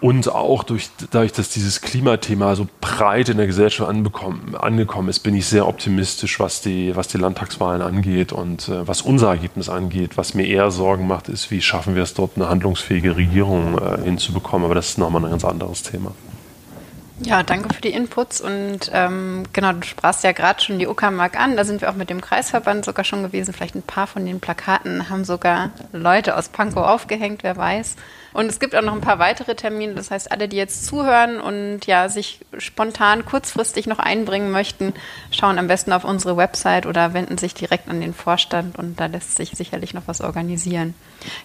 und 0.01 0.29
auch 0.29 0.63
durch, 0.63 0.89
dadurch, 1.11 1.31
dass 1.31 1.49
dieses 1.49 1.81
Klimathema 1.81 2.55
so 2.55 2.67
breit 2.81 3.29
in 3.29 3.37
der 3.37 3.45
Gesellschaft 3.45 3.87
angekommen 3.87 5.09
ist, 5.09 5.19
bin 5.19 5.35
ich 5.35 5.45
sehr 5.45 5.67
optimistisch, 5.67 6.39
was 6.39 6.61
die, 6.61 6.95
was 6.95 7.07
die 7.07 7.19
Landtagswahlen 7.19 7.83
angeht 7.83 8.33
und 8.33 8.67
äh, 8.67 8.87
was 8.87 9.03
unser 9.03 9.29
Ergebnis 9.29 9.69
angeht. 9.69 10.17
Was 10.17 10.33
mir 10.33 10.47
eher 10.47 10.71
Sorgen 10.71 11.05
macht, 11.05 11.29
ist, 11.29 11.51
wie 11.51 11.61
schaffen 11.61 11.93
wir 11.93 12.01
es 12.01 12.15
dort, 12.15 12.31
eine 12.35 12.49
handlungsfähige 12.49 13.15
Regierung 13.15 13.77
äh, 13.77 14.03
hinzubekommen. 14.03 14.65
Aber 14.65 14.73
das 14.73 14.89
ist 14.89 14.97
nochmal 14.97 15.23
ein 15.23 15.29
ganz 15.29 15.45
anderes 15.45 15.83
Thema. 15.83 16.13
Ja, 17.23 17.43
danke 17.43 17.71
für 17.71 17.81
die 17.81 17.93
Inputs 17.93 18.41
und 18.41 18.89
ähm, 18.93 19.43
genau, 19.53 19.73
du 19.73 19.83
sprachst 19.83 20.23
ja 20.23 20.31
gerade 20.31 20.59
schon 20.59 20.79
die 20.79 20.87
Uckermark 20.87 21.39
an, 21.39 21.55
da 21.55 21.63
sind 21.65 21.81
wir 21.81 21.91
auch 21.91 21.95
mit 21.95 22.09
dem 22.09 22.19
Kreisverband 22.19 22.83
sogar 22.83 23.05
schon 23.05 23.21
gewesen. 23.21 23.53
Vielleicht 23.53 23.75
ein 23.75 23.83
paar 23.83 24.07
von 24.07 24.25
den 24.25 24.39
Plakaten 24.39 25.07
haben 25.07 25.23
sogar 25.23 25.69
Leute 25.93 26.35
aus 26.35 26.49
Pankow 26.49 26.83
aufgehängt, 26.83 27.43
wer 27.43 27.55
weiß. 27.55 27.95
Und 28.33 28.47
es 28.47 28.59
gibt 28.59 28.75
auch 28.75 28.81
noch 28.81 28.93
ein 28.93 29.01
paar 29.01 29.19
weitere 29.19 29.53
Termine. 29.53 29.93
Das 29.93 30.09
heißt, 30.09 30.31
alle, 30.31 30.47
die 30.47 30.57
jetzt 30.57 30.85
zuhören 30.87 31.39
und 31.39 31.85
ja 31.85 32.09
sich 32.09 32.39
spontan 32.57 33.23
kurzfristig 33.23 33.85
noch 33.85 33.99
einbringen 33.99 34.49
möchten, 34.49 34.93
schauen 35.29 35.59
am 35.59 35.67
besten 35.67 35.93
auf 35.93 36.05
unsere 36.05 36.37
Website 36.37 36.87
oder 36.87 37.13
wenden 37.13 37.37
sich 37.37 37.53
direkt 37.53 37.87
an 37.87 38.01
den 38.01 38.15
Vorstand 38.15 38.79
und 38.79 38.99
da 38.99 39.05
lässt 39.05 39.35
sich 39.35 39.51
sicherlich 39.51 39.93
noch 39.93 40.07
was 40.07 40.21
organisieren. 40.21 40.95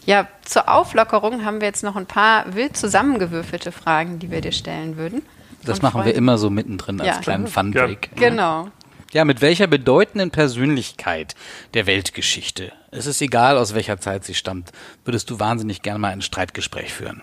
Ja, 0.06 0.26
zur 0.42 0.70
Auflockerung 0.70 1.44
haben 1.44 1.60
wir 1.60 1.68
jetzt 1.68 1.84
noch 1.84 1.96
ein 1.96 2.06
paar 2.06 2.54
wild 2.54 2.78
zusammengewürfelte 2.78 3.72
Fragen, 3.72 4.18
die 4.18 4.30
wir 4.30 4.40
dir 4.40 4.52
stellen 4.52 4.96
würden. 4.96 5.22
Das 5.66 5.82
machen 5.82 6.04
wir 6.04 6.14
immer 6.14 6.38
so 6.38 6.50
mittendrin 6.50 7.00
als 7.00 7.16
ja. 7.16 7.20
kleinen 7.20 7.46
Fun-Break. 7.46 8.10
Ja. 8.14 8.28
Genau. 8.28 8.68
Ja, 9.12 9.24
mit 9.24 9.40
welcher 9.40 9.66
bedeutenden 9.66 10.30
Persönlichkeit 10.30 11.34
der 11.74 11.86
Weltgeschichte, 11.86 12.72
es 12.90 13.06
ist 13.06 13.22
egal, 13.22 13.56
aus 13.56 13.74
welcher 13.74 13.98
Zeit 14.00 14.24
sie 14.24 14.34
stammt, 14.34 14.72
würdest 15.04 15.30
du 15.30 15.38
wahnsinnig 15.38 15.82
gerne 15.82 15.98
mal 15.98 16.12
ein 16.12 16.22
Streitgespräch 16.22 16.92
führen? 16.92 17.22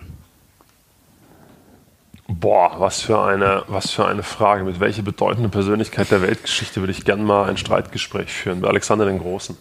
Boah, 2.26 2.76
was 2.78 3.02
für 3.02 3.20
eine, 3.20 3.64
was 3.68 3.90
für 3.90 4.06
eine 4.06 4.22
Frage. 4.22 4.64
Mit 4.64 4.80
welcher 4.80 5.02
bedeutenden 5.02 5.50
Persönlichkeit 5.50 6.10
der 6.10 6.22
Weltgeschichte 6.22 6.80
würde 6.80 6.92
ich 6.92 7.04
gerne 7.04 7.22
mal 7.22 7.48
ein 7.48 7.58
Streitgespräch 7.58 8.32
führen? 8.32 8.62
Bei 8.62 8.68
Alexander 8.68 9.04
den 9.04 9.18
Großen. 9.18 9.56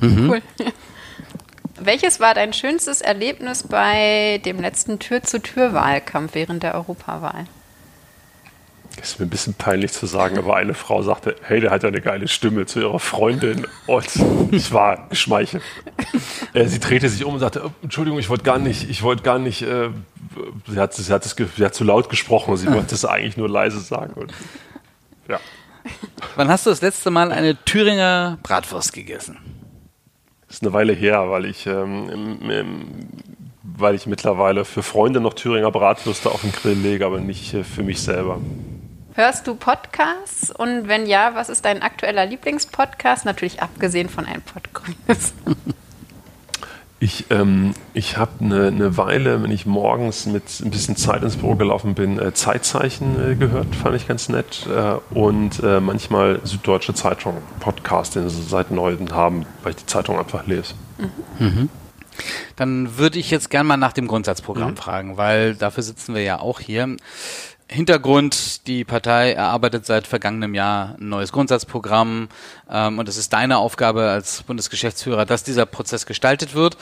Mhm. 0.00 0.30
Cool. 0.30 0.42
Welches 1.80 2.20
war 2.20 2.32
dein 2.34 2.52
schönstes 2.52 3.02
Erlebnis 3.02 3.64
bei 3.64 4.40
dem 4.44 4.60
letzten 4.60 4.98
Tür-zu-Tür-Wahlkampf 4.98 6.34
während 6.34 6.62
der 6.62 6.74
Europawahl? 6.74 7.46
Ist 9.00 9.18
mir 9.18 9.26
ein 9.26 9.30
bisschen 9.30 9.54
peinlich 9.54 9.92
zu 9.92 10.06
sagen, 10.06 10.38
aber 10.38 10.56
eine 10.56 10.74
Frau 10.74 11.02
sagte, 11.02 11.36
hey, 11.42 11.60
der 11.60 11.70
hat 11.70 11.82
ja 11.82 11.88
eine 11.88 12.00
geile 12.00 12.28
Stimme 12.28 12.66
zu 12.66 12.80
ihrer 12.80 12.98
Freundin 12.98 13.66
und 13.86 14.06
ich 14.50 14.72
war 14.72 15.08
geschmeichelt. 15.08 15.62
Äh, 16.52 16.66
sie 16.66 16.78
drehte 16.78 17.08
sich 17.08 17.24
um 17.24 17.34
und 17.34 17.40
sagte, 17.40 17.62
oh, 17.66 17.70
Entschuldigung, 17.82 18.18
ich 18.18 18.28
wollte 18.28 18.44
gar 18.44 18.58
nicht, 18.58 18.88
ich 18.88 19.02
wollte 19.02 19.22
gar 19.22 19.38
nicht, 19.38 19.62
äh, 19.62 19.90
sie, 20.68 20.78
hat, 20.78 20.94
sie, 20.94 21.12
hat 21.12 21.24
das, 21.24 21.34
sie 21.34 21.64
hat 21.64 21.74
zu 21.74 21.84
laut 21.84 22.08
gesprochen, 22.08 22.56
sie 22.56 22.72
wollte 22.72 22.94
es 22.94 23.04
eigentlich 23.04 23.36
nur 23.36 23.48
leise 23.48 23.80
sagen. 23.80 24.14
Und, 24.14 24.32
ja. 25.28 25.40
Wann 26.36 26.48
hast 26.48 26.66
du 26.66 26.70
das 26.70 26.80
letzte 26.80 27.10
Mal 27.10 27.32
eine 27.32 27.62
Thüringer 27.64 28.38
Bratwurst 28.42 28.92
gegessen? 28.92 29.38
Das 30.46 30.56
ist 30.58 30.62
eine 30.62 30.72
Weile 30.72 30.92
her, 30.92 31.30
weil 31.30 31.46
ich 31.46 31.66
ähm, 31.66 32.08
im, 32.08 32.50
im, 32.50 32.84
weil 33.62 33.94
ich 33.94 34.06
mittlerweile 34.06 34.64
für 34.64 34.82
Freunde 34.82 35.20
noch 35.20 35.34
Thüringer 35.34 35.70
Bratwürste 35.70 36.30
auf 36.30 36.42
den 36.42 36.52
Grill 36.52 36.78
lege, 36.78 37.04
aber 37.04 37.18
nicht 37.18 37.54
äh, 37.54 37.64
für 37.64 37.82
mich 37.82 38.00
selber. 38.00 38.40
Hörst 39.16 39.46
du 39.46 39.54
Podcasts? 39.54 40.50
Und 40.50 40.88
wenn 40.88 41.06
ja, 41.06 41.36
was 41.36 41.48
ist 41.48 41.64
dein 41.64 41.82
aktueller 41.82 42.26
Lieblingspodcast? 42.26 43.24
Natürlich 43.24 43.62
abgesehen 43.62 44.08
von 44.08 44.26
einem 44.26 44.42
Podgrünes. 44.42 45.34
Ich, 47.00 47.26
ähm, 47.28 47.74
ich 47.92 48.16
habe 48.16 48.32
eine, 48.40 48.68
eine 48.68 48.96
Weile, 48.96 49.42
wenn 49.42 49.50
ich 49.50 49.66
morgens 49.66 50.24
mit 50.24 50.44
ein 50.64 50.70
bisschen 50.70 50.96
Zeit 50.96 51.22
ins 51.22 51.36
Büro 51.36 51.54
gelaufen 51.54 51.92
bin, 51.92 52.18
äh, 52.18 52.32
Zeitzeichen 52.32 53.32
äh, 53.32 53.34
gehört, 53.34 53.76
fand 53.76 53.94
ich 53.94 54.08
ganz 54.08 54.30
nett. 54.30 54.66
Äh, 54.74 54.94
und 55.14 55.62
äh, 55.62 55.80
manchmal 55.80 56.40
Süddeutsche 56.44 56.94
Zeitung, 56.94 57.42
Podcast, 57.60 58.14
den 58.14 58.30
sie 58.30 58.40
seit 58.40 58.70
Neuem 58.70 59.12
haben, 59.12 59.44
weil 59.62 59.72
ich 59.72 59.76
die 59.76 59.86
Zeitung 59.86 60.18
einfach 60.18 60.46
lese. 60.46 60.72
Mhm. 60.96 61.46
Mhm. 61.46 61.68
Dann 62.56 62.96
würde 62.96 63.18
ich 63.18 63.30
jetzt 63.30 63.50
gerne 63.50 63.68
mal 63.68 63.76
nach 63.76 63.92
dem 63.92 64.06
Grundsatzprogramm 64.06 64.70
mhm. 64.70 64.76
fragen, 64.76 65.16
weil 65.18 65.56
dafür 65.56 65.82
sitzen 65.82 66.14
wir 66.14 66.22
ja 66.22 66.40
auch 66.40 66.60
hier. 66.60 66.96
Hintergrund, 67.66 68.66
die 68.66 68.84
Partei 68.84 69.32
erarbeitet 69.32 69.86
seit 69.86 70.06
vergangenem 70.06 70.54
Jahr 70.54 70.96
ein 71.00 71.08
neues 71.08 71.32
Grundsatzprogramm 71.32 72.28
ähm, 72.70 72.98
und 72.98 73.08
es 73.08 73.16
ist 73.16 73.32
deine 73.32 73.56
Aufgabe 73.58 74.10
als 74.10 74.42
Bundesgeschäftsführer, 74.42 75.24
dass 75.24 75.44
dieser 75.44 75.64
Prozess 75.64 76.04
gestaltet 76.04 76.54
wird. 76.54 76.76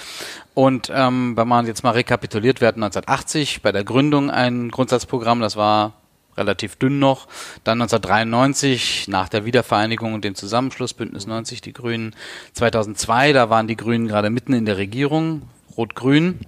Und 0.54 0.90
ähm, 0.92 1.36
wenn 1.36 1.46
man 1.46 1.66
jetzt 1.66 1.84
mal 1.84 1.92
rekapituliert, 1.92 2.60
wir 2.60 2.68
hatten 2.68 2.82
1980 2.82 3.62
bei 3.62 3.70
der 3.70 3.84
Gründung 3.84 4.30
ein 4.30 4.70
Grundsatzprogramm, 4.70 5.40
das 5.40 5.56
war 5.56 5.92
relativ 6.36 6.76
dünn 6.76 6.98
noch. 6.98 7.28
Dann 7.62 7.80
1993 7.80 9.06
nach 9.08 9.28
der 9.28 9.44
Wiedervereinigung 9.44 10.14
und 10.14 10.24
dem 10.24 10.34
Zusammenschluss 10.34 10.94
Bündnis 10.94 11.26
90 11.26 11.60
die 11.60 11.72
Grünen. 11.72 12.14
2002, 12.54 13.32
da 13.32 13.50
waren 13.50 13.68
die 13.68 13.76
Grünen 13.76 14.08
gerade 14.08 14.30
mitten 14.30 14.52
in 14.52 14.66
der 14.66 14.78
Regierung, 14.78 15.42
Rot-Grün. 15.76 16.40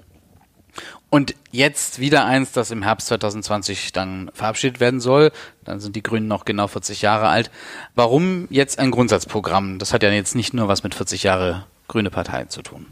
Und 1.15 1.37
jetzt 1.53 2.01
wieder 2.01 2.25
eins, 2.25 2.51
das 2.51 2.73
im 2.73 2.83
Herbst 2.83 3.07
2020 3.07 3.93
dann 3.93 4.33
verabschiedet 4.35 4.81
werden 4.81 4.99
soll. 4.99 5.31
Dann 5.63 5.79
sind 5.79 5.95
die 5.95 6.03
Grünen 6.03 6.27
noch 6.27 6.45
genau 6.45 6.67
40 6.67 7.03
Jahre 7.03 7.29
alt. 7.29 7.53
Warum 7.95 8.49
jetzt 8.51 8.81
ein 8.81 8.91
Grundsatzprogramm? 8.91 9.79
Das 9.79 9.93
hat 9.93 10.03
ja 10.03 10.11
jetzt 10.11 10.35
nicht 10.35 10.55
nur 10.55 10.67
was 10.67 10.83
mit 10.83 10.93
40 10.93 11.23
Jahre 11.23 11.67
Grüne 11.87 12.11
Partei 12.11 12.47
zu 12.47 12.63
tun. 12.63 12.87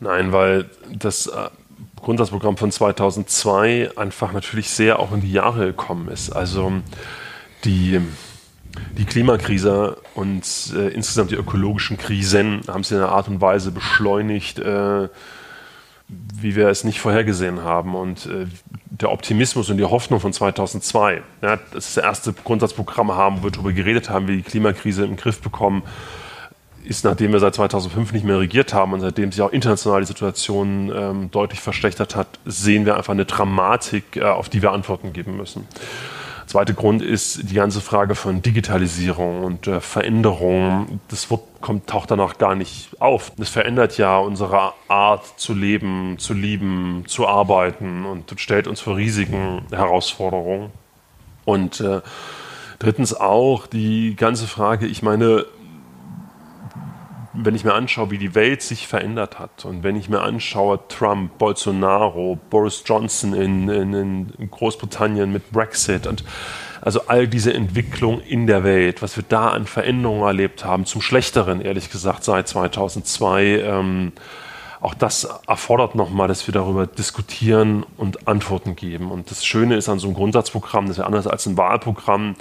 Nein, 0.00 0.32
weil 0.32 0.68
das 0.92 1.28
äh, 1.28 1.48
Grundsatzprogramm 1.94 2.56
von 2.56 2.72
2002 2.72 3.96
einfach 3.96 4.32
natürlich 4.32 4.68
sehr 4.70 4.98
auch 4.98 5.12
in 5.12 5.20
die 5.20 5.30
Jahre 5.30 5.66
gekommen 5.66 6.08
ist. 6.08 6.32
Also 6.32 6.72
die, 7.62 8.00
die 8.98 9.04
Klimakrise 9.04 9.96
und 10.16 10.44
äh, 10.74 10.88
insgesamt 10.88 11.30
die 11.30 11.36
ökologischen 11.36 11.98
Krisen 11.98 12.62
haben 12.66 12.80
es 12.80 12.90
in 12.90 12.96
einer 12.96 13.10
Art 13.10 13.28
und 13.28 13.40
Weise 13.40 13.70
beschleunigt, 13.70 14.58
äh, 14.58 15.08
wie 16.08 16.54
wir 16.54 16.68
es 16.68 16.84
nicht 16.84 17.00
vorhergesehen 17.00 17.62
haben. 17.62 17.94
Und 17.94 18.26
äh, 18.26 18.46
der 18.90 19.10
Optimismus 19.10 19.70
und 19.70 19.78
die 19.78 19.84
Hoffnung 19.84 20.20
von 20.20 20.32
2002, 20.32 21.22
ja, 21.42 21.56
das 21.72 21.88
ist 21.88 21.96
das 21.96 22.04
erste 22.04 22.32
Grundsatzprogramm 22.32 23.12
haben, 23.12 23.38
wo 23.38 23.44
wir 23.44 23.50
darüber 23.50 23.72
geredet 23.72 24.08
haben, 24.08 24.28
wie 24.28 24.36
wir 24.36 24.42
die 24.42 24.50
Klimakrise 24.50 25.04
im 25.04 25.16
Griff 25.16 25.40
bekommen, 25.40 25.82
ist, 26.84 27.04
nachdem 27.04 27.32
wir 27.32 27.40
seit 27.40 27.54
2005 27.56 28.12
nicht 28.12 28.24
mehr 28.24 28.38
regiert 28.38 28.72
haben 28.72 28.92
und 28.92 29.00
seitdem 29.00 29.32
sich 29.32 29.42
auch 29.42 29.50
international 29.50 30.00
die 30.00 30.06
Situation 30.06 30.92
ähm, 30.94 31.30
deutlich 31.32 31.60
verschlechtert 31.60 32.14
hat, 32.14 32.28
sehen 32.44 32.86
wir 32.86 32.96
einfach 32.96 33.12
eine 33.12 33.24
Dramatik, 33.24 34.16
äh, 34.16 34.22
auf 34.22 34.48
die 34.48 34.62
wir 34.62 34.72
Antworten 34.72 35.12
geben 35.12 35.36
müssen. 35.36 35.66
Zweiter 36.46 36.74
Grund 36.74 37.02
ist 37.02 37.50
die 37.50 37.54
ganze 37.54 37.80
Frage 37.80 38.14
von 38.14 38.40
Digitalisierung 38.40 39.42
und 39.42 39.66
äh, 39.66 39.80
Veränderung. 39.80 41.00
Das 41.08 41.28
Wort 41.28 41.42
kommt, 41.66 41.88
taucht 41.88 42.12
danach 42.12 42.38
gar 42.38 42.54
nicht 42.54 43.00
auf. 43.00 43.32
Das 43.36 43.48
verändert 43.48 43.98
ja 43.98 44.18
unsere 44.18 44.72
Art 44.86 45.24
zu 45.36 45.52
leben, 45.52 46.14
zu 46.18 46.32
lieben, 46.32 47.02
zu 47.08 47.26
arbeiten 47.26 48.04
und 48.06 48.32
stellt 48.36 48.68
uns 48.68 48.80
vor 48.80 48.96
riesigen 48.96 49.62
Herausforderungen. 49.72 50.70
Und 51.44 51.80
äh, 51.80 52.02
drittens 52.78 53.14
auch 53.14 53.66
die 53.66 54.14
ganze 54.14 54.46
Frage, 54.46 54.86
ich 54.86 55.02
meine, 55.02 55.44
wenn 57.32 57.56
ich 57.56 57.64
mir 57.64 57.74
anschaue, 57.74 58.12
wie 58.12 58.18
die 58.18 58.36
Welt 58.36 58.62
sich 58.62 58.86
verändert 58.86 59.40
hat 59.40 59.64
und 59.64 59.82
wenn 59.82 59.96
ich 59.96 60.08
mir 60.08 60.20
anschaue, 60.20 60.78
Trump, 60.86 61.36
Bolsonaro, 61.36 62.38
Boris 62.48 62.84
Johnson 62.86 63.34
in, 63.34 63.68
in, 63.68 64.32
in 64.38 64.50
Großbritannien 64.52 65.32
mit 65.32 65.50
Brexit 65.50 66.06
und 66.06 66.22
also 66.86 67.08
all 67.08 67.26
diese 67.26 67.52
Entwicklung 67.52 68.20
in 68.20 68.46
der 68.46 68.62
Welt, 68.62 69.02
was 69.02 69.16
wir 69.16 69.24
da 69.28 69.48
an 69.48 69.66
Veränderungen 69.66 70.22
erlebt 70.22 70.64
haben, 70.64 70.86
zum 70.86 71.00
Schlechteren, 71.00 71.60
ehrlich 71.60 71.90
gesagt, 71.90 72.22
seit 72.22 72.46
2002, 72.46 73.60
ähm, 73.60 74.12
auch 74.80 74.94
das 74.94 75.28
erfordert 75.48 75.96
nochmal, 75.96 76.28
dass 76.28 76.46
wir 76.46 76.52
darüber 76.52 76.86
diskutieren 76.86 77.84
und 77.96 78.28
Antworten 78.28 78.76
geben. 78.76 79.10
Und 79.10 79.32
das 79.32 79.44
Schöne 79.44 79.74
ist 79.74 79.88
an 79.88 79.98
so 79.98 80.06
einem 80.06 80.14
Grundsatzprogramm, 80.14 80.84
das 80.84 80.92
ist 80.92 80.98
ja 80.98 81.06
anders 81.06 81.26
als 81.26 81.46
ein 81.46 81.56
Wahlprogramm, 81.56 82.36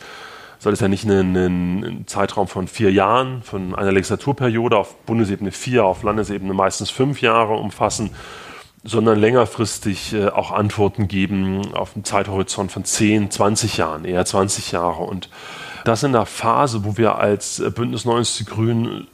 soll 0.59 0.73
es 0.73 0.79
ja 0.79 0.89
nicht 0.89 1.09
einen, 1.09 2.03
Zeitraum 2.05 2.47
von 2.47 2.67
vier 2.67 2.91
Jahren, 2.91 3.41
von 3.41 3.73
einer 3.73 3.91
Legislaturperiode 3.91 4.77
auf 4.77 4.95
Bundesebene 5.07 5.51
vier, 5.51 5.85
auf 5.85 6.03
Landesebene 6.03 6.53
meistens 6.53 6.91
fünf 6.91 7.19
Jahre 7.19 7.53
umfassen, 7.53 8.11
sondern 8.85 9.19
längerfristig 9.19 10.13
äh, 10.13 10.27
auch 10.27 10.51
Antworten 10.51 11.07
geben 11.07 11.73
auf 11.73 11.95
einem 11.95 12.05
Zeithorizont 12.05 12.71
von 12.71 12.85
10, 12.85 13.31
20 13.31 13.77
Jahren, 13.77 14.05
eher 14.05 14.23
20 14.23 14.71
Jahre. 14.71 15.03
Und 15.03 15.29
das 15.83 16.03
in 16.03 16.13
der 16.13 16.27
Phase, 16.27 16.85
wo 16.85 16.95
wir 16.95 17.15
als 17.15 17.59
äh, 17.59 17.71
Bündnis 17.71 18.05
90 18.05 18.45
Grünen 18.45 19.07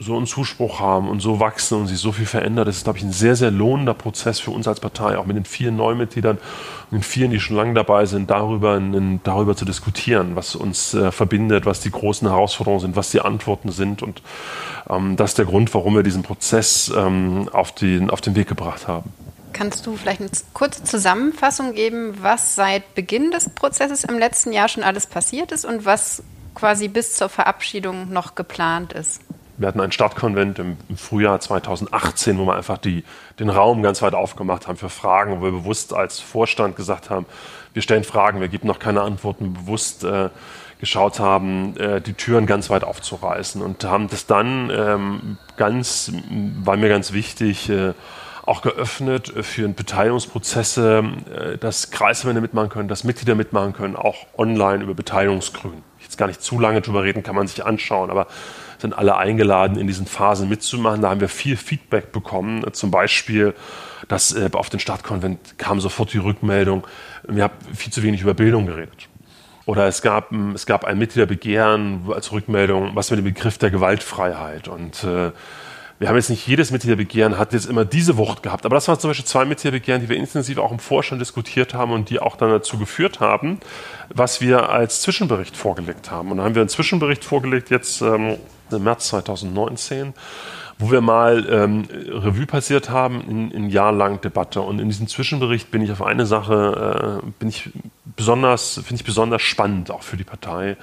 so 0.00 0.16
einen 0.16 0.26
Zuspruch 0.26 0.78
haben 0.78 1.08
und 1.08 1.20
so 1.20 1.40
wachsen 1.40 1.78
und 1.78 1.88
sich 1.88 1.98
so 1.98 2.12
viel 2.12 2.26
verändert, 2.26 2.68
das 2.68 2.76
ist, 2.76 2.84
glaube 2.84 2.98
ich, 2.98 3.04
ein 3.04 3.12
sehr, 3.12 3.34
sehr 3.34 3.50
lohnender 3.50 3.94
Prozess 3.94 4.38
für 4.38 4.52
uns 4.52 4.68
als 4.68 4.78
Partei, 4.78 5.18
auch 5.18 5.26
mit 5.26 5.36
den 5.36 5.44
vielen 5.44 5.76
Neumitgliedern 5.76 6.38
und 6.90 6.98
den 6.98 7.02
vielen, 7.02 7.32
die 7.32 7.40
schon 7.40 7.56
lange 7.56 7.74
dabei 7.74 8.06
sind, 8.06 8.30
darüber, 8.30 8.76
in, 8.76 9.20
darüber 9.24 9.56
zu 9.56 9.64
diskutieren, 9.64 10.36
was 10.36 10.54
uns 10.54 10.94
äh, 10.94 11.10
verbindet, 11.10 11.66
was 11.66 11.80
die 11.80 11.90
großen 11.90 12.28
Herausforderungen 12.28 12.80
sind, 12.80 12.96
was 12.96 13.10
die 13.10 13.20
Antworten 13.20 13.72
sind. 13.72 14.02
Und 14.02 14.22
ähm, 14.88 15.16
das 15.16 15.32
ist 15.32 15.38
der 15.38 15.46
Grund, 15.46 15.74
warum 15.74 15.96
wir 15.96 16.04
diesen 16.04 16.22
Prozess 16.22 16.92
ähm, 16.96 17.48
auf, 17.52 17.72
den, 17.72 18.08
auf 18.08 18.20
den 18.20 18.36
Weg 18.36 18.46
gebracht 18.46 18.86
haben. 18.86 19.12
Kannst 19.52 19.84
du 19.84 19.96
vielleicht 19.96 20.20
eine 20.20 20.30
kurze 20.52 20.84
Zusammenfassung 20.84 21.74
geben, 21.74 22.14
was 22.20 22.54
seit 22.54 22.94
Beginn 22.94 23.32
des 23.32 23.50
Prozesses 23.50 24.04
im 24.04 24.16
letzten 24.16 24.52
Jahr 24.52 24.68
schon 24.68 24.84
alles 24.84 25.08
passiert 25.08 25.50
ist 25.50 25.64
und 25.64 25.84
was 25.84 26.22
quasi 26.54 26.86
bis 26.86 27.16
zur 27.16 27.28
Verabschiedung 27.28 28.12
noch 28.12 28.36
geplant 28.36 28.92
ist? 28.92 29.20
Wir 29.58 29.66
hatten 29.66 29.80
einen 29.80 29.92
Stadtkonvent 29.92 30.60
im, 30.60 30.76
Frühjahr 30.96 31.40
2018, 31.40 32.38
wo 32.38 32.46
wir 32.46 32.54
einfach 32.54 32.78
die, 32.78 33.04
den 33.40 33.50
Raum 33.50 33.82
ganz 33.82 34.00
weit 34.02 34.14
aufgemacht 34.14 34.68
haben 34.68 34.76
für 34.76 34.88
Fragen, 34.88 35.40
wo 35.40 35.44
wir 35.44 35.50
bewusst 35.50 35.92
als 35.92 36.20
Vorstand 36.20 36.76
gesagt 36.76 37.10
haben, 37.10 37.26
wir 37.74 37.82
stellen 37.82 38.04
Fragen, 38.04 38.40
wir 38.40 38.48
geben 38.48 38.68
noch 38.68 38.78
keine 38.78 39.02
Antworten, 39.02 39.52
bewusst 39.52 40.04
äh, 40.04 40.30
geschaut 40.78 41.18
haben, 41.18 41.76
äh, 41.76 42.00
die 42.00 42.14
Türen 42.14 42.46
ganz 42.46 42.70
weit 42.70 42.84
aufzureißen 42.84 43.60
und 43.60 43.84
haben 43.84 44.08
das 44.08 44.26
dann 44.26 44.70
ähm, 44.70 45.38
ganz, 45.56 46.12
war 46.62 46.76
mir 46.76 46.88
ganz 46.88 47.12
wichtig, 47.12 47.68
äh, 47.68 47.94
auch 48.46 48.62
geöffnet 48.62 49.32
für 49.42 49.68
Beteiligungsprozesse, 49.68 51.04
äh, 51.30 51.58
dass 51.58 51.90
Kreisverbände 51.90 52.40
mitmachen 52.40 52.68
können, 52.70 52.88
dass 52.88 53.04
Mitglieder 53.04 53.34
mitmachen 53.34 53.72
können, 53.72 53.96
auch 53.96 54.26
online 54.36 54.84
über 54.84 54.94
Beteiligungsgrün. 54.94 55.82
Jetzt 56.00 56.16
gar 56.16 56.28
nicht 56.28 56.40
zu 56.40 56.58
lange 56.58 56.80
drüber 56.80 57.02
reden, 57.02 57.22
kann 57.22 57.34
man 57.34 57.46
sich 57.46 57.66
anschauen, 57.66 58.10
aber 58.10 58.28
sind 58.78 58.96
alle 58.96 59.16
eingeladen, 59.16 59.76
in 59.76 59.86
diesen 59.86 60.06
Phasen 60.06 60.48
mitzumachen. 60.48 61.02
Da 61.02 61.10
haben 61.10 61.20
wir 61.20 61.28
viel 61.28 61.56
Feedback 61.56 62.12
bekommen. 62.12 62.64
Zum 62.72 62.90
Beispiel, 62.90 63.54
dass 64.08 64.34
äh, 64.34 64.48
auf 64.52 64.70
den 64.70 64.80
Stadtkonvent 64.80 65.58
kam 65.58 65.80
sofort 65.80 66.12
die 66.12 66.18
Rückmeldung, 66.18 66.86
wir 67.26 67.44
haben 67.44 67.54
viel 67.74 67.92
zu 67.92 68.02
wenig 68.02 68.22
über 68.22 68.34
Bildung 68.34 68.66
geredet. 68.66 69.08
Oder 69.66 69.86
es 69.86 70.00
gab, 70.00 70.32
es 70.54 70.64
gab 70.64 70.84
ein 70.84 70.96
Mitgliederbegehren 70.98 72.10
als 72.10 72.32
Rückmeldung, 72.32 72.92
was 72.94 73.10
mit 73.10 73.18
dem 73.18 73.24
Begriff 73.24 73.58
der 73.58 73.70
Gewaltfreiheit. 73.70 74.66
Und 74.66 75.04
äh, 75.04 75.32
wir 75.98 76.08
haben 76.08 76.16
jetzt 76.16 76.30
nicht 76.30 76.46
jedes 76.46 76.70
Mitgliederbegehren 76.70 77.38
hat 77.38 77.52
jetzt 77.52 77.66
immer 77.66 77.84
diese 77.84 78.16
Wucht 78.16 78.42
gehabt, 78.42 78.64
aber 78.64 78.76
das 78.76 78.86
waren 78.86 79.00
zum 79.00 79.10
Beispiel 79.10 79.26
zwei 79.26 79.44
Mitgliederbegehren, 79.44 80.00
die 80.00 80.08
wir 80.08 80.16
intensiv 80.16 80.58
auch 80.58 80.70
im 80.70 80.78
Vorstand 80.78 81.20
diskutiert 81.20 81.74
haben 81.74 81.90
und 81.92 82.08
die 82.08 82.20
auch 82.20 82.36
dann 82.36 82.50
dazu 82.50 82.78
geführt 82.78 83.18
haben, 83.18 83.58
was 84.08 84.40
wir 84.40 84.68
als 84.70 85.02
Zwischenbericht 85.02 85.56
vorgelegt 85.56 86.10
haben. 86.10 86.30
Und 86.30 86.38
dann 86.38 86.46
haben 86.46 86.54
wir 86.54 86.62
einen 86.62 86.68
Zwischenbericht 86.68 87.24
vorgelegt 87.24 87.68
jetzt 87.70 88.00
ähm, 88.00 88.36
März 88.70 89.08
2019, 89.08 90.14
wo 90.78 90.90
wir 90.90 91.00
mal 91.00 91.46
ähm, 91.50 91.88
Revue 91.90 92.46
passiert 92.46 92.90
haben 92.90 93.20
in, 93.22 93.50
in 93.50 93.70
jahrelang 93.70 94.20
Debatte. 94.20 94.60
Und 94.60 94.80
in 94.80 94.88
diesem 94.88 95.08
Zwischenbericht 95.08 95.70
bin 95.70 95.82
ich 95.82 95.90
auf 95.90 96.02
eine 96.02 96.26
Sache, 96.26 97.20
äh, 97.22 97.30
bin 97.38 97.48
ich 97.48 97.70
besonders, 98.16 98.74
finde 98.74 98.96
ich 98.96 99.04
besonders 99.04 99.42
spannend, 99.42 99.90
auch 99.90 100.02
für 100.02 100.16
die 100.16 100.24
Partei. 100.24 100.76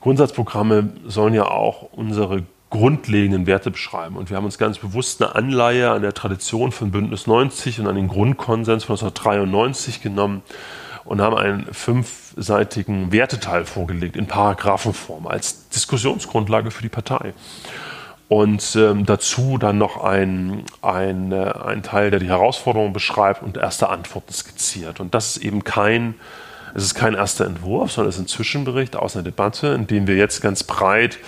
Grundsatzprogramme 0.00 0.90
sollen 1.06 1.34
ja 1.34 1.44
auch 1.44 1.92
unsere 1.92 2.42
grundlegenden 2.70 3.46
Werte 3.46 3.70
beschreiben. 3.70 4.16
Und 4.16 4.30
wir 4.30 4.36
haben 4.36 4.46
uns 4.46 4.58
ganz 4.58 4.78
bewusst 4.78 5.22
eine 5.22 5.34
Anleihe 5.34 5.90
an 5.90 6.02
der 6.02 6.14
Tradition 6.14 6.72
von 6.72 6.90
Bündnis 6.90 7.26
90 7.26 7.80
und 7.80 7.86
an 7.86 7.96
den 7.96 8.08
Grundkonsens 8.08 8.84
von 8.84 8.94
1993 8.94 10.00
genommen 10.00 10.42
und 11.04 11.20
haben 11.20 11.36
einen 11.36 11.66
fünfseitigen 11.72 13.12
Werteteil 13.12 13.64
vorgelegt 13.64 14.16
in 14.16 14.26
Paragraphenform 14.26 15.26
als 15.26 15.68
Diskussionsgrundlage 15.70 16.70
für 16.70 16.82
die 16.82 16.88
Partei. 16.88 17.34
Und 18.28 18.76
ähm, 18.76 19.04
dazu 19.04 19.58
dann 19.58 19.76
noch 19.76 20.02
ein, 20.02 20.64
ein, 20.80 21.32
äh, 21.32 21.52
ein 21.66 21.82
Teil, 21.82 22.10
der 22.10 22.18
die 22.18 22.28
Herausforderungen 22.28 22.94
beschreibt 22.94 23.42
und 23.42 23.58
erste 23.58 23.90
Antworten 23.90 24.32
skizziert. 24.32 25.00
Und 25.00 25.14
das 25.14 25.36
ist 25.36 25.44
eben 25.44 25.64
kein, 25.64 26.14
es 26.74 26.82
ist 26.82 26.94
kein 26.94 27.12
erster 27.12 27.44
Entwurf, 27.44 27.92
sondern 27.92 28.08
es 28.08 28.16
ist 28.16 28.22
ein 28.22 28.28
Zwischenbericht 28.28 28.96
aus 28.96 29.16
einer 29.16 29.24
Debatte, 29.24 29.68
in 29.68 29.86
dem 29.86 30.06
wir 30.06 30.16
jetzt 30.16 30.40
ganz 30.40 30.64
breit 30.64 31.18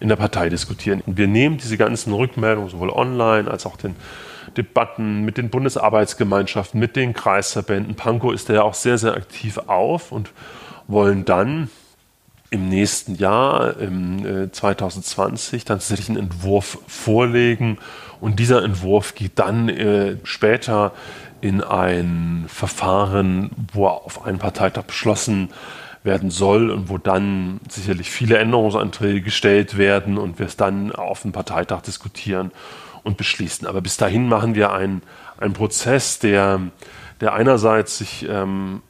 in 0.00 0.08
der 0.08 0.16
Partei 0.16 0.48
diskutieren. 0.48 1.02
Und 1.04 1.18
wir 1.18 1.26
nehmen 1.26 1.58
diese 1.58 1.76
ganzen 1.76 2.14
Rückmeldungen 2.14 2.70
sowohl 2.70 2.90
online 2.90 3.50
als 3.50 3.66
auch 3.66 3.76
den 3.76 3.94
Debatten 4.58 5.24
mit 5.24 5.38
den 5.38 5.48
Bundesarbeitsgemeinschaften, 5.48 6.78
mit 6.78 6.96
den 6.96 7.14
Kreisverbänden. 7.14 7.94
Pankow 7.94 8.34
ist 8.34 8.48
da 8.48 8.54
ja 8.54 8.62
auch 8.62 8.74
sehr, 8.74 8.98
sehr 8.98 9.14
aktiv 9.14 9.58
auf 9.66 10.12
und 10.12 10.30
wollen 10.88 11.24
dann 11.24 11.70
im 12.50 12.68
nächsten 12.68 13.14
Jahr, 13.14 13.78
im 13.78 14.50
2020, 14.52 15.62
äh, 15.62 15.64
dann 15.64 15.78
tatsächlich 15.78 16.08
einen 16.08 16.18
Entwurf 16.18 16.78
vorlegen. 16.86 17.78
Und 18.20 18.40
dieser 18.40 18.64
Entwurf 18.64 19.14
geht 19.14 19.38
dann 19.38 19.68
äh, 19.68 20.16
später 20.24 20.92
in 21.40 21.62
ein 21.62 22.46
Verfahren, 22.48 23.50
wo 23.72 23.86
auf 23.86 24.24
einen 24.26 24.38
Parteitag 24.38 24.84
beschlossen 24.84 25.50
werden 26.02 26.30
soll 26.30 26.70
und 26.70 26.88
wo 26.88 26.98
dann 26.98 27.60
sicherlich 27.68 28.10
viele 28.10 28.38
Änderungsanträge 28.38 29.20
gestellt 29.20 29.78
werden 29.78 30.18
und 30.18 30.38
wir 30.38 30.46
es 30.46 30.56
dann 30.56 30.92
auf 30.92 31.22
dem 31.22 31.32
Parteitag 31.32 31.82
diskutieren 31.82 32.50
und 33.02 33.16
beschließen. 33.16 33.66
Aber 33.66 33.80
bis 33.80 33.96
dahin 33.96 34.28
machen 34.28 34.54
wir 34.54 34.72
einen, 34.72 35.02
einen 35.38 35.52
Prozess, 35.52 36.18
der, 36.18 36.60
der 37.20 37.34
einerseits 37.34 37.98
sich, 37.98 38.26
ähm, 38.28 38.82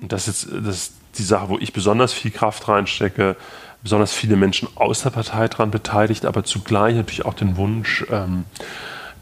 das, 0.00 0.28
ist, 0.28 0.48
das 0.50 0.76
ist 0.76 0.94
die 1.18 1.22
Sache, 1.22 1.48
wo 1.48 1.58
ich 1.58 1.72
besonders 1.72 2.12
viel 2.12 2.30
Kraft 2.30 2.68
reinstecke, 2.68 3.36
besonders 3.82 4.12
viele 4.12 4.36
Menschen 4.36 4.68
aus 4.76 5.02
der 5.02 5.10
Partei 5.10 5.46
daran 5.48 5.70
beteiligt, 5.70 6.24
aber 6.24 6.44
zugleich 6.44 6.94
natürlich 6.94 7.24
auch 7.24 7.34
den 7.34 7.56
Wunsch, 7.56 8.04
ähm, 8.10 8.44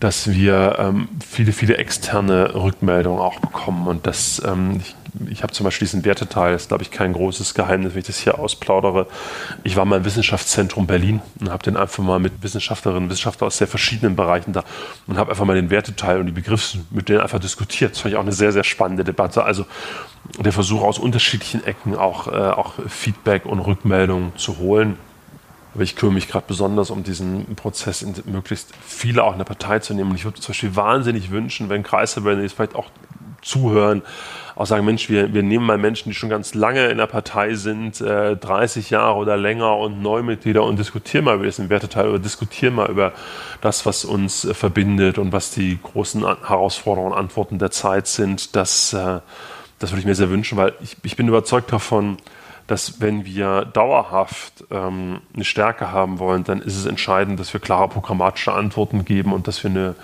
dass 0.00 0.30
wir 0.30 0.76
ähm, 0.78 1.08
viele, 1.24 1.52
viele 1.52 1.76
externe 1.76 2.54
Rückmeldungen 2.54 3.20
auch 3.20 3.38
bekommen. 3.40 3.86
Und 3.86 4.06
das, 4.06 4.42
ähm, 4.44 4.80
ich 4.80 4.96
ich 5.28 5.42
habe 5.42 5.52
zum 5.52 5.64
Beispiel 5.64 5.86
diesen 5.86 6.04
Werteteil, 6.04 6.54
ist 6.54 6.68
glaube 6.68 6.82
ich 6.82 6.90
kein 6.90 7.12
großes 7.12 7.54
Geheimnis, 7.54 7.92
wenn 7.92 8.00
ich 8.00 8.06
das 8.06 8.18
hier 8.18 8.38
ausplaudere. 8.38 9.06
Ich 9.62 9.76
war 9.76 9.84
mal 9.84 9.98
im 9.98 10.04
Wissenschaftszentrum 10.04 10.86
Berlin 10.86 11.20
und 11.40 11.50
habe 11.50 11.62
den 11.62 11.76
einfach 11.76 12.02
mal 12.02 12.18
mit 12.18 12.42
Wissenschaftlerinnen 12.42 13.04
und 13.04 13.10
Wissenschaftlern 13.10 13.48
aus 13.48 13.58
sehr 13.58 13.66
verschiedenen 13.66 14.16
Bereichen 14.16 14.52
da 14.52 14.64
und 15.06 15.18
habe 15.18 15.30
einfach 15.30 15.44
mal 15.44 15.54
den 15.54 15.70
Werteteil 15.70 16.18
und 16.18 16.26
die 16.26 16.32
Begriffe 16.32 16.78
mit 16.90 17.08
denen 17.08 17.20
einfach 17.20 17.40
diskutiert. 17.40 17.92
Das 17.92 18.00
fand 18.00 18.12
ich 18.12 18.18
auch 18.18 18.22
eine 18.22 18.32
sehr, 18.32 18.52
sehr 18.52 18.64
spannende 18.64 19.04
Debatte. 19.04 19.44
Also 19.44 19.66
der 20.38 20.52
Versuch 20.52 20.82
aus 20.82 20.98
unterschiedlichen 20.98 21.64
Ecken 21.64 21.96
auch, 21.96 22.28
äh, 22.28 22.30
auch 22.30 22.74
Feedback 22.88 23.44
und 23.44 23.58
Rückmeldungen 23.60 24.32
zu 24.36 24.58
holen. 24.58 24.96
Aber 25.74 25.84
ich 25.84 25.96
kümmere 25.96 26.14
mich 26.14 26.28
gerade 26.28 26.44
besonders 26.46 26.90
um 26.90 27.02
diesen 27.02 27.54
Prozess, 27.56 28.04
möglichst 28.26 28.72
viele 28.86 29.24
auch 29.24 29.32
in 29.32 29.38
der 29.38 29.44
Partei 29.44 29.78
zu 29.78 29.94
nehmen. 29.94 30.10
Und 30.10 30.16
ich 30.16 30.24
würde 30.24 30.38
zum 30.38 30.52
Beispiel 30.52 30.76
wahnsinnig 30.76 31.30
wünschen, 31.30 31.70
wenn 31.70 31.82
Kreisverbände 31.82 32.42
jetzt 32.42 32.54
vielleicht 32.54 32.74
auch 32.74 32.90
zuhören, 33.42 34.02
auch 34.54 34.66
sagen, 34.66 34.84
Mensch, 34.84 35.08
wir, 35.08 35.32
wir 35.32 35.42
nehmen 35.42 35.66
mal 35.66 35.78
Menschen, 35.78 36.10
die 36.10 36.14
schon 36.14 36.28
ganz 36.28 36.54
lange 36.54 36.86
in 36.86 36.98
der 36.98 37.06
Partei 37.06 37.54
sind, 37.54 38.00
äh, 38.00 38.36
30 38.36 38.90
Jahre 38.90 39.16
oder 39.16 39.36
länger 39.36 39.76
und 39.76 40.02
Neumitglieder 40.02 40.62
und 40.62 40.78
diskutieren 40.78 41.24
mal 41.24 41.36
über 41.36 41.44
diesen 41.44 41.68
Werteteil 41.68 42.08
oder 42.08 42.18
diskutieren 42.18 42.74
mal 42.74 42.90
über 42.90 43.12
das, 43.60 43.86
was 43.86 44.04
uns 44.04 44.44
äh, 44.44 44.54
verbindet 44.54 45.18
und 45.18 45.32
was 45.32 45.50
die 45.50 45.78
großen 45.82 46.22
Herausforderungen 46.22 47.12
und 47.12 47.18
Antworten 47.18 47.58
der 47.58 47.70
Zeit 47.70 48.06
sind. 48.06 48.54
Das, 48.54 48.92
äh, 48.92 49.20
das 49.78 49.90
würde 49.90 50.00
ich 50.00 50.06
mir 50.06 50.14
sehr 50.14 50.30
wünschen, 50.30 50.58
weil 50.58 50.74
ich, 50.82 50.96
ich 51.02 51.16
bin 51.16 51.28
überzeugt 51.28 51.72
davon, 51.72 52.18
dass 52.66 53.00
wenn 53.00 53.24
wir 53.24 53.64
dauerhaft 53.64 54.64
ähm, 54.70 55.20
eine 55.34 55.44
Stärke 55.44 55.92
haben 55.92 56.18
wollen, 56.18 56.44
dann 56.44 56.60
ist 56.60 56.76
es 56.76 56.86
entscheidend, 56.86 57.40
dass 57.40 57.52
wir 57.52 57.60
klare 57.60 57.88
programmatische 57.88 58.52
Antworten 58.52 59.04
geben 59.04 59.32
und 59.32 59.48
dass 59.48 59.62
wir 59.64 59.70
eine, 59.70 59.94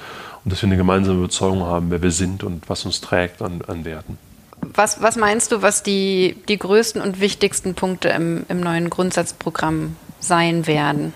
und 0.48 0.52
dass 0.52 0.62
wir 0.62 0.68
eine 0.68 0.78
gemeinsame 0.78 1.18
Überzeugung 1.18 1.60
haben, 1.60 1.90
wer 1.90 2.00
wir 2.00 2.10
sind 2.10 2.42
und 2.42 2.70
was 2.70 2.86
uns 2.86 3.02
trägt 3.02 3.42
an, 3.42 3.60
an 3.66 3.84
Werten. 3.84 4.16
Was, 4.62 5.02
was 5.02 5.16
meinst 5.16 5.52
du, 5.52 5.60
was 5.60 5.82
die, 5.82 6.36
die 6.48 6.58
größten 6.58 7.02
und 7.02 7.20
wichtigsten 7.20 7.74
Punkte 7.74 8.08
im, 8.08 8.46
im 8.48 8.60
neuen 8.60 8.88
Grundsatzprogramm 8.88 9.96
sein 10.20 10.66
werden? 10.66 11.12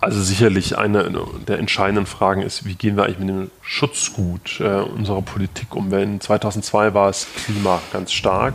Also 0.00 0.22
sicherlich 0.22 0.78
eine 0.78 1.10
der 1.48 1.58
entscheidenden 1.58 2.06
Fragen 2.06 2.42
ist, 2.42 2.64
wie 2.64 2.76
gehen 2.76 2.96
wir 2.96 3.02
eigentlich 3.02 3.18
mit 3.18 3.30
dem 3.30 3.50
Schutzgut 3.62 4.60
äh, 4.60 4.82
unserer 4.82 5.22
Politik 5.22 5.74
um? 5.74 5.90
Wenn 5.90 6.20
2002 6.20 6.94
war 6.94 7.08
es 7.08 7.26
Klima 7.34 7.82
ganz 7.92 8.12
stark. 8.12 8.54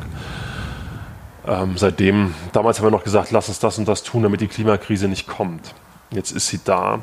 Ähm, 1.46 1.74
seitdem, 1.76 2.34
damals 2.54 2.78
haben 2.78 2.86
wir 2.86 2.92
noch 2.92 3.04
gesagt, 3.04 3.32
lass 3.32 3.50
uns 3.50 3.60
das 3.60 3.78
und 3.78 3.90
das 3.90 4.04
tun, 4.04 4.24
damit 4.24 4.40
die 4.40 4.48
Klimakrise 4.48 5.10
nicht 5.10 5.28
kommt. 5.28 5.76
Jetzt 6.12 6.32
ist 6.32 6.48
sie 6.48 6.62
da 6.64 7.02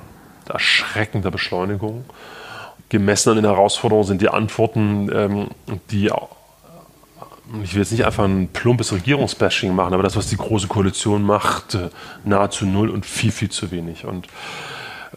erschreckender 0.51 1.31
Beschleunigung. 1.31 2.05
Gemessen 2.89 3.31
an 3.31 3.37
den 3.37 3.45
Herausforderungen 3.45 4.07
sind 4.07 4.21
die 4.21 4.29
Antworten, 4.29 5.11
ähm, 5.15 5.49
die 5.91 6.11
ich 7.65 7.75
will 7.75 7.83
jetzt 7.83 7.91
nicht 7.91 8.05
einfach 8.05 8.25
ein 8.25 8.49
plumpes 8.53 8.93
Regierungsbashing 8.93 9.75
machen, 9.75 9.95
aber 9.95 10.03
das, 10.03 10.17
was 10.17 10.29
die 10.29 10.37
Große 10.37 10.69
Koalition 10.69 11.23
macht, 11.23 11.75
äh, 11.75 11.91
nahezu 12.25 12.65
null 12.65 12.91
und 12.91 13.05
viel, 13.05 13.33
viel 13.33 13.51
zu 13.51 13.71
wenig. 13.71 14.05
Und 14.05 14.29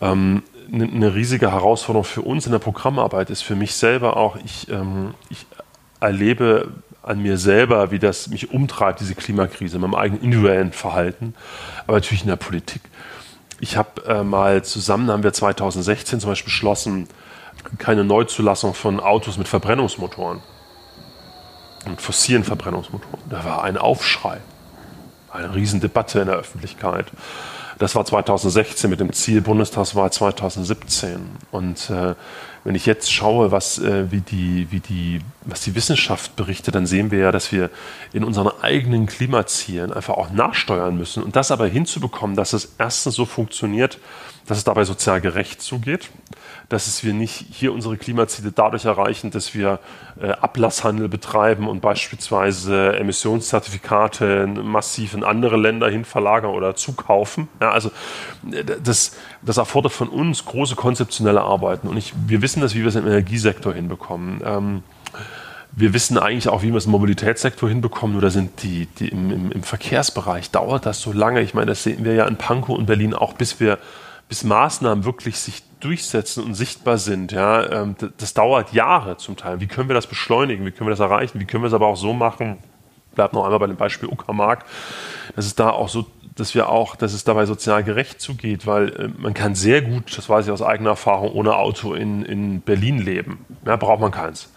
ähm, 0.01 0.43
eine, 0.71 0.85
eine 0.85 1.15
riesige 1.15 1.51
Herausforderung 1.51 2.05
für 2.05 2.21
uns 2.21 2.45
in 2.45 2.51
der 2.51 2.59
Programmarbeit 2.59 3.29
ist 3.29 3.43
für 3.43 3.55
mich 3.55 3.75
selber 3.75 4.17
auch, 4.17 4.37
ich, 4.43 4.67
ähm, 4.69 5.13
ich 5.29 5.45
erlebe 5.99 6.69
an 7.03 7.21
mir 7.21 7.37
selber, 7.37 7.91
wie 7.91 7.99
das 7.99 8.29
mich 8.29 8.51
umtreibt, 8.51 9.01
diese 9.01 9.13
Klimakrise, 9.13 9.75
in 9.75 9.81
meinem 9.81 9.95
eigenen 9.95 10.23
individuellen 10.23 10.71
Verhalten, 10.71 11.35
aber 11.85 11.97
natürlich 11.97 12.23
in 12.23 12.29
der 12.29 12.37
Politik. 12.37 12.81
Ich 13.59 13.77
habe 13.77 14.05
äh, 14.05 14.23
mal 14.23 14.63
zusammen, 14.63 15.09
haben 15.09 15.23
wir 15.23 15.33
2016 15.33 16.19
zum 16.19 16.31
Beispiel 16.31 16.45
beschlossen, 16.45 17.07
keine 17.77 18.03
Neuzulassung 18.03 18.73
von 18.73 18.99
Autos 18.99 19.37
mit 19.37 19.47
Verbrennungsmotoren 19.47 20.41
und 21.85 22.01
fossilen 22.01 22.43
Verbrennungsmotoren. 22.43 23.19
Da 23.29 23.43
war 23.45 23.63
ein 23.63 23.77
Aufschrei, 23.77 24.39
eine 25.31 25.53
Riesendebatte 25.53 26.19
in 26.19 26.27
der 26.27 26.35
Öffentlichkeit. 26.35 27.07
Das 27.83 27.95
war 27.95 28.05
2016 28.05 28.89
mit 28.89 29.01
dem 29.01 29.11
Ziel 29.11 29.41
Bundestagswahl 29.41 30.09
2017. 30.09 31.19
Und 31.51 31.89
äh, 31.89 32.15
wenn 32.63 32.75
ich 32.75 32.85
jetzt 32.85 33.11
schaue, 33.11 33.51
was, 33.51 33.77
äh, 33.77 34.09
wie 34.09 34.21
die, 34.21 34.67
wie 34.71 34.79
die, 34.79 35.19
was 35.41 35.59
die 35.59 35.75
Wissenschaft 35.75 36.37
berichtet, 36.37 36.75
dann 36.75 36.85
sehen 36.85 37.11
wir 37.11 37.19
ja, 37.19 37.33
dass 37.33 37.51
wir 37.51 37.69
in 38.13 38.23
unseren 38.23 38.49
eigenen 38.61 39.05
Klimazielen 39.05 39.91
einfach 39.91 40.13
auch 40.13 40.31
nachsteuern 40.31 40.95
müssen. 40.97 41.23
Und 41.23 41.35
das 41.35 41.51
aber 41.51 41.67
hinzubekommen, 41.67 42.37
dass 42.37 42.53
es 42.53 42.71
erstens 42.77 43.15
so 43.15 43.25
funktioniert, 43.25 43.99
dass 44.47 44.59
es 44.59 44.63
dabei 44.63 44.85
sozial 44.85 45.19
gerecht 45.19 45.61
zugeht 45.61 46.09
dass 46.69 46.87
es 46.87 47.03
wir 47.03 47.13
nicht 47.13 47.45
hier 47.51 47.73
unsere 47.73 47.97
Klimaziele 47.97 48.51
dadurch 48.51 48.85
erreichen, 48.85 49.31
dass 49.31 49.53
wir 49.53 49.79
äh, 50.21 50.29
Ablasshandel 50.29 51.09
betreiben 51.09 51.67
und 51.67 51.81
beispielsweise 51.81 52.95
Emissionszertifikate 52.97 54.47
massiv 54.47 55.13
in 55.13 55.23
andere 55.23 55.57
Länder 55.57 55.89
hin 55.89 56.05
verlagern 56.05 56.51
oder 56.51 56.75
zukaufen. 56.75 57.47
Ja, 57.61 57.71
also 57.71 57.91
äh, 58.51 58.63
das, 58.63 59.17
das 59.41 59.57
erfordert 59.57 59.93
von 59.93 60.09
uns 60.09 60.45
große 60.45 60.75
konzeptionelle 60.75 61.41
Arbeiten 61.41 61.87
und 61.87 61.97
ich, 61.97 62.13
wir 62.27 62.41
wissen 62.41 62.61
das, 62.61 62.75
wie 62.75 62.81
wir 62.81 62.87
es 62.87 62.95
im 62.95 63.07
Energiesektor 63.07 63.73
hinbekommen. 63.73 64.41
Ähm, 64.45 64.83
wir 65.75 65.93
wissen 65.93 66.17
eigentlich 66.17 66.49
auch, 66.49 66.61
wie 66.61 66.69
wir 66.69 66.77
es 66.77 66.85
im 66.85 66.91
Mobilitätssektor 66.91 67.67
hinbekommen, 67.67 68.13
nur 68.13 68.21
da 68.21 68.29
sind 68.29 68.61
die, 68.61 68.85
die 68.85 69.07
im, 69.09 69.31
im, 69.31 69.51
im, 69.51 69.63
Verkehrsbereich 69.63 70.51
dauert 70.51 70.85
das 70.85 71.01
so 71.01 71.11
lange. 71.11 71.41
Ich 71.41 71.53
meine, 71.53 71.67
das 71.67 71.83
sehen 71.83 72.05
wir 72.05 72.13
ja 72.13 72.27
in 72.27 72.35
Pankow 72.35 72.77
und 72.77 72.85
Berlin 72.85 73.13
auch, 73.13 73.33
bis 73.33 73.59
wir, 73.59 73.79
bis 74.29 74.43
Maßnahmen 74.43 75.03
wirklich 75.03 75.39
sich 75.39 75.63
durchsetzen 75.83 76.43
und 76.43 76.53
sichtbar 76.53 76.97
sind, 76.97 77.31
ja, 77.31 77.81
ähm, 77.81 77.95
das, 77.97 78.09
das 78.17 78.33
dauert 78.33 78.73
Jahre 78.73 79.17
zum 79.17 79.35
Teil. 79.35 79.59
Wie 79.59 79.67
können 79.67 79.89
wir 79.89 79.93
das 79.93 80.07
beschleunigen? 80.07 80.65
Wie 80.65 80.71
können 80.71 80.87
wir 80.87 80.95
das 80.95 80.99
erreichen? 80.99 81.39
Wie 81.39 81.45
können 81.45 81.63
wir 81.63 81.67
es 81.67 81.73
aber 81.73 81.87
auch 81.87 81.97
so 81.97 82.13
machen? 82.13 82.57
Bleibt 83.15 83.33
noch 83.33 83.43
einmal 83.43 83.59
bei 83.59 83.67
dem 83.67 83.75
Beispiel 83.75 84.09
Uckermark, 84.09 84.65
dass 85.35 85.45
es 85.45 85.55
da 85.55 85.69
auch 85.69 85.89
so, 85.89 86.05
dass 86.35 86.55
wir 86.55 86.69
auch, 86.69 86.95
dass 86.95 87.13
es 87.13 87.23
dabei 87.23 87.45
sozial 87.45 87.83
gerecht 87.83 88.21
zugeht, 88.21 88.65
weil 88.65 88.89
äh, 88.89 89.09
man 89.17 89.33
kann 89.33 89.55
sehr 89.55 89.81
gut, 89.81 90.17
das 90.17 90.29
weiß 90.29 90.45
ich 90.45 90.51
aus 90.51 90.61
eigener 90.61 90.91
Erfahrung, 90.91 91.31
ohne 91.33 91.55
Auto 91.55 91.93
in, 91.93 92.23
in 92.23 92.61
Berlin 92.61 92.97
leben. 92.97 93.45
Ja, 93.65 93.75
braucht 93.75 93.99
man 93.99 94.11
keins. 94.11 94.49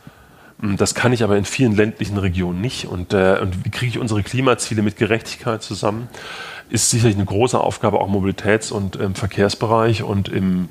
Hm, 0.61 0.77
das 0.77 0.95
kann 0.95 1.13
ich 1.13 1.23
aber 1.23 1.37
in 1.37 1.45
vielen 1.45 1.77
ländlichen 1.77 2.17
Regionen 2.17 2.61
nicht. 2.61 2.87
Und, 2.87 3.13
äh, 3.13 3.39
und 3.41 3.65
wie 3.65 3.71
kriege 3.71 3.91
ich 3.91 3.99
unsere 3.99 4.23
Klimaziele 4.23 4.83
mit 4.83 4.97
Gerechtigkeit 4.97 5.63
zusammen? 5.63 6.09
Ist 6.69 6.91
sicherlich 6.91 7.17
eine 7.17 7.27
große 7.27 7.61
Aufgabe 7.61 8.01
auch 8.01 8.09
im 8.09 8.15
Mobilitäts- 8.15 8.73
und 8.73 8.97
im 8.97 9.15
Verkehrsbereich 9.15 10.03
und 10.03 10.29
im 10.29 10.69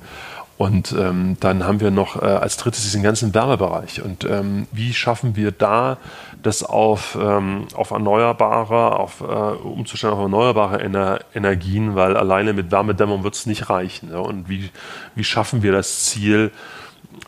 und 0.57 0.95
ähm, 0.97 1.35
dann 1.41 1.65
haben 1.65 1.81
wir 1.81 1.91
noch 1.91 2.21
äh, 2.21 2.25
als 2.25 2.55
drittes 2.55 2.83
diesen 2.83 3.03
ganzen 3.03 3.33
Wärmebereich. 3.33 4.01
Und 4.01 4.23
ähm, 4.23 4.67
wie 4.71 4.93
schaffen 4.93 5.35
wir 5.35 5.51
da, 5.51 5.97
das 6.43 6.63
auf, 6.63 7.17
ähm, 7.21 7.67
auf 7.73 7.91
erneuerbare, 7.91 8.97
auf, 8.97 9.19
äh, 9.19 9.23
umzustellen 9.23 10.13
auf 10.13 10.19
erneuerbare 10.19 10.79
Ener 10.79 11.19
Energien, 11.33 11.95
weil 11.95 12.15
alleine 12.15 12.53
mit 12.53 12.71
Wärmedämmung 12.71 13.23
wird 13.23 13.35
es 13.35 13.45
nicht 13.45 13.69
reichen. 13.69 14.11
Ja? 14.11 14.19
Und 14.19 14.47
wie, 14.47 14.69
wie 15.13 15.23
schaffen 15.25 15.61
wir 15.61 15.73
das 15.73 16.05
Ziel, 16.05 16.51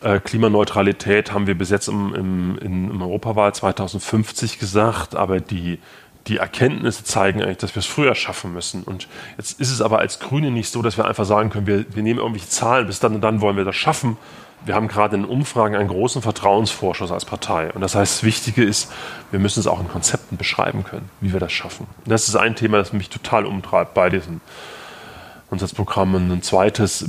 äh, 0.02 0.20
Klimaneutralität 0.20 1.32
haben 1.32 1.46
wir 1.46 1.56
bis 1.56 1.68
jetzt 1.68 1.88
im, 1.88 2.14
im, 2.14 2.58
im 2.58 3.02
Europawahl 3.02 3.54
2050 3.54 4.58
gesagt, 4.58 5.16
aber 5.16 5.40
die 5.40 5.80
die 6.28 6.36
Erkenntnisse 6.36 7.04
zeigen 7.04 7.42
eigentlich, 7.42 7.58
dass 7.58 7.74
wir 7.74 7.80
es 7.80 7.86
früher 7.86 8.14
schaffen 8.14 8.52
müssen. 8.52 8.82
Und 8.82 9.08
jetzt 9.36 9.60
ist 9.60 9.70
es 9.70 9.80
aber 9.80 9.98
als 9.98 10.20
Grüne 10.20 10.50
nicht 10.50 10.70
so, 10.70 10.82
dass 10.82 10.96
wir 10.96 11.06
einfach 11.06 11.24
sagen 11.24 11.50
können, 11.50 11.66
wir, 11.66 11.84
wir 11.94 12.02
nehmen 12.02 12.20
irgendwelche 12.20 12.48
Zahlen, 12.48 12.86
bis 12.86 13.00
dann 13.00 13.14
und 13.14 13.22
dann 13.22 13.40
wollen 13.40 13.56
wir 13.56 13.64
das 13.64 13.76
schaffen. 13.76 14.16
Wir 14.64 14.74
haben 14.74 14.88
gerade 14.88 15.16
in 15.16 15.24
Umfragen 15.24 15.76
einen 15.76 15.88
großen 15.88 16.20
Vertrauensvorschuss 16.20 17.10
als 17.10 17.24
Partei. 17.24 17.72
Und 17.72 17.80
das 17.80 17.94
heißt, 17.94 18.16
das 18.16 18.22
Wichtige 18.24 18.64
ist, 18.64 18.92
wir 19.30 19.38
müssen 19.38 19.60
es 19.60 19.66
auch 19.66 19.80
in 19.80 19.88
Konzepten 19.88 20.36
beschreiben 20.36 20.84
können, 20.84 21.08
wie 21.20 21.32
wir 21.32 21.40
das 21.40 21.52
schaffen. 21.52 21.86
Und 22.04 22.10
das 22.10 22.28
ist 22.28 22.36
ein 22.36 22.56
Thema, 22.56 22.78
das 22.78 22.92
mich 22.92 23.08
total 23.08 23.46
umtreibt 23.46 23.94
bei 23.94 24.10
diesen 24.10 24.40
Grundsatzprogrammen. 25.48 26.30
ein 26.30 26.42
zweites, 26.42 27.08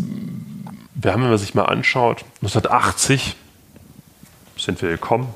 wir 0.95 1.11
haben, 1.11 1.24
wenn 1.24 1.30
man 1.30 1.38
sich 1.38 1.55
mal 1.55 1.65
anschaut, 1.65 2.24
1980 2.41 3.36
sind 4.57 4.82
wir 4.82 4.89
gekommen, 4.89 5.34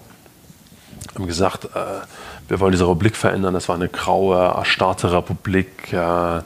haben 1.16 1.28
gesagt, 1.28 1.66
äh, 1.66 2.02
wir 2.54 2.60
wollen 2.60 2.72
diese 2.72 2.88
Republik 2.88 3.16
verändern. 3.16 3.56
Das 3.56 3.68
war 3.68 3.76
eine 3.76 3.90
graue, 3.90 4.38
erstarrte 4.38 5.12
Republik. 5.12 5.92
Äh, 5.92 6.42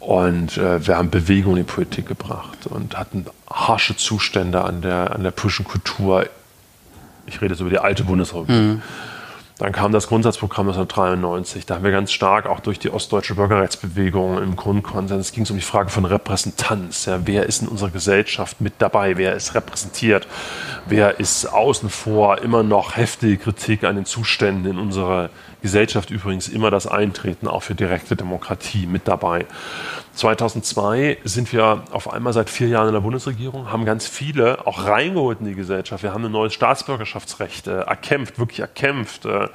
und 0.00 0.56
äh, 0.56 0.86
wir 0.86 0.96
haben 0.96 1.10
Bewegung 1.10 1.58
in 1.58 1.66
die 1.66 1.70
Politik 1.70 2.06
gebracht 2.06 2.66
und 2.66 2.96
hatten 2.98 3.26
harsche 3.50 3.96
Zustände 3.96 4.64
an 4.64 4.80
der, 4.80 5.14
an 5.14 5.22
der 5.22 5.32
politischen 5.32 5.66
Kultur. 5.66 6.26
Ich 7.26 7.42
rede 7.42 7.52
jetzt 7.52 7.60
über 7.60 7.68
die 7.68 7.78
alte 7.78 8.04
Bundesrepublik. 8.04 8.56
Mhm. 8.56 8.82
Dann 9.58 9.72
kam 9.72 9.90
das 9.90 10.08
Grundsatzprogramm 10.08 10.68
1993. 10.68 11.64
Da 11.64 11.76
haben 11.76 11.84
wir 11.84 11.90
ganz 11.90 12.12
stark 12.12 12.44
auch 12.46 12.60
durch 12.60 12.78
die 12.78 12.90
ostdeutsche 12.90 13.34
Bürgerrechtsbewegung 13.36 14.42
im 14.42 14.54
Grundkonsens 14.54 15.32
ging 15.32 15.44
es 15.44 15.50
um 15.50 15.56
die 15.56 15.62
Frage 15.62 15.88
von 15.88 16.04
Repräsentanz. 16.04 17.06
Ja, 17.06 17.20
wer 17.24 17.46
ist 17.46 17.62
in 17.62 17.68
unserer 17.68 17.88
Gesellschaft 17.88 18.60
mit 18.60 18.74
dabei? 18.78 19.16
Wer 19.16 19.34
ist 19.34 19.54
repräsentiert? 19.54 20.26
Wer 20.84 21.20
ist 21.20 21.46
außen 21.46 21.88
vor? 21.88 22.42
Immer 22.42 22.64
noch 22.64 22.98
heftige 22.98 23.38
Kritik 23.38 23.84
an 23.84 23.96
den 23.96 24.04
Zuständen 24.04 24.72
in 24.72 24.78
unserer 24.78 25.30
Gesellschaft 25.62 26.10
übrigens 26.10 26.48
immer 26.48 26.70
das 26.70 26.86
Eintreten 26.86 27.48
auch 27.48 27.62
für 27.62 27.74
direkte 27.74 28.14
Demokratie 28.14 28.86
mit 28.86 29.08
dabei. 29.08 29.46
2002 30.16 31.18
sind 31.24 31.52
wir 31.52 31.84
auf 31.90 32.12
einmal 32.12 32.32
seit 32.32 32.48
vier 32.48 32.68
Jahren 32.68 32.88
in 32.88 32.94
der 32.94 33.00
Bundesregierung, 33.00 33.70
haben 33.70 33.84
ganz 33.84 34.06
viele 34.06 34.66
auch 34.66 34.86
reingeholt 34.86 35.40
in 35.40 35.46
die 35.46 35.54
Gesellschaft. 35.54 36.02
Wir 36.02 36.14
haben 36.14 36.24
ein 36.24 36.32
neues 36.32 36.54
Staatsbürgerschaftsrecht 36.54 37.66
äh, 37.66 37.80
erkämpft, 37.80 38.38
wirklich 38.38 38.60
erkämpft. 38.60 39.26
Äh, 39.26 39.48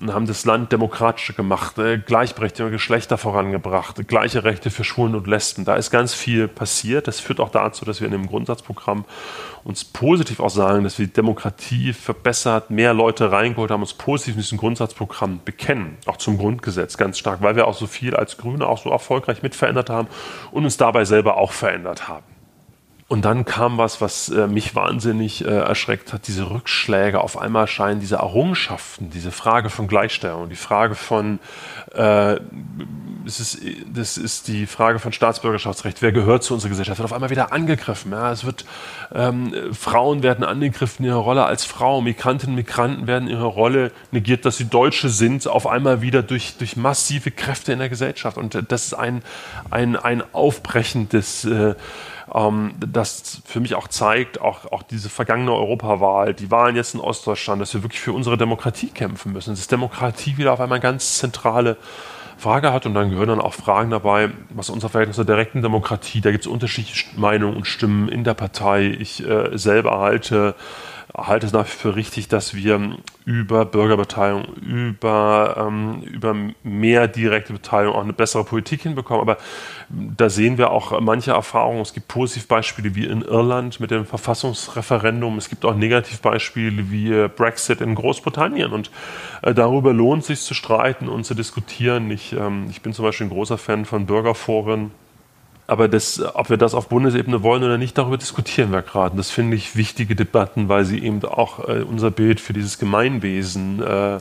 und 0.00 0.12
haben 0.12 0.26
das 0.26 0.44
Land 0.44 0.72
demokratischer 0.72 1.32
gemacht, 1.32 1.78
äh, 1.78 1.98
Gleichberechtigung 1.98 2.70
Geschlechter 2.70 3.16
vorangebracht, 3.16 4.06
gleiche 4.06 4.44
Rechte 4.44 4.70
für 4.70 4.84
Schwulen 4.84 5.14
und 5.14 5.26
Lesben. 5.26 5.64
Da 5.64 5.76
ist 5.76 5.90
ganz 5.90 6.12
viel 6.12 6.48
passiert. 6.48 7.08
Das 7.08 7.20
führt 7.20 7.40
auch 7.40 7.48
dazu, 7.48 7.84
dass 7.84 8.00
wir 8.00 8.06
in 8.06 8.12
dem 8.12 8.26
Grundsatzprogramm 8.26 9.06
uns 9.64 9.84
positiv 9.84 10.40
auch 10.40 10.50
sagen, 10.50 10.84
dass 10.84 10.98
wir 10.98 11.06
die 11.06 11.12
Demokratie 11.12 11.92
verbessert, 11.92 12.70
mehr 12.70 12.92
Leute 12.92 13.32
reingeholt 13.32 13.70
haben, 13.70 13.80
uns 13.80 13.94
positiv 13.94 14.34
in 14.34 14.40
diesem 14.42 14.58
Grundsatzprogramm 14.58 15.40
bekennen, 15.44 15.96
auch 16.06 16.18
zum 16.18 16.36
Grundgesetz 16.36 16.98
ganz 16.98 17.18
stark, 17.18 17.42
weil 17.42 17.56
wir 17.56 17.66
auch 17.66 17.74
so 17.74 17.86
viel 17.86 18.14
als 18.14 18.36
Grüne 18.36 18.66
auch 18.66 18.82
so 18.82 18.90
erfolgreich 18.90 19.42
mitverändert 19.42 19.88
haben 19.88 20.08
und 20.52 20.64
uns 20.64 20.76
dabei 20.76 21.04
selber 21.04 21.38
auch 21.38 21.52
verändert 21.52 22.06
haben. 22.06 22.35
Und 23.08 23.24
dann 23.24 23.44
kam 23.44 23.78
was, 23.78 24.00
was 24.00 24.30
äh, 24.30 24.48
mich 24.48 24.74
wahnsinnig 24.74 25.44
äh, 25.44 25.48
erschreckt 25.48 26.12
hat, 26.12 26.26
diese 26.26 26.50
Rückschläge. 26.50 27.20
Auf 27.20 27.38
einmal 27.38 27.68
scheinen 27.68 28.00
diese 28.00 28.16
Errungenschaften, 28.16 29.10
diese 29.10 29.30
Frage 29.30 29.70
von 29.70 29.86
Gleichstellung, 29.86 30.48
die 30.48 30.56
Frage 30.56 30.96
von, 30.96 31.38
äh, 31.94 32.40
das, 33.24 33.38
ist, 33.38 33.60
das 33.94 34.18
ist 34.18 34.48
die 34.48 34.66
Frage 34.66 34.98
von 34.98 35.12
Staatsbürgerschaftsrecht, 35.12 36.02
wer 36.02 36.10
gehört 36.10 36.42
zu 36.42 36.52
unserer 36.52 36.70
Gesellschaft, 36.70 36.98
wird 36.98 37.04
auf 37.04 37.12
einmal 37.12 37.30
wieder 37.30 37.52
angegriffen. 37.52 38.10
Ja, 38.10 38.32
es 38.32 38.44
wird, 38.44 38.64
ähm, 39.14 39.54
Frauen 39.72 40.24
werden 40.24 40.44
angegriffen 40.44 41.04
in 41.04 41.12
ihrer 41.12 41.20
Rolle 41.20 41.44
als 41.44 41.64
Frau, 41.64 42.00
Migrantinnen, 42.00 42.56
Migranten 42.56 43.06
werden 43.06 43.28
in 43.28 43.36
ihrer 43.36 43.44
Rolle 43.44 43.92
negiert, 44.10 44.44
dass 44.44 44.56
sie 44.56 44.68
Deutsche 44.68 45.10
sind, 45.10 45.46
auf 45.46 45.68
einmal 45.68 46.02
wieder 46.02 46.24
durch, 46.24 46.56
durch 46.58 46.76
massive 46.76 47.30
Kräfte 47.30 47.72
in 47.72 47.78
der 47.78 47.88
Gesellschaft. 47.88 48.36
Und 48.36 48.60
das 48.68 48.86
ist 48.86 48.94
ein, 48.94 49.22
ein, 49.70 49.94
ein 49.94 50.24
Aufbrechen 50.34 51.08
des, 51.08 51.44
äh, 51.44 51.76
ähm, 52.36 52.74
das 52.78 53.40
für 53.46 53.60
mich 53.60 53.74
auch 53.74 53.88
zeigt, 53.88 54.40
auch, 54.40 54.70
auch 54.70 54.82
diese 54.82 55.08
vergangene 55.08 55.52
Europawahl, 55.52 56.34
die 56.34 56.50
Wahlen 56.50 56.76
jetzt 56.76 56.94
in 56.94 57.00
Ostdeutschland, 57.00 57.62
dass 57.62 57.72
wir 57.72 57.82
wirklich 57.82 58.00
für 58.00 58.12
unsere 58.12 58.36
Demokratie 58.36 58.88
kämpfen 58.88 59.32
müssen. 59.32 59.54
Dass 59.54 59.66
Demokratie 59.66 60.36
wieder 60.36 60.52
auf 60.52 60.60
einmal 60.60 60.76
eine 60.76 60.82
ganz 60.82 61.18
zentrale 61.18 61.78
Frage 62.36 62.70
hat 62.70 62.84
und 62.84 62.92
dann 62.92 63.08
gehören 63.08 63.28
dann 63.28 63.40
auch 63.40 63.54
Fragen 63.54 63.90
dabei, 63.90 64.30
was 64.50 64.68
unser 64.68 64.90
Verhältnis 64.90 65.16
zur 65.16 65.24
direkten 65.24 65.62
Demokratie, 65.62 66.20
da 66.20 66.30
gibt 66.30 66.44
es 66.44 66.50
unterschiedliche 66.50 67.18
Meinungen 67.18 67.56
und 67.56 67.66
Stimmen 67.66 68.10
in 68.10 68.24
der 68.24 68.34
Partei. 68.34 68.94
Ich 69.00 69.26
äh, 69.26 69.56
selber 69.56 69.98
halte 69.98 70.54
halte 71.16 71.46
es 71.46 71.52
nach 71.52 71.66
wie 71.66 71.70
vor 71.70 71.96
richtig, 71.96 72.28
dass 72.28 72.54
wir 72.54 72.98
über 73.24 73.64
Bürgerbeteiligung, 73.64 74.54
über, 74.56 75.56
ähm, 75.58 76.02
über 76.02 76.36
mehr 76.62 77.08
direkte 77.08 77.54
Beteiligung 77.54 77.96
auch 77.96 78.04
eine 78.04 78.12
bessere 78.12 78.44
Politik 78.44 78.82
hinbekommen. 78.82 79.22
Aber 79.22 79.38
da 79.88 80.28
sehen 80.28 80.58
wir 80.58 80.70
auch 80.70 81.00
manche 81.00 81.30
Erfahrungen. 81.32 81.80
Es 81.80 81.94
gibt 81.94 82.08
Positivbeispiele 82.08 82.94
wie 82.94 83.06
in 83.06 83.22
Irland 83.22 83.80
mit 83.80 83.90
dem 83.90 84.04
Verfassungsreferendum. 84.04 85.38
Es 85.38 85.48
gibt 85.48 85.64
auch 85.64 85.74
Negativbeispiele 85.74 86.90
wie 86.90 87.28
Brexit 87.28 87.80
in 87.80 87.94
Großbritannien. 87.94 88.72
Und 88.72 88.90
äh, 89.42 89.54
darüber 89.54 89.92
lohnt 89.92 90.22
es 90.22 90.26
sich 90.26 90.40
zu 90.42 90.54
streiten 90.54 91.08
und 91.08 91.24
zu 91.24 91.34
diskutieren. 91.34 92.10
Ich, 92.10 92.34
ähm, 92.34 92.66
ich 92.70 92.82
bin 92.82 92.92
zum 92.92 93.04
Beispiel 93.04 93.26
ein 93.26 93.30
großer 93.30 93.58
Fan 93.58 93.86
von 93.86 94.06
Bürgerforen 94.06 94.90
aber 95.66 95.88
das, 95.88 96.22
ob 96.34 96.50
wir 96.50 96.56
das 96.56 96.74
auf 96.74 96.88
Bundesebene 96.88 97.42
wollen 97.42 97.64
oder 97.64 97.78
nicht, 97.78 97.98
darüber 97.98 98.16
diskutieren 98.16 98.72
wir 98.72 98.82
gerade. 98.82 99.16
Das 99.16 99.30
finde 99.30 99.56
ich 99.56 99.76
wichtige 99.76 100.14
Debatten, 100.14 100.68
weil 100.68 100.84
sie 100.84 101.02
eben 101.02 101.24
auch 101.24 101.68
äh, 101.68 101.82
unser 101.82 102.10
Bild 102.10 102.40
für 102.40 102.52
dieses 102.52 102.78
Gemeinwesen 102.78 103.82
äh, 103.82 104.18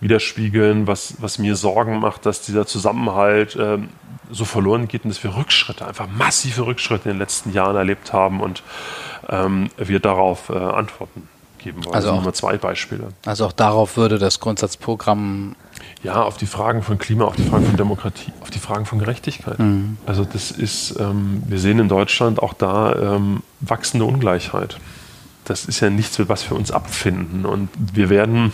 widerspiegeln, 0.00 0.86
was, 0.86 1.14
was 1.20 1.38
mir 1.38 1.56
Sorgen 1.56 2.00
macht, 2.00 2.24
dass 2.24 2.40
dieser 2.40 2.66
Zusammenhalt 2.66 3.56
äh, 3.56 3.78
so 4.30 4.44
verloren 4.44 4.88
geht 4.88 5.04
und 5.04 5.10
dass 5.10 5.22
wir 5.22 5.36
Rückschritte, 5.36 5.86
einfach 5.86 6.08
massive 6.08 6.64
Rückschritte 6.66 7.10
in 7.10 7.16
den 7.16 7.20
letzten 7.20 7.52
Jahren 7.52 7.76
erlebt 7.76 8.12
haben 8.12 8.40
und 8.40 8.62
ähm, 9.28 9.70
wir 9.76 10.00
darauf 10.00 10.48
äh, 10.48 10.56
antworten 10.56 11.28
geben 11.58 11.84
wollen. 11.84 11.94
Also, 11.94 12.08
also 12.08 12.20
auch, 12.20 12.22
nur 12.22 12.32
zwei 12.32 12.56
Beispiele. 12.56 13.08
Also 13.26 13.46
auch 13.46 13.52
darauf 13.52 13.96
würde 13.96 14.18
das 14.18 14.40
Grundsatzprogramm 14.40 15.56
ja, 16.02 16.22
auf 16.22 16.36
die 16.38 16.46
Fragen 16.46 16.82
von 16.82 16.98
Klima, 16.98 17.24
auf 17.24 17.36
die 17.36 17.42
Fragen 17.42 17.66
von 17.66 17.76
Demokratie, 17.76 18.32
auf 18.40 18.50
die 18.50 18.58
Fragen 18.58 18.86
von 18.86 18.98
Gerechtigkeit. 18.98 19.58
Mhm. 19.58 19.98
Also 20.06 20.24
das 20.24 20.50
ist, 20.50 20.98
ähm, 20.98 21.42
wir 21.46 21.58
sehen 21.58 21.78
in 21.78 21.88
Deutschland 21.88 22.42
auch 22.42 22.54
da 22.54 23.16
ähm, 23.16 23.42
wachsende 23.60 24.06
Ungleichheit. 24.06 24.78
Das 25.44 25.66
ist 25.66 25.80
ja 25.80 25.90
nichts, 25.90 26.18
was 26.28 26.48
wir 26.48 26.56
uns 26.56 26.70
abfinden. 26.70 27.44
Und 27.44 27.68
wir 27.76 28.08
werden 28.08 28.52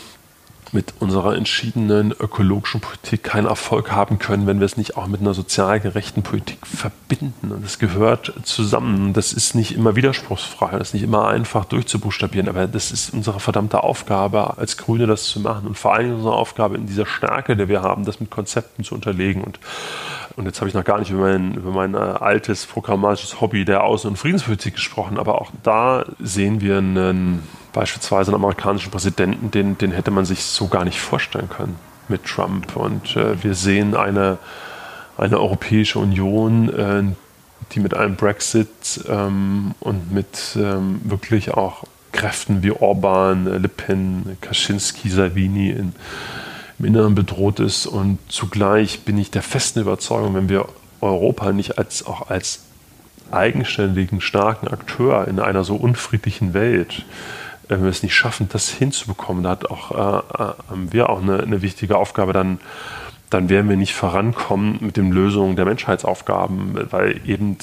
mit 0.72 0.94
unserer 0.98 1.36
entschiedenen 1.36 2.12
ökologischen 2.12 2.80
Politik 2.80 3.22
keinen 3.22 3.46
Erfolg 3.46 3.92
haben 3.92 4.18
können, 4.18 4.46
wenn 4.46 4.58
wir 4.58 4.66
es 4.66 4.76
nicht 4.76 4.96
auch 4.96 5.06
mit 5.06 5.20
einer 5.20 5.34
sozial 5.34 5.80
gerechten 5.80 6.22
Politik 6.22 6.66
verbinden. 6.66 7.52
Und 7.52 7.64
es 7.64 7.78
gehört 7.78 8.32
zusammen. 8.42 9.12
Das 9.12 9.32
ist 9.32 9.54
nicht 9.54 9.74
immer 9.74 9.96
widerspruchsfrei, 9.96 10.78
das 10.78 10.88
ist 10.88 10.94
nicht 10.94 11.02
immer 11.02 11.28
einfach 11.28 11.64
durchzubuchstabieren, 11.64 12.48
aber 12.48 12.66
das 12.66 12.90
ist 12.90 13.12
unsere 13.12 13.40
verdammte 13.40 13.82
Aufgabe 13.82 14.58
als 14.58 14.76
Grüne, 14.76 15.06
das 15.06 15.24
zu 15.24 15.40
machen. 15.40 15.66
Und 15.66 15.78
vor 15.78 15.94
allem 15.94 16.14
unsere 16.14 16.34
Aufgabe 16.34 16.76
in 16.76 16.86
dieser 16.86 17.06
Stärke, 17.06 17.56
die 17.56 17.68
wir 17.68 17.82
haben, 17.82 18.04
das 18.04 18.20
mit 18.20 18.30
Konzepten 18.30 18.84
zu 18.84 18.94
unterlegen. 18.94 19.42
Und, 19.42 19.58
und 20.36 20.46
jetzt 20.46 20.60
habe 20.60 20.68
ich 20.68 20.74
noch 20.74 20.84
gar 20.84 20.98
nicht 20.98 21.10
über 21.10 21.22
mein, 21.22 21.54
über 21.54 21.70
mein 21.70 21.94
äh, 21.94 21.98
altes 21.98 22.66
programmatisches 22.66 23.40
Hobby 23.40 23.64
der 23.64 23.84
Außen- 23.84 24.08
und 24.08 24.16
Friedenspolitik 24.16 24.74
gesprochen, 24.74 25.18
aber 25.18 25.40
auch 25.40 25.50
da 25.62 26.04
sehen 26.18 26.60
wir 26.60 26.78
einen 26.78 27.42
beispielsweise 27.76 28.30
einen 28.30 28.42
amerikanischen 28.42 28.90
Präsidenten, 28.90 29.50
den, 29.50 29.76
den 29.76 29.92
hätte 29.92 30.10
man 30.10 30.24
sich 30.24 30.42
so 30.42 30.66
gar 30.66 30.84
nicht 30.86 30.98
vorstellen 30.98 31.50
können 31.50 31.76
mit 32.08 32.24
Trump. 32.24 32.74
Und 32.74 33.16
äh, 33.16 33.42
wir 33.44 33.54
sehen 33.54 33.94
eine, 33.94 34.38
eine 35.18 35.38
Europäische 35.38 35.98
Union, 35.98 36.70
äh, 36.74 37.02
die 37.72 37.80
mit 37.80 37.92
einem 37.92 38.16
Brexit 38.16 39.04
ähm, 39.08 39.74
und 39.80 40.10
mit 40.10 40.56
ähm, 40.56 41.02
wirklich 41.04 41.52
auch 41.52 41.84
Kräften 42.12 42.62
wie 42.62 42.70
Orban, 42.70 43.46
äh, 43.46 43.58
Le 43.58 43.68
Pen, 43.68 44.38
Kaczynski, 44.40 45.10
Salvini 45.10 45.68
in, 45.68 45.92
im 46.78 46.84
Inneren 46.86 47.14
bedroht 47.14 47.60
ist. 47.60 47.84
Und 47.84 48.18
zugleich 48.28 49.00
bin 49.00 49.18
ich 49.18 49.30
der 49.30 49.42
festen 49.42 49.80
Überzeugung, 49.80 50.34
wenn 50.34 50.48
wir 50.48 50.66
Europa 51.02 51.52
nicht 51.52 51.76
als, 51.76 52.06
auch 52.06 52.30
als 52.30 52.60
eigenständigen, 53.30 54.22
starken 54.22 54.66
Akteur 54.66 55.28
in 55.28 55.40
einer 55.40 55.62
so 55.62 55.74
unfriedlichen 55.74 56.54
Welt 56.54 57.04
wenn 57.68 57.82
wir 57.82 57.90
es 57.90 58.02
nicht 58.02 58.14
schaffen, 58.14 58.48
das 58.52 58.68
hinzubekommen, 58.68 59.42
da 59.42 59.50
hat 59.50 59.70
auch, 59.70 59.90
äh, 59.90 59.94
äh, 59.94 60.54
haben 60.70 60.92
wir 60.92 61.10
auch 61.10 61.22
eine, 61.22 61.42
eine, 61.42 61.62
wichtige 61.62 61.96
Aufgabe, 61.96 62.32
dann, 62.32 62.60
dann 63.30 63.48
werden 63.48 63.68
wir 63.68 63.76
nicht 63.76 63.94
vorankommen 63.94 64.78
mit 64.80 64.96
den 64.96 65.10
Lösungen 65.10 65.56
der 65.56 65.64
Menschheitsaufgaben, 65.64 66.86
weil 66.90 67.20
eben 67.26 67.58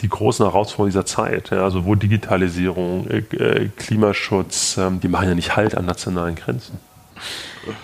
die 0.00 0.08
großen 0.08 0.44
Herausforderungen 0.44 0.90
dieser 0.90 1.06
Zeit, 1.06 1.50
ja, 1.50 1.70
sowohl 1.70 1.96
Digitalisierung, 1.96 3.08
äh, 3.08 3.18
äh 3.36 3.70
Klimaschutz, 3.76 4.76
äh, 4.76 4.90
die 5.02 5.08
machen 5.08 5.28
ja 5.28 5.34
nicht 5.34 5.56
Halt 5.56 5.76
an 5.76 5.86
nationalen 5.86 6.34
Grenzen. 6.34 6.78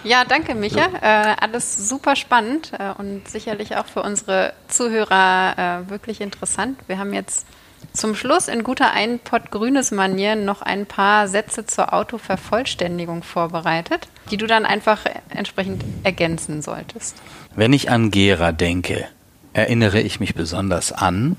Ja, 0.04 0.24
danke, 0.24 0.54
Micha. 0.54 0.88
Ja. 1.02 1.32
Äh, 1.32 1.36
alles 1.40 1.88
super 1.88 2.14
spannend 2.14 2.72
äh, 2.78 2.92
und 2.98 3.26
sicherlich 3.28 3.76
auch 3.76 3.86
für 3.86 4.02
unsere 4.02 4.52
Zuhörer 4.68 5.84
wirklich 5.88 6.20
interessant. 6.20 6.78
Wir 6.86 6.98
haben 6.98 7.14
jetzt 7.14 7.46
zum 7.92 8.14
Schluss 8.14 8.48
in 8.48 8.62
guter 8.62 8.92
Einpott 8.92 9.50
grünes 9.50 9.90
Manier 9.90 10.36
noch 10.36 10.62
ein 10.62 10.86
paar 10.86 11.28
Sätze 11.28 11.66
zur 11.66 11.92
Autovervollständigung 11.92 13.22
vorbereitet, 13.22 14.08
die 14.30 14.36
du 14.36 14.46
dann 14.46 14.66
einfach 14.66 15.04
entsprechend 15.28 15.84
ergänzen 16.02 16.62
solltest. 16.62 17.16
Wenn 17.54 17.72
ich 17.72 17.90
an 17.90 18.10
Gera 18.10 18.52
denke, 18.52 19.06
erinnere 19.52 20.00
ich 20.00 20.20
mich 20.20 20.34
besonders 20.34 20.92
an 20.92 21.36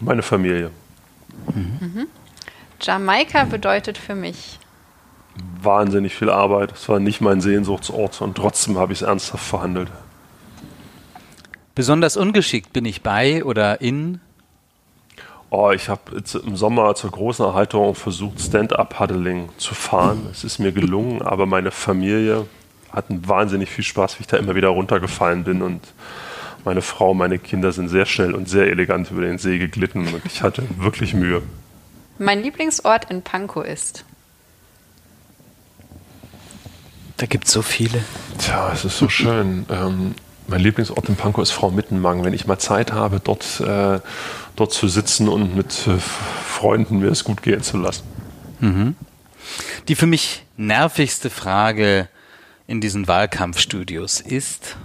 meine 0.00 0.22
Familie. 0.22 0.70
Mhm. 1.54 1.78
Mhm. 1.80 2.06
Jamaika 2.80 3.44
bedeutet 3.44 3.96
für 3.96 4.14
mich 4.14 4.58
wahnsinnig 5.62 6.14
viel 6.14 6.30
Arbeit. 6.30 6.72
Es 6.72 6.88
war 6.88 6.98
nicht 6.98 7.20
mein 7.20 7.40
Sehnsuchtsort 7.40 8.20
und 8.20 8.36
trotzdem 8.36 8.78
habe 8.78 8.92
ich 8.92 9.00
es 9.00 9.06
ernsthaft 9.06 9.44
verhandelt. 9.44 9.88
Besonders 11.74 12.16
ungeschickt 12.16 12.72
bin 12.72 12.84
ich 12.86 13.02
bei 13.02 13.44
oder 13.44 13.80
in 13.80 14.20
Oh, 15.58 15.70
ich 15.70 15.88
habe 15.88 16.22
im 16.44 16.54
Sommer 16.54 16.94
zur 16.96 17.10
großen 17.10 17.42
Erhaltung 17.42 17.94
versucht, 17.94 18.42
Stand-up-Huddling 18.42 19.48
zu 19.56 19.74
fahren. 19.74 20.28
Es 20.30 20.44
ist 20.44 20.58
mir 20.58 20.70
gelungen, 20.70 21.22
aber 21.22 21.46
meine 21.46 21.70
Familie 21.70 22.46
hatten 22.92 23.26
wahnsinnig 23.26 23.70
viel 23.70 23.82
Spaß, 23.82 24.18
wie 24.18 24.20
ich 24.20 24.26
da 24.26 24.36
immer 24.36 24.54
wieder 24.54 24.68
runtergefallen 24.68 25.44
bin 25.44 25.62
und 25.62 25.80
meine 26.66 26.82
Frau, 26.82 27.14
meine 27.14 27.38
Kinder 27.38 27.72
sind 27.72 27.88
sehr 27.88 28.04
schnell 28.04 28.34
und 28.34 28.50
sehr 28.50 28.66
elegant 28.66 29.10
über 29.10 29.22
den 29.22 29.38
See 29.38 29.56
geglitten 29.56 30.00
und 30.00 30.26
ich 30.26 30.42
hatte 30.42 30.62
wirklich 30.76 31.14
Mühe. 31.14 31.40
Mein 32.18 32.42
Lieblingsort 32.42 33.10
in 33.10 33.22
Pankow 33.22 33.64
ist? 33.64 34.04
Da 37.16 37.24
gibt 37.24 37.46
es 37.46 37.52
so 37.52 37.62
viele. 37.62 38.04
Tja, 38.36 38.72
es 38.74 38.84
ist 38.84 38.98
so 38.98 39.08
schön. 39.08 39.64
Ähm, 39.70 40.16
mein 40.48 40.60
Lieblingsort 40.60 41.08
in 41.08 41.16
Pankow 41.16 41.42
ist 41.42 41.50
Frau 41.50 41.70
Mittenmang. 41.70 42.24
Wenn 42.24 42.32
ich 42.32 42.46
mal 42.46 42.58
Zeit 42.58 42.92
habe, 42.92 43.20
dort, 43.20 43.60
äh, 43.60 44.00
dort 44.56 44.72
zu 44.72 44.88
sitzen 44.88 45.28
und 45.28 45.56
mit 45.56 45.86
äh, 45.86 45.98
Freunden 45.98 46.98
mir 47.00 47.10
es 47.10 47.24
gut 47.24 47.42
gehen 47.42 47.62
zu 47.62 47.76
lassen. 47.76 48.04
Mhm. 48.60 48.94
Die 49.88 49.94
für 49.94 50.06
mich 50.06 50.44
nervigste 50.56 51.30
Frage 51.30 52.08
in 52.66 52.80
diesen 52.80 53.06
Wahlkampfstudios 53.08 54.20
ist? 54.20 54.76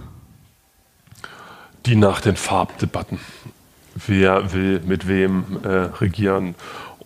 Die 1.85 1.95
nach 1.95 2.21
den 2.21 2.35
Farbdebatten. 2.35 3.19
Wer 3.95 4.53
will 4.53 4.81
mit 4.85 5.07
wem 5.07 5.59
äh, 5.63 5.67
regieren? 5.99 6.55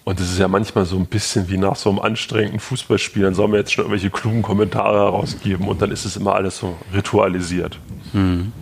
Und 0.03 0.19
es 0.19 0.31
ist 0.31 0.37
ja 0.37 0.47
manchmal 0.47 0.85
so 0.85 0.97
ein 0.97 1.07
bisschen 1.07 1.49
wie 1.49 1.57
nach 1.57 1.75
so 1.75 1.89
einem 1.89 1.99
anstrengenden 1.99 2.59
Fußballspiel. 2.59 3.23
Dann 3.23 3.33
soll 3.33 3.47
man 3.47 3.59
jetzt 3.59 3.73
schon 3.73 3.85
irgendwelche 3.85 4.11
klugen 4.11 4.43
Kommentare 4.43 4.97
herausgeben 4.97 5.67
und 5.67 5.81
dann 5.81 5.91
ist 5.91 6.05
es 6.05 6.15
immer 6.15 6.35
alles 6.35 6.57
so 6.57 6.77
ritualisiert. 6.93 7.79
Mhm. 8.13 8.53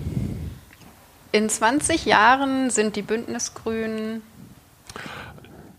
In 1.31 1.49
20 1.49 2.05
Jahren 2.05 2.69
sind 2.69 2.95
die 2.95 3.01
Bündnisgrünen. 3.01 4.21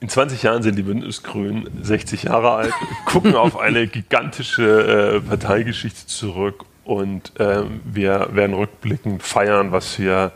In 0.00 0.08
20 0.08 0.42
Jahren 0.42 0.62
sind 0.62 0.76
die 0.76 0.82
Bündnisgrünen 0.82 1.82
60 1.82 2.24
Jahre 2.24 2.50
alt, 2.50 2.74
gucken 3.06 3.36
auf 3.36 3.58
eine 3.58 3.86
gigantische 3.86 5.16
äh, 5.16 5.20
Parteigeschichte 5.20 6.06
zurück 6.06 6.64
und 6.84 7.38
äh, 7.40 7.62
wir 7.84 8.30
werden 8.32 8.54
rückblickend 8.54 9.22
feiern, 9.22 9.72
was 9.72 9.98
wir 9.98 10.32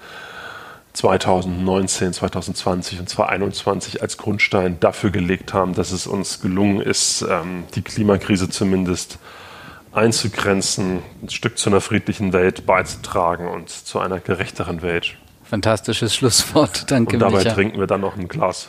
2019, 0.95 2.13
2020 2.13 3.01
und 3.01 3.09
2021 3.09 4.03
als 4.03 4.17
Grundstein 4.17 4.81
dafür 4.81 5.11
gelegt 5.11 5.53
haben, 5.53 5.75
dass 5.75 5.93
es 5.93 6.07
uns 6.07 6.41
gelungen 6.41 6.81
ist, 6.81 7.25
ähm, 7.29 7.65
die 7.75 7.83
Klimakrise 7.83 8.49
zumindest 8.49 9.19
einzugrenzen, 9.93 11.03
ein 11.23 11.31
Stück 11.31 11.59
zu 11.59 11.71
einer 11.71 11.81
friedlichen 11.81 12.33
Welt 12.33 12.67
beizutragen 12.67 13.49
und 13.49 13.71
zu 13.71 13.99
einer 13.99 14.21
gerechteren 14.21 14.83
Welt. 14.83 15.17
Fantastisches 15.45 16.15
Schlusswort, 16.15 16.91
danke. 16.91 17.17
Und 17.17 17.21
dabei 17.21 17.39
Micha. 17.39 17.55
trinken 17.55 17.79
wir 17.79 17.87
dann 17.87 18.03
noch 18.03 18.17
ein 18.17 18.29
Glas 18.29 18.69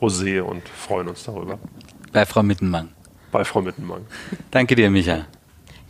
Rosé 0.00 0.40
und 0.40 0.68
freuen 0.68 1.08
uns 1.08 1.24
darüber. 1.24 1.58
Bei 2.12 2.26
Frau 2.26 2.42
Mittenmann. 2.42 2.90
Bei 3.32 3.44
Frau 3.44 3.62
Mittenmann. 3.62 4.06
Danke 4.50 4.74
dir, 4.74 4.90
Micha. 4.90 5.26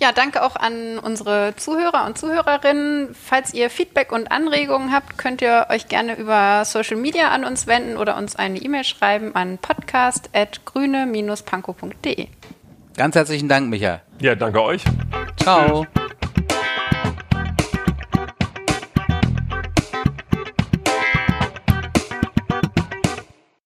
Ja, 0.00 0.12
danke 0.12 0.44
auch 0.44 0.54
an 0.54 1.00
unsere 1.00 1.56
Zuhörer 1.56 2.06
und 2.06 2.16
Zuhörerinnen. 2.16 3.14
Falls 3.14 3.52
ihr 3.52 3.68
Feedback 3.68 4.12
und 4.12 4.30
Anregungen 4.30 4.92
habt, 4.92 5.18
könnt 5.18 5.42
ihr 5.42 5.66
euch 5.70 5.88
gerne 5.88 6.16
über 6.16 6.64
Social 6.64 6.96
Media 6.96 7.30
an 7.30 7.44
uns 7.44 7.66
wenden 7.66 7.96
oder 7.96 8.16
uns 8.16 8.36
eine 8.36 8.58
E-Mail 8.58 8.84
schreiben 8.84 9.34
an 9.34 9.58
podcast.grüne-panko.de. 9.58 12.28
Ganz 12.98 13.14
herzlichen 13.14 13.48
Dank, 13.48 13.70
Micha. 13.70 14.00
Ja, 14.20 14.34
danke 14.34 14.60
euch. 14.60 14.82
Ciao. 15.36 15.86